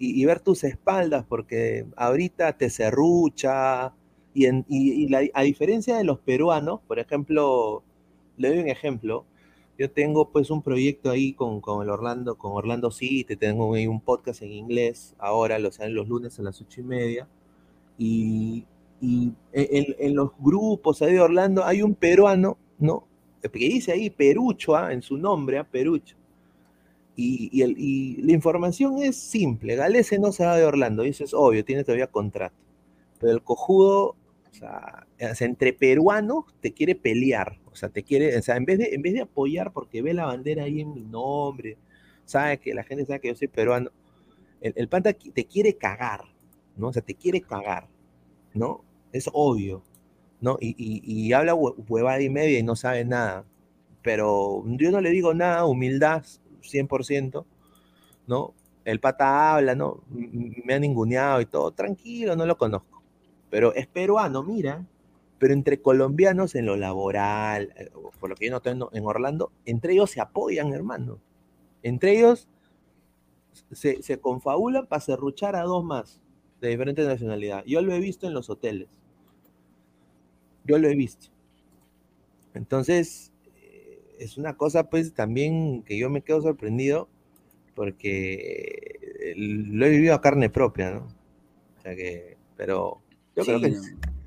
[0.01, 3.93] y- ver tus espaldas, porque ahorita te serrucha,
[4.33, 7.83] y, y- a diferencia de los peruanos, por ejemplo,
[8.37, 9.25] le doy un ejemplo,
[9.77, 14.41] yo tengo pues un proyecto ahí con, con Orlando, con Orlando City, tengo un podcast
[14.43, 17.27] en inglés, ahora lo salen los lunes a las ocho y media,
[17.97, 18.65] y,
[19.53, 23.07] en, los grupos ahí de Orlando hay un peruano, ¿no?
[23.41, 24.93] Que dice ahí Perucho, ¿ah?
[24.93, 25.63] en su nombre, ¿ah?
[25.63, 26.15] Perucho.
[27.15, 31.09] Y, y el- y la información es simple, Galese no se va de Orlando, y
[31.09, 32.55] eso es obvio, tiene todavía contrato.
[33.19, 34.15] Pero el cojudo,
[34.51, 38.79] o sea, entre peruanos te quiere pelear, o sea, te quiere, o sea, en vez
[38.79, 41.77] de, en vez de apoyar porque ve la bandera ahí en mi nombre,
[42.25, 43.91] sabe que la gente sabe que yo soy peruano,
[44.61, 46.21] el, el panta qui- te quiere cagar,
[46.77, 46.87] ¿no?
[46.89, 47.87] O sea, te quiere cagar,
[48.53, 48.83] ¿no?
[49.11, 49.83] Es obvio,
[50.41, 50.57] ¿no?
[50.61, 53.45] Y, y- habla hue- huevada y media y no sabe nada.
[54.03, 56.25] Pero yo no le digo nada, humildad,
[56.61, 57.45] 100%,
[58.27, 58.53] ¿no?
[58.85, 60.03] El pata habla, ¿no?
[60.09, 63.03] Me ha ninguneado y todo, tranquilo, no lo conozco.
[63.49, 64.85] Pero es peruano, mira.
[65.37, 67.89] Pero entre colombianos en lo laboral, eh,
[68.19, 71.19] por lo que yo noté en Orlando, entre ellos se apoyan, hermano.
[71.83, 72.47] Entre ellos
[73.71, 76.21] se, se confabulan para serruchar a dos más
[76.61, 77.65] de diferentes nacionalidades.
[77.65, 78.87] Yo lo he visto en los hoteles.
[80.63, 81.27] Yo lo he visto.
[82.53, 83.30] Entonces,
[84.21, 87.09] es una cosa pues también que yo me quedo sorprendido
[87.75, 91.07] porque eh, lo he vivido a carne propia, ¿no?
[91.77, 93.01] O sea que, pero
[93.35, 93.81] yo creo que no.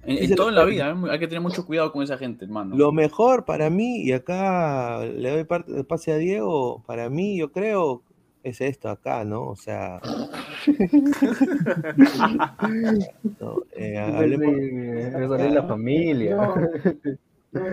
[0.06, 1.10] En, todo lo en la vida, ¿eh?
[1.12, 2.76] hay que tener mucho cuidado con esa gente, hermano.
[2.76, 7.38] Lo mejor para mí, y acá le doy parte de pase a Diego, para mí
[7.38, 8.02] yo creo
[8.42, 9.48] es esto acá, ¿no?
[9.48, 10.00] O sea,
[13.40, 16.54] no, eh, hablemos- la familia.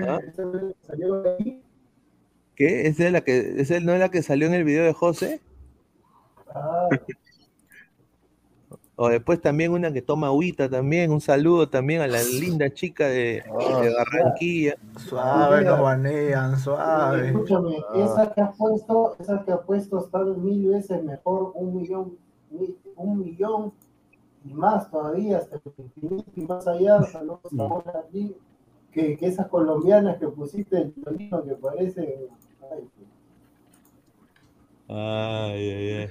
[0.07, 0.19] ¿Ah?
[2.55, 2.87] ¿Qué?
[2.87, 5.41] ¿Esa es la que, esa no es la que salió en el video de José?
[8.97, 13.07] O después también una que toma agüita también, un saludo también a la linda chica
[13.07, 13.41] de,
[13.81, 14.75] de Barranquilla.
[14.97, 17.29] Suave, nos banean, suave.
[17.29, 18.03] Escúchame, Ah.
[18.05, 22.15] esa que has puesto, esa que has puesto está mil veces mejor, un millón,
[22.51, 23.73] mi- un millón
[24.45, 28.35] y más todavía, hasta el infinito y más allá, saludos a vos aquí,
[28.91, 32.05] que, que esas colombianas que pusiste el tonito que parecen.
[32.71, 32.89] ay,
[34.87, 36.09] Ay, ay, ay.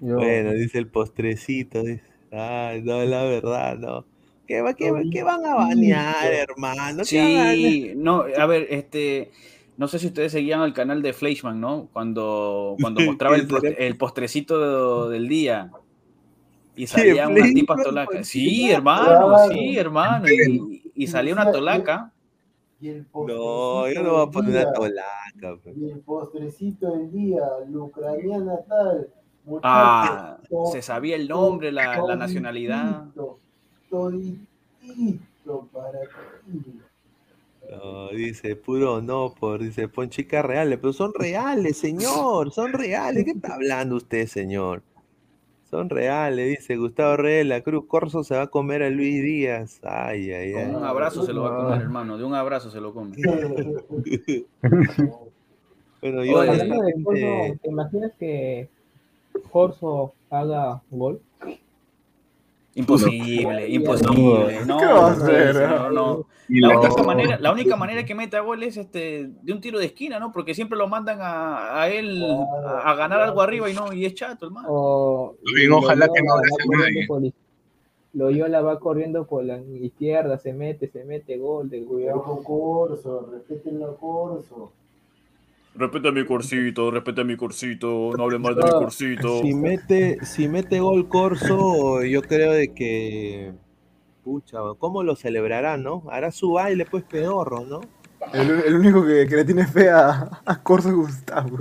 [0.00, 1.82] Yo- Bueno, dice el postrecito.
[1.82, 4.04] Dice, ay, no, la verdad, no.
[4.46, 7.02] ¿Qué, va- qué, va- qué van a banear, hermano?
[7.08, 9.30] ¿Qué van a Sí, no, a ver, este,
[9.76, 11.88] no sé si ustedes seguían al canal de Fleischman, ¿no?
[11.92, 15.70] Cuando, cuando mostraba el, post- el postrecito del día
[16.76, 18.10] y salía una Fleischman, tipa tolaca.
[18.12, 20.26] pues, Sí, hermano, sí, hermano.
[20.28, 20.67] Y,
[20.98, 22.12] y salía una tolaca.
[22.80, 25.56] Y el No, yo no voy a poner una tolaca.
[25.62, 25.76] pues.
[25.76, 29.08] Y el postrecito del día, la ucraniana tal.
[29.44, 33.04] muchacho, Ah, to- se sabía el nombre, la, la nacionalidad.
[33.90, 36.00] Toditito para
[36.46, 36.80] ti.
[37.70, 43.24] No, dice, puro no, por, dice, pon chicas reales, pero son reales, señor, son reales.
[43.24, 44.82] ¿Qué está hablando usted, señor?
[45.70, 49.80] Son reales, dice Gustavo Reyes, la Cruz Corso se va a comer a Luis Díaz.
[49.82, 50.64] Ay, ay, ay.
[50.64, 52.16] Con un abrazo se lo va a comer, hermano.
[52.16, 53.16] De un abrazo se lo come.
[56.00, 58.68] Bueno, yo Oye, de ¿te imaginas que
[59.50, 61.20] Corso haga gol?
[62.78, 64.64] Imposible, imposible.
[64.66, 65.54] No, ¿Qué va a no, hacer?
[65.68, 66.26] no, no.
[66.48, 69.78] La la- única manera, la única manera que meta gol es este de un tiro
[69.78, 70.32] de esquina, ¿no?
[70.32, 72.24] Porque siempre lo mandan a, a él
[72.64, 74.68] a, a ganar algo arriba y no, y es chato, hermano.
[74.70, 76.36] O Bien, ojalá que no
[76.78, 77.06] nadie.
[77.06, 77.30] por la-
[78.14, 83.82] Loyola va corriendo por la izquierda, se mete, se mete, gol de Cuidado Corso, respeten
[83.82, 84.72] a Corso.
[85.74, 89.42] Respeta mi corsito, respeta mi corsito, no hable mal de mi corsito.
[89.42, 93.52] Si mete, si mete gol Corso, yo creo de que,
[94.24, 96.02] pucha, ¿cómo lo celebrará, no?
[96.10, 97.80] Hará su baile, pues, pedorro, ¿no?
[98.32, 101.58] El, el único que, que le tiene fe a, a Corso es Gustavo.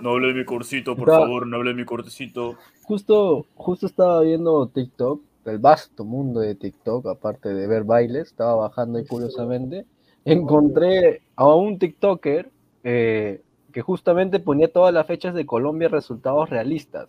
[0.00, 2.54] No hable de mi corsito, por Está- favor, no hable de mi corsito.
[2.84, 8.54] Justo, justo estaba viendo TikTok, el vasto mundo de TikTok, aparte de ver bailes, estaba
[8.54, 9.84] bajando ahí curiosamente.
[10.24, 12.50] Encontré a un TikToker
[12.90, 13.42] eh,
[13.72, 17.08] que justamente ponía todas las fechas de Colombia resultados realistas.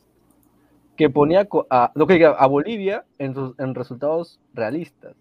[0.98, 5.16] que ponía a, no, que diga, a Bolivia en, sus- en resultados realistas.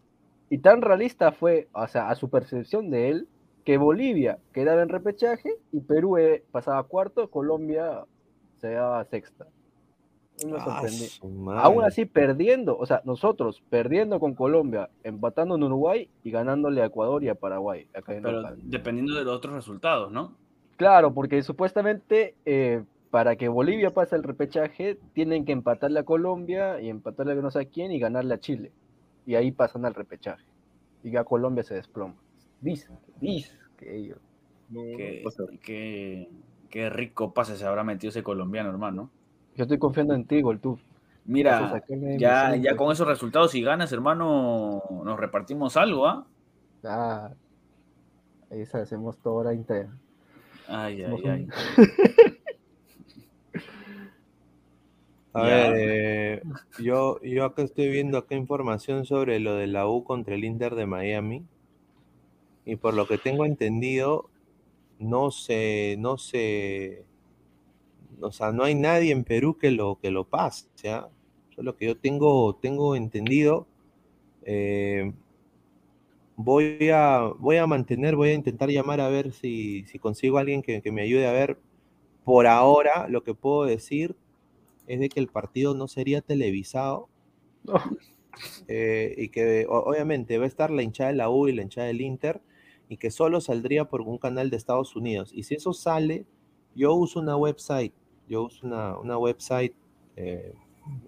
[0.50, 3.28] Y tan realista fue, o sea, a su percepción de él,
[3.64, 8.04] que Bolivia quedaba en repechaje y Perú eh, pasaba a cuarto, Colombia
[8.60, 9.46] se daba a sexta.
[10.44, 11.62] Me Ah.
[11.62, 16.86] Aún así perdiendo, o sea, nosotros perdiendo con Colombia, empatando en Uruguay y ganándole a
[16.86, 17.86] Ecuador y a Paraguay.
[17.94, 18.56] Acá en Pero local.
[18.64, 20.34] dependiendo de los otros resultados, ¿no?
[20.78, 26.80] Claro, porque supuestamente eh, para que Bolivia pase el repechaje tienen que empatarle a Colombia
[26.80, 28.72] y empatarle a no sé a quién y ganarle a Chile.
[29.26, 30.44] Y ahí pasan al repechaje.
[31.02, 32.14] Y ya Colombia se desploma.
[32.60, 32.88] Dice,
[33.20, 34.18] dice que ellos.
[34.96, 35.24] Qué,
[35.62, 36.28] qué-
[36.70, 39.10] qué rico pase se habrá metido ese colombiano, hermano.
[39.56, 40.78] Yo estoy confiando en ti, Goltú.
[41.24, 41.82] Mira,
[42.16, 46.26] ya, ya con esos resultados, si ganas, hermano, nos repartimos algo, ¿ah?
[46.84, 47.34] Ah,
[48.50, 49.90] ahí se hacemos toda hora entera.
[50.68, 51.46] Ay, ay, un- ay.
[55.32, 56.42] A ver, eh,
[56.80, 60.74] yo, yo acá estoy viendo acá información sobre lo de la U contra el Inter
[60.74, 61.44] de Miami.
[62.64, 64.28] Y por lo que tengo entendido,
[64.98, 67.04] no se, no se,
[68.20, 70.66] o sea, no hay nadie en Perú que lo, que lo pase.
[70.82, 71.08] ¿ya?
[71.50, 73.66] Eso es lo que yo tengo, tengo entendido.
[74.44, 75.12] Eh,
[76.38, 80.42] voy a, voy a mantener, voy a intentar llamar a ver si, si consigo a
[80.42, 81.58] alguien que, que me ayude a ver.
[82.24, 84.14] Por ahora, lo que puedo decir
[84.86, 87.08] es de que el partido no sería televisado.
[88.68, 91.88] eh, y que obviamente va a estar la hinchada de la U y la hinchada
[91.88, 92.40] del Inter
[92.88, 95.32] y que solo saldría por un canal de Estados Unidos.
[95.34, 96.24] Y si eso sale,
[96.74, 97.92] yo uso una website,
[98.28, 99.74] yo uso una, una website,
[100.16, 100.54] eh,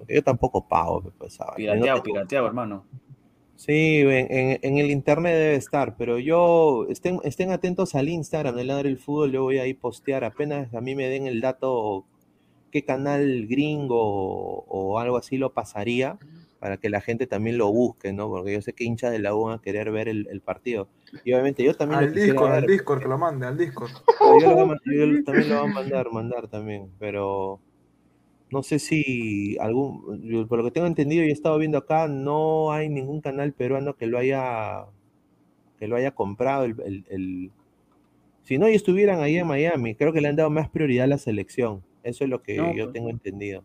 [0.09, 1.03] yo tampoco pago.
[1.17, 2.85] Pues, no Pirateado, tengo- pirateado, hermano.
[3.61, 8.57] Sí, en, en- en el internet debe estar, pero yo estén, estén atentos al Instagram
[8.57, 11.43] de Ladre el Fútbol, yo voy a ir postear apenas a mí me den el
[11.43, 12.07] dato
[12.73, 16.19] qué canal gringo o, o algo así lo pasaría
[16.59, 18.29] para que la gente también lo busque, ¿no?
[18.31, 20.89] Porque yo sé que hinchas de la U van a querer ver el, el partido.
[21.25, 23.91] Y obviamente yo también Al Discord, al Discord, que lo mande, al Discord.
[24.21, 27.61] lo yo también lo voy a mandar, mandar también, pero
[28.51, 32.73] no sé si algún, por lo que tengo entendido y he estado viendo acá, no
[32.73, 34.87] hay ningún canal peruano que lo haya,
[35.79, 36.65] que lo haya comprado.
[36.65, 37.51] El, el- el-
[38.43, 41.09] Si no, y estuvieran ahí en Miami, creo que le han dado más prioridad a
[41.09, 41.83] la selección.
[42.03, 42.95] Eso es lo que No, yo pues.
[42.95, 43.63] tengo entendido.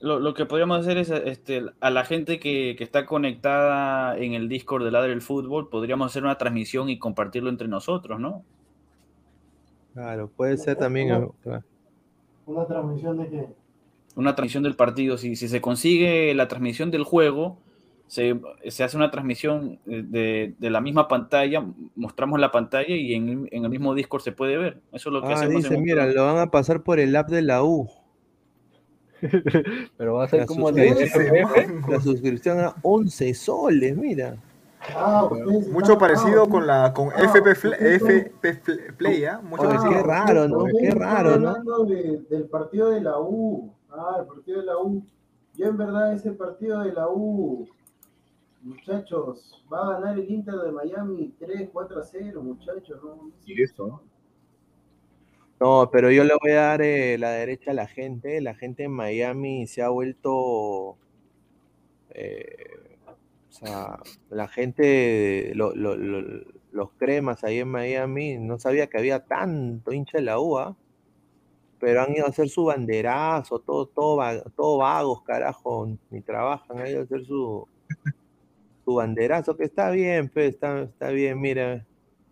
[0.00, 4.34] Lo, lo que podríamos hacer es este, a la gente que, que está conectada en
[4.34, 8.44] el Discord de Ladre el Fútbol, podríamos hacer una transmisión y compartirlo entre nosotros, ¿no?
[9.92, 11.08] Claro, puede ser también.
[11.08, 11.34] Claro.
[12.46, 13.48] ¿Una transmisión de qué?
[14.16, 15.16] Una transmisión del partido.
[15.18, 17.58] Si, si se consigue la transmisión del juego,
[18.06, 18.38] se,
[18.68, 21.64] se hace una transmisión de, de la misma pantalla,
[21.96, 24.78] mostramos la pantalla y en, en el mismo Discord se puede ver.
[24.92, 25.62] Eso es lo que Ah, hacemos.
[25.64, 27.88] dice, mira, lo van a pasar por el app de la U.
[29.96, 31.10] Pero va a ser La como de
[31.88, 34.36] la suscripción a 11 soles, mira.
[34.94, 39.40] Ah, Mucho están- parecido ah, con la con ah, FP, Play, ¿ah?
[39.42, 39.90] Mucho parecido.
[39.90, 40.64] qué raro, ¿no?
[40.78, 41.48] Qué raro, ¿no?
[41.50, 43.72] hablando de- del partido de la U.
[43.96, 45.04] Ah, el partido de la U.
[45.54, 47.68] Yo en verdad ese partido de la U,
[48.62, 53.00] muchachos, va a ganar el Inter de Miami 3, 4 a 0, muchachos.
[53.02, 53.30] ¿no?
[53.46, 54.02] Y eso,
[55.60, 58.40] No, pero yo le voy a dar eh, la derecha a la gente.
[58.40, 60.96] La gente en Miami se ha vuelto.
[62.10, 62.96] eh,
[63.50, 63.98] o sea,
[64.30, 69.92] la gente, lo- lo- lo- los cremas ahí en Miami, no sabía que había tanto
[69.92, 70.76] hincha de la UA,
[71.84, 74.16] pero han ido a hacer su banderazo, todo, todo,
[74.56, 77.68] todo vagos, carajo, ni trabajan, han ido a hacer su,
[78.86, 81.84] su banderazo, que está bien, pues, está, está bien, mira,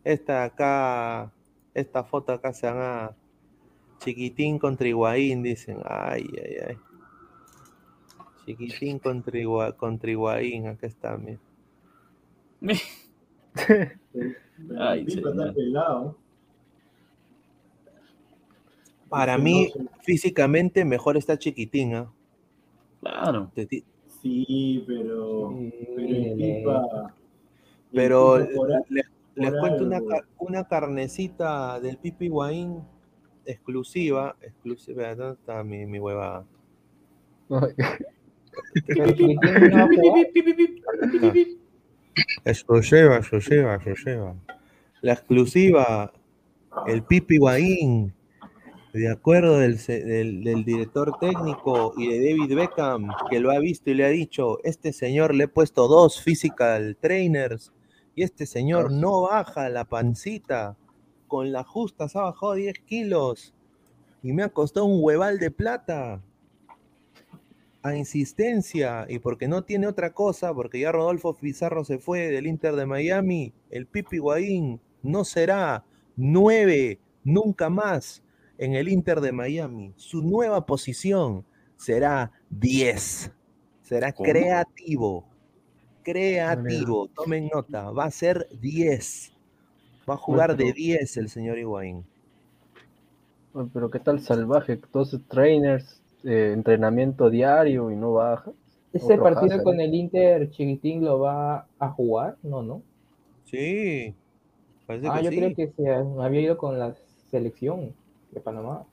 [0.04, 1.30] esta acá,
[1.74, 3.14] esta foto acá se llama
[3.98, 6.76] Chiquitín contra Higuaín, dicen, ay, ay, ay.
[8.46, 11.40] Chiquitín contra, Higua- contra Higuaín, acá está, mira.
[14.78, 16.16] Ay, está pelado.
[19.12, 22.10] Para mí, no físicamente, mejor está Chiquitín, ¿ah?
[23.00, 23.50] Claro.
[24.22, 25.54] Sí, pero,
[25.96, 27.14] pero el Pipa.
[27.90, 30.00] el Pero Pipa por a- les, les por cuento una,
[30.38, 32.80] una carnecita del Pipi Higuaín
[33.44, 36.44] exclusiva, exclusiva, ¿dónde está mi, mi huevada?
[38.86, 39.38] Pero Chiquitín
[39.70, 40.26] no va a jugar.
[42.44, 44.34] Exclusiva, exclusiva, exclusiva.
[45.00, 46.12] La exclusiva,
[46.86, 48.12] el Pipi Higuaín,
[48.92, 53.58] de acuerdo del, se- del- del director técnico y de David Beckham, que lo ha
[53.58, 57.72] visto y le ha dicho, este señor le he puesto dos physical trainers
[58.14, 60.76] y este señor no baja la pancita,
[61.26, 63.54] con las justas ha bajado 10 kilos
[64.22, 66.20] y me ha costado un hueval de plata.
[67.84, 72.46] a insistencia y porque no tiene otra cosa, porque ya Rodolfo Pizarro se fue del
[72.46, 75.84] Inter de Miami, el Pipi Higuaín no será
[76.16, 78.21] nueve nunca más
[78.64, 79.92] en el Inter de Miami.
[79.96, 81.44] Su nueva posición
[81.76, 83.32] será 10.
[83.82, 84.28] Será ¿Cómo?
[84.30, 85.24] creativo.
[86.02, 87.08] Creativo.
[87.08, 87.90] Tomen nota.
[87.90, 89.32] Va a ser 10.
[90.08, 92.04] Va a jugar de 10 el señor Higuaín.
[93.72, 98.52] Pero qué tal salvaje, todos esos trainers, eh, entrenamiento diario y no baja.
[98.92, 99.84] ¿Ese Otro partido Hazard, con ¿eh?
[99.84, 102.36] el Inter Chiquitín lo va a jugar?
[102.42, 102.82] No, no.
[103.44, 104.14] Sí.
[104.86, 105.36] Parece Ah, que yo sí.
[105.36, 106.94] creo que se había ido con la
[107.30, 107.94] selección
[108.32, 108.84] de Panamá.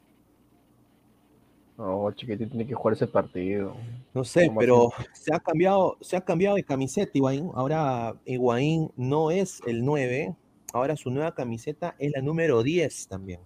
[1.78, 3.74] No, chiquitín tiene que jugar ese partido.
[4.14, 5.08] No sé, ¿Cómo pero así?
[5.14, 7.52] se ha cambiado, se ha cambiado de camiseta Higuaín.
[7.56, 10.36] Ahora Higuaín no es el 9,
[10.74, 13.40] ahora su nueva camiseta es la número 10 también.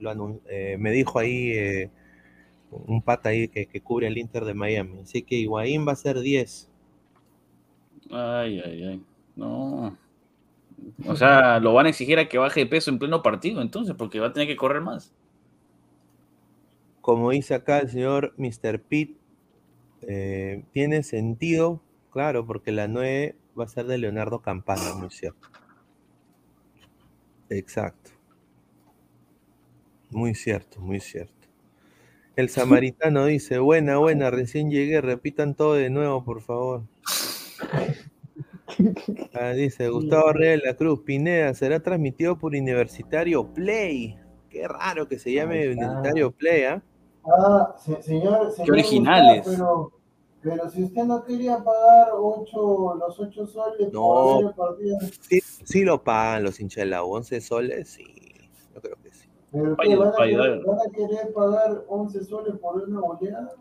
[0.00, 1.90] Lo anun- eh, me dijo ahí eh,
[2.70, 5.00] un pata ahí que, que cubre el Inter de Miami.
[5.00, 6.68] Así que Higuaín va a ser 10.
[8.10, 9.02] Ay, ay, ay.
[9.34, 9.96] No.
[11.06, 13.94] O sea, lo van a exigir a que baje de peso en pleno partido, entonces,
[13.96, 15.12] porque va a tener que correr más.
[17.00, 18.80] Como dice acá el señor Mr.
[18.80, 19.16] Pitt,
[20.02, 21.80] eh, tiene sentido,
[22.10, 25.48] claro, porque la 9 va a ser de Leonardo Campana, muy cierto.
[27.48, 28.10] Exacto.
[30.10, 31.32] Muy cierto, muy cierto.
[32.36, 36.82] El samaritano dice, buena, buena, recién llegué, repitan todo de nuevo, por favor.
[39.34, 44.16] Ah, dice Gustavo Reyes de la Cruz, Pineda, ¿será transmitido por Universitario Play?
[44.50, 45.68] Qué raro que se llame.
[45.68, 46.82] Universitario Play, ¿ah?
[47.24, 49.44] Ah, se- señor, señor originales.
[49.46, 49.92] Gustavo,
[50.42, 54.98] pero, pero si usted no quería pagar ocho, los 8 soles por No, el partido,
[55.28, 58.04] sí, sí lo pagan los hinchas de la U, 11 soles, sí,
[58.74, 59.28] yo creo que sí.
[59.52, 60.62] ¿pero Vaya, qué, van, a querer, vaya.
[60.64, 63.52] van a querer pagar 11 soles por una goleada?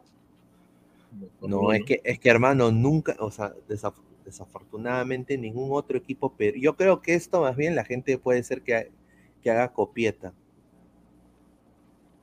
[1.41, 3.95] No, es que, es que hermano, nunca, o sea, desaf-
[4.27, 8.61] desafortunadamente ningún otro equipo, pero yo creo que esto más bien la gente puede ser
[8.61, 8.91] que,
[9.41, 10.33] que haga copieta.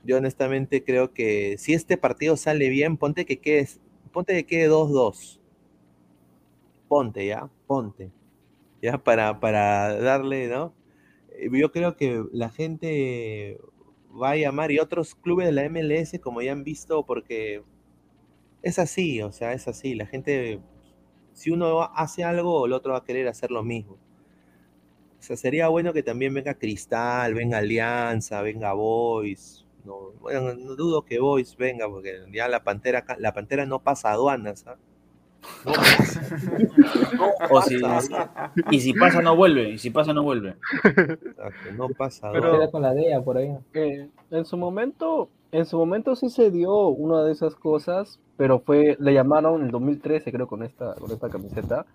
[0.05, 3.69] Yo honestamente creo que si este partido sale bien, ponte que quede,
[4.13, 5.41] ponte que quede 2-2.
[6.89, 8.11] Ponte ya, ponte.
[8.83, 10.75] Ya para, para darle, ¿no?
[11.31, 13.59] Eh, Yo creo que la gente
[14.11, 17.63] va a llamar y otros clubes de la MLS, como ya han visto, porque
[18.63, 19.95] es así, o sea, es así.
[19.95, 20.61] La gente,
[21.35, 23.93] si uno hace algo, el otro va a querer hacer lo mismo.
[23.95, 29.67] O sea, sería bueno que también venga Cristal, venga Alianza, venga Boys.
[29.85, 34.13] No, bueno, no dudo que Boys venga, porque ya la Pantera, la Pantera no pasa
[34.13, 34.65] aduanas.
[34.67, 34.77] ¿ah?
[35.67, 36.21] No pasa.
[37.19, 38.53] No O si- pasa.
[38.71, 39.71] y si pasa, no vuelve.
[39.71, 40.57] Y si pasa, no vuelve.
[41.77, 43.55] No pasa Pero- con la DEA por ahí.
[43.75, 45.29] Eh, en su momento,
[45.59, 49.67] en su momento sí se dio una de esas cosas, pero fue, le llamaron en
[49.67, 51.87] el 2013, creo, con esta, con esta camiseta,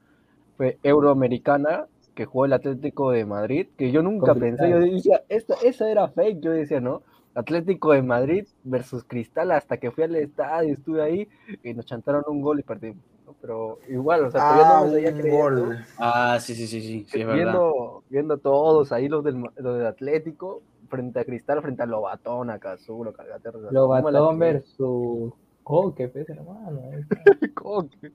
[0.57, 5.55] fue Euroamericana, que jugó el Atlético de Madrid, que yo nunca pensé, yo decía, esta,
[5.63, 7.03] esa era fake, yo decía, ¿no?
[7.35, 11.29] Atlético de Madrid versus Cristal, hasta que fui al estadio, estuve ahí,
[11.63, 13.35] y nos chantaron un gol y perdimos, ¿no?
[13.41, 15.77] Pero igual, o sea, todavía Ah, no me un gol.
[15.97, 17.53] Ah, sí, sí, sí, sí, sí, es verdad.
[17.53, 21.85] viendo, viendo todos ahí los del, Ma- los del Atlético frente a Cristal, frente a
[21.85, 23.59] Lobatón, a Cazulo, Calcaterra.
[23.71, 25.33] Lobatón versus
[25.63, 26.81] Coque, pues, hermano.
[27.53, 28.11] Coque.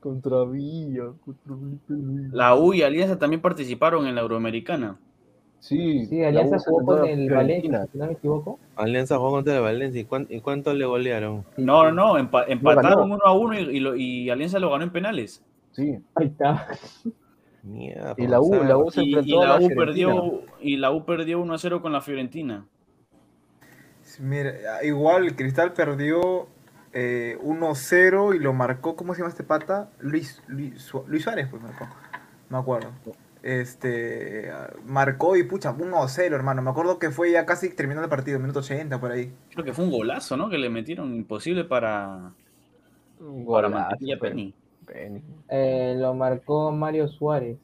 [0.00, 1.54] Contra Villa, contra
[1.88, 2.32] Luis.
[2.32, 4.98] La U y Alianza también participaron en la Euroamericana.
[5.60, 7.30] Sí, Sí, Alianza jugó con el.
[7.30, 8.58] Valencia, si no me equivoco.
[8.76, 10.00] Alianza jugó contra el Valencia.
[10.02, 11.42] ¿Y, cuán- y cuánto le golearon?
[11.56, 14.84] No, no, no, empa- empataron uno a uno y, y lo- y Alianza lo ganó
[14.84, 15.42] en penales.
[15.72, 15.98] Sí.
[16.16, 16.66] Ahí está.
[17.64, 19.66] Mierda, Y la U, o sea, la U se Y, y enfrentó a la la
[19.66, 22.66] U perdió y la U perdió 1 a 0 con la Fiorentina.
[24.20, 26.46] Mira, igual Cristal perdió
[26.92, 29.90] eh, 1-0 y lo marcó, ¿cómo se llama este pata?
[29.98, 31.86] Luis, Luis, Luis Suárez, pues marcó.
[32.50, 32.92] No me acuerdo.
[33.42, 34.50] Este
[34.86, 36.62] marcó y pucha, 1-0, hermano.
[36.62, 39.32] Me acuerdo que fue ya casi terminando el partido, minuto 80 por ahí.
[39.50, 40.48] Creo que fue un golazo, ¿no?
[40.48, 42.32] Que le metieron imposible para,
[43.20, 44.30] Un para golazo, fue.
[44.30, 44.54] Penny.
[44.94, 47.58] Eh, lo marcó Mario Suárez.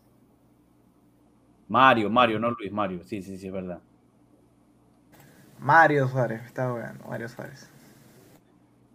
[1.69, 3.05] Mario, Mario, no Luis, Mario.
[3.05, 3.81] Sí, sí, sí, es verdad.
[5.61, 7.69] Mario Suárez, estaba bueno, Mario Suárez.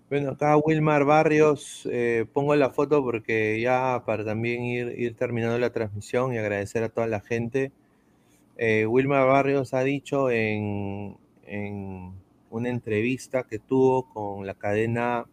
[0.10, 5.58] Bueno, acá Wilmar Barrios, eh, pongo la foto porque ya para también ir, ir terminando
[5.58, 7.72] la transmisión y agradecer a toda la gente.
[8.58, 12.14] Eh, Wilmar Barrios ha dicho en, en
[12.52, 15.26] una entrevista que tuvo con la cadena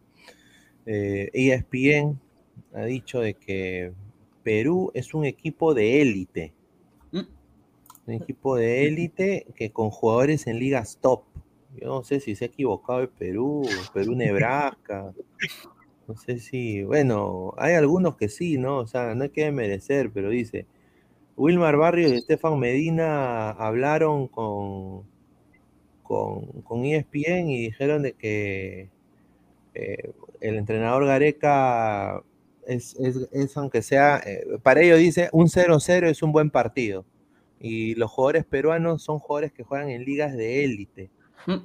[0.85, 2.19] eh, ESPN,
[2.73, 3.93] ha dicho de que
[4.43, 6.53] Perú es un equipo de élite.
[8.05, 11.23] Un equipo de élite que con jugadores en ligas top.
[11.79, 15.13] Yo no sé si se ha equivocado el Perú, Perú Nebraska.
[16.07, 18.79] No sé si, bueno, hay algunos que sí, ¿no?
[18.79, 20.65] O sea, no hay que merecer, pero dice,
[21.37, 25.03] Wilmar Barrios y Estefan Medina hablaron con,
[26.03, 28.89] con, con ESPN y dijeron de que
[29.73, 32.21] eh, el entrenador Gareca
[32.67, 37.05] es, es- es, aunque sea, eh, para ellos dice, un 0-0 es un buen partido.
[37.59, 41.09] Y los jugadores peruanos son jugadores que juegan en ligas de élite.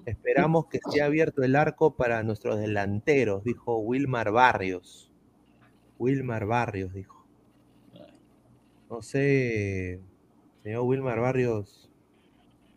[0.07, 5.11] Esperamos que esté abierto el arco para nuestros delanteros, dijo Wilmar Barrios.
[5.99, 7.25] Wilmar Barrios dijo.
[8.91, 10.01] No sé,
[10.63, 11.91] señor Wilmar Barrios,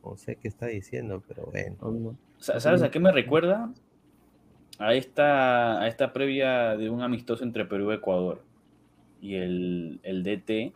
[0.04, 1.78] no sé qué está diciendo, pero bueno.
[2.38, 3.72] Sa- ¿Sabes a qué me recuerda?
[4.82, 8.44] A esta, a esta previa de un amistoso entre Perú y Ecuador.
[9.22, 10.74] Y el, el DT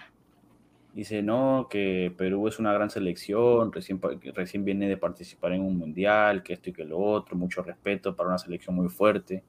[0.93, 3.99] dice, no, que Perú es una gran selección, recién,
[4.33, 8.15] recién viene de participar en un mundial, que esto y que lo otro, mucho respeto
[8.15, 9.43] para una selección muy fuerte.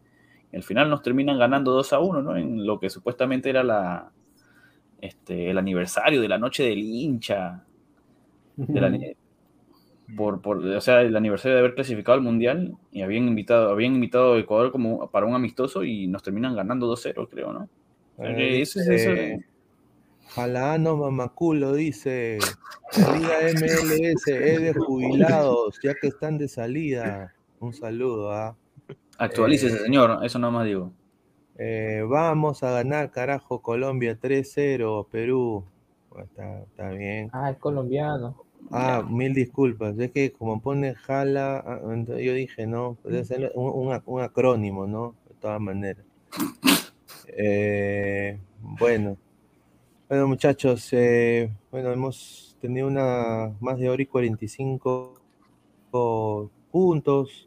[0.52, 2.36] Y al final nos terminan ganando 2 a 1, ¿no?
[2.36, 4.10] En lo que supuestamente era la,
[5.00, 7.62] este, el aniversario de la noche del hincha.
[8.56, 8.88] de la-
[10.14, 13.94] por, por, o sea, el aniversario de haber clasificado al mundial y habían invitado, habían
[13.94, 17.68] invitado a Ecuador como para un amistoso y nos terminan ganando 2-0, creo, ¿no?
[18.18, 19.10] Que eso es eso.
[19.10, 19.44] Eh,
[20.28, 22.38] Jalano Mamaculo dice,
[22.98, 27.34] la Liga MLS es de jubilados, ya que están de salida.
[27.60, 28.56] Un saludo, ¿ah?
[29.18, 30.92] Actualícese, Eh, señor, eso nada más digo.
[31.58, 35.64] Eh, vamos a ganar, carajo, Colombia 3-0, Perú.
[36.22, 37.30] Está, está bien.
[37.32, 38.45] Ah, es colombiano.
[38.70, 39.98] Ah, mil disculpas.
[39.98, 44.86] Es que como pone jala, ah, entonces yo dije, no, puede ser un, un acrónimo,
[44.86, 45.14] ¿no?
[45.28, 46.04] De todas maneras.
[47.28, 49.16] Eh, bueno,
[50.08, 55.20] bueno muchachos, eh, bueno, hemos tenido una más de hora y 45
[56.70, 57.45] puntos.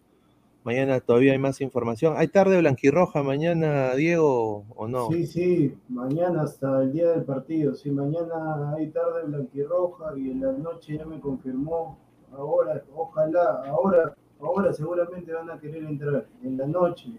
[0.70, 2.14] Mañana todavía hay más información.
[2.16, 5.08] ¿Hay tarde blanquirroja mañana, Diego, o no?
[5.08, 7.74] Sí, sí, mañana hasta el día del partido.
[7.74, 11.98] Sí, mañana hay tarde blanquirroja y en la noche ya me confirmó.
[12.32, 16.28] Ahora, ojalá, ahora, ahora seguramente van a querer entrar.
[16.44, 17.14] En la noche,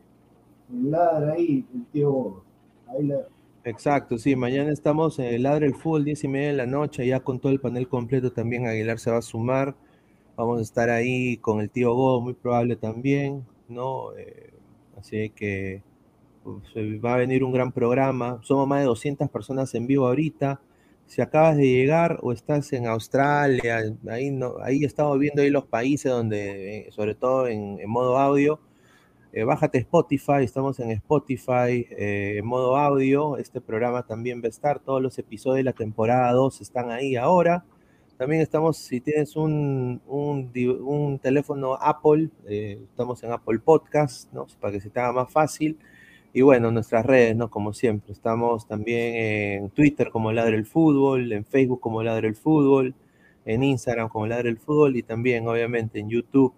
[0.70, 2.44] en ladra ahí, el tío.
[2.86, 3.26] Ahí la,
[3.64, 7.04] Exacto, sí, mañana estamos en el Ladre el Fútbol, 10 y media de la noche,
[7.04, 9.74] ya con todo el panel completo también Aguilar se va a sumar,
[10.40, 14.16] vamos a estar ahí con el tío Go, muy probable también, ¿no?
[14.16, 14.54] Eh,
[14.98, 15.82] así que
[16.42, 16.62] pues,
[17.04, 20.60] va a venir un gran programa, somos más de 200 personas en vivo ahorita,
[21.06, 25.66] si acabas de llegar o estás en Australia, ahí, no, ahí estamos viendo ahí los
[25.66, 28.60] países donde, eh, sobre todo en, en modo audio,
[29.32, 33.36] eh, bájate Spotify, estamos en Spotify eh, en modo audio.
[33.36, 34.80] Este programa también va a estar.
[34.80, 37.64] Todos los episodios de la temporada 2 están ahí ahora.
[38.20, 44.46] También estamos, si tienes un, un, teléfono Apple, eh, estamos en Apple Podcast, ¿no?
[44.60, 45.78] Para que se te haga más fácil.
[46.34, 47.48] Y bueno, nuestras redes, ¿no?
[47.48, 52.36] Como siempre, estamos también en Twitter como Ladre el Fútbol, en Facebook como Ladre el
[52.36, 52.94] Fútbol,
[53.46, 56.52] en Instagram como Ladre el Fútbol y también, obviamente, en YouTube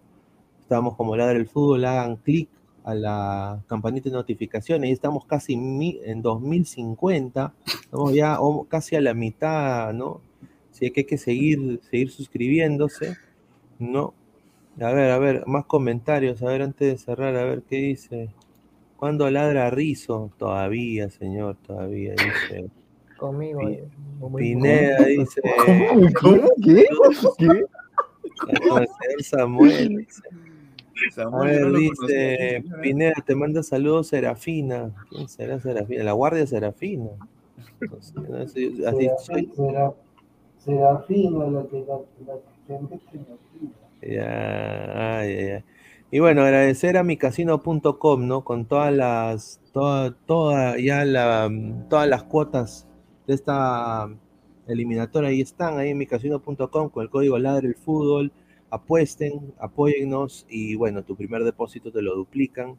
[0.58, 2.48] estamos como Ladre el Fútbol, hagan clic
[2.82, 9.00] a la campanita de notificaciones y estamos casi en 2050, estamos ya o- casi a
[9.00, 10.31] la mitad, ¿no?
[10.82, 13.16] Así que hay que seguir, seguir suscribiéndose,
[13.78, 14.14] ¿no?
[14.80, 18.30] A ver, a ver, más comentarios, a ver, antes de cerrar, a ver qué dice.
[18.96, 20.32] ¿Cuándo ladra Rizo?
[20.38, 22.68] Todavía, señor, todavía, dice.
[23.16, 23.68] Conmigo.
[23.68, 23.84] Eh,
[24.36, 25.40] Pineda dice.
[26.20, 26.50] ¿Cómo?
[26.64, 26.84] ¿Qué?
[27.38, 27.64] ¿Qué?
[28.48, 30.22] El señor Samuel dice.
[31.12, 32.64] Samuel, no dice.
[32.82, 34.92] Pineda, te manda saludos Serafina.
[35.10, 36.02] ¿Quién será Serafina?
[36.02, 37.10] La Guardia Serafina.
[37.80, 39.52] No sé, no sé, así soy.
[40.64, 43.76] Será, será fina la que la, la que fila.
[44.02, 45.64] Ya, ay, ay.
[46.10, 48.44] Y bueno, agradecer a micasino.com, ¿no?
[48.44, 51.50] Con todas las, toda, toda, ya la,
[51.88, 52.86] todas las cuotas
[53.26, 54.10] de esta
[54.66, 58.30] eliminatoria ahí están, ahí en micasino.com con el código Ladre el Fútbol.
[58.68, 62.76] Apuesten, apóyennos y bueno, tu primer depósito te lo duplican.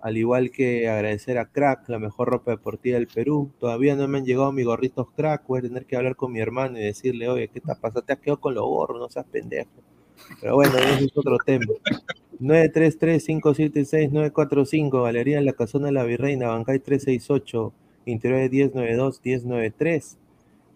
[0.00, 3.50] Al igual que agradecer a Crack, la mejor ropa deportiva del Perú.
[3.58, 5.46] Todavía no me han llegado mis gorritos Crack.
[5.46, 8.00] Voy a tener que hablar con mi hermano y decirle, oye, ¿qué te pasa?
[8.00, 9.70] Te has quedado con los gorros, no seas pendejo.
[10.40, 11.66] Pero bueno, ese es otro tema.
[12.40, 17.72] 933-576-945, Galería en la Casona de la Virreina, Bancay 368,
[18.06, 20.16] Interior 1092-1093.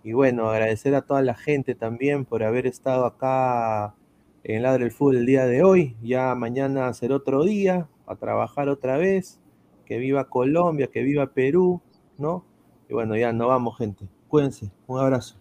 [0.02, 3.94] Y bueno, agradecer a toda la gente también por haber estado acá
[4.42, 5.96] en Ladre el Fútbol el día de hoy.
[6.02, 9.40] Ya mañana será otro día, a trabajar otra vez.
[9.86, 11.82] Que viva Colombia, que viva Perú,
[12.16, 12.44] ¿no?
[12.88, 14.06] Y bueno, ya nos vamos, gente.
[14.28, 15.36] Cuídense, un abrazo.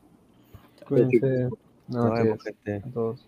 [0.88, 1.50] Cuídense.
[1.88, 2.76] Nos vemos, gente.
[2.76, 3.28] a todos.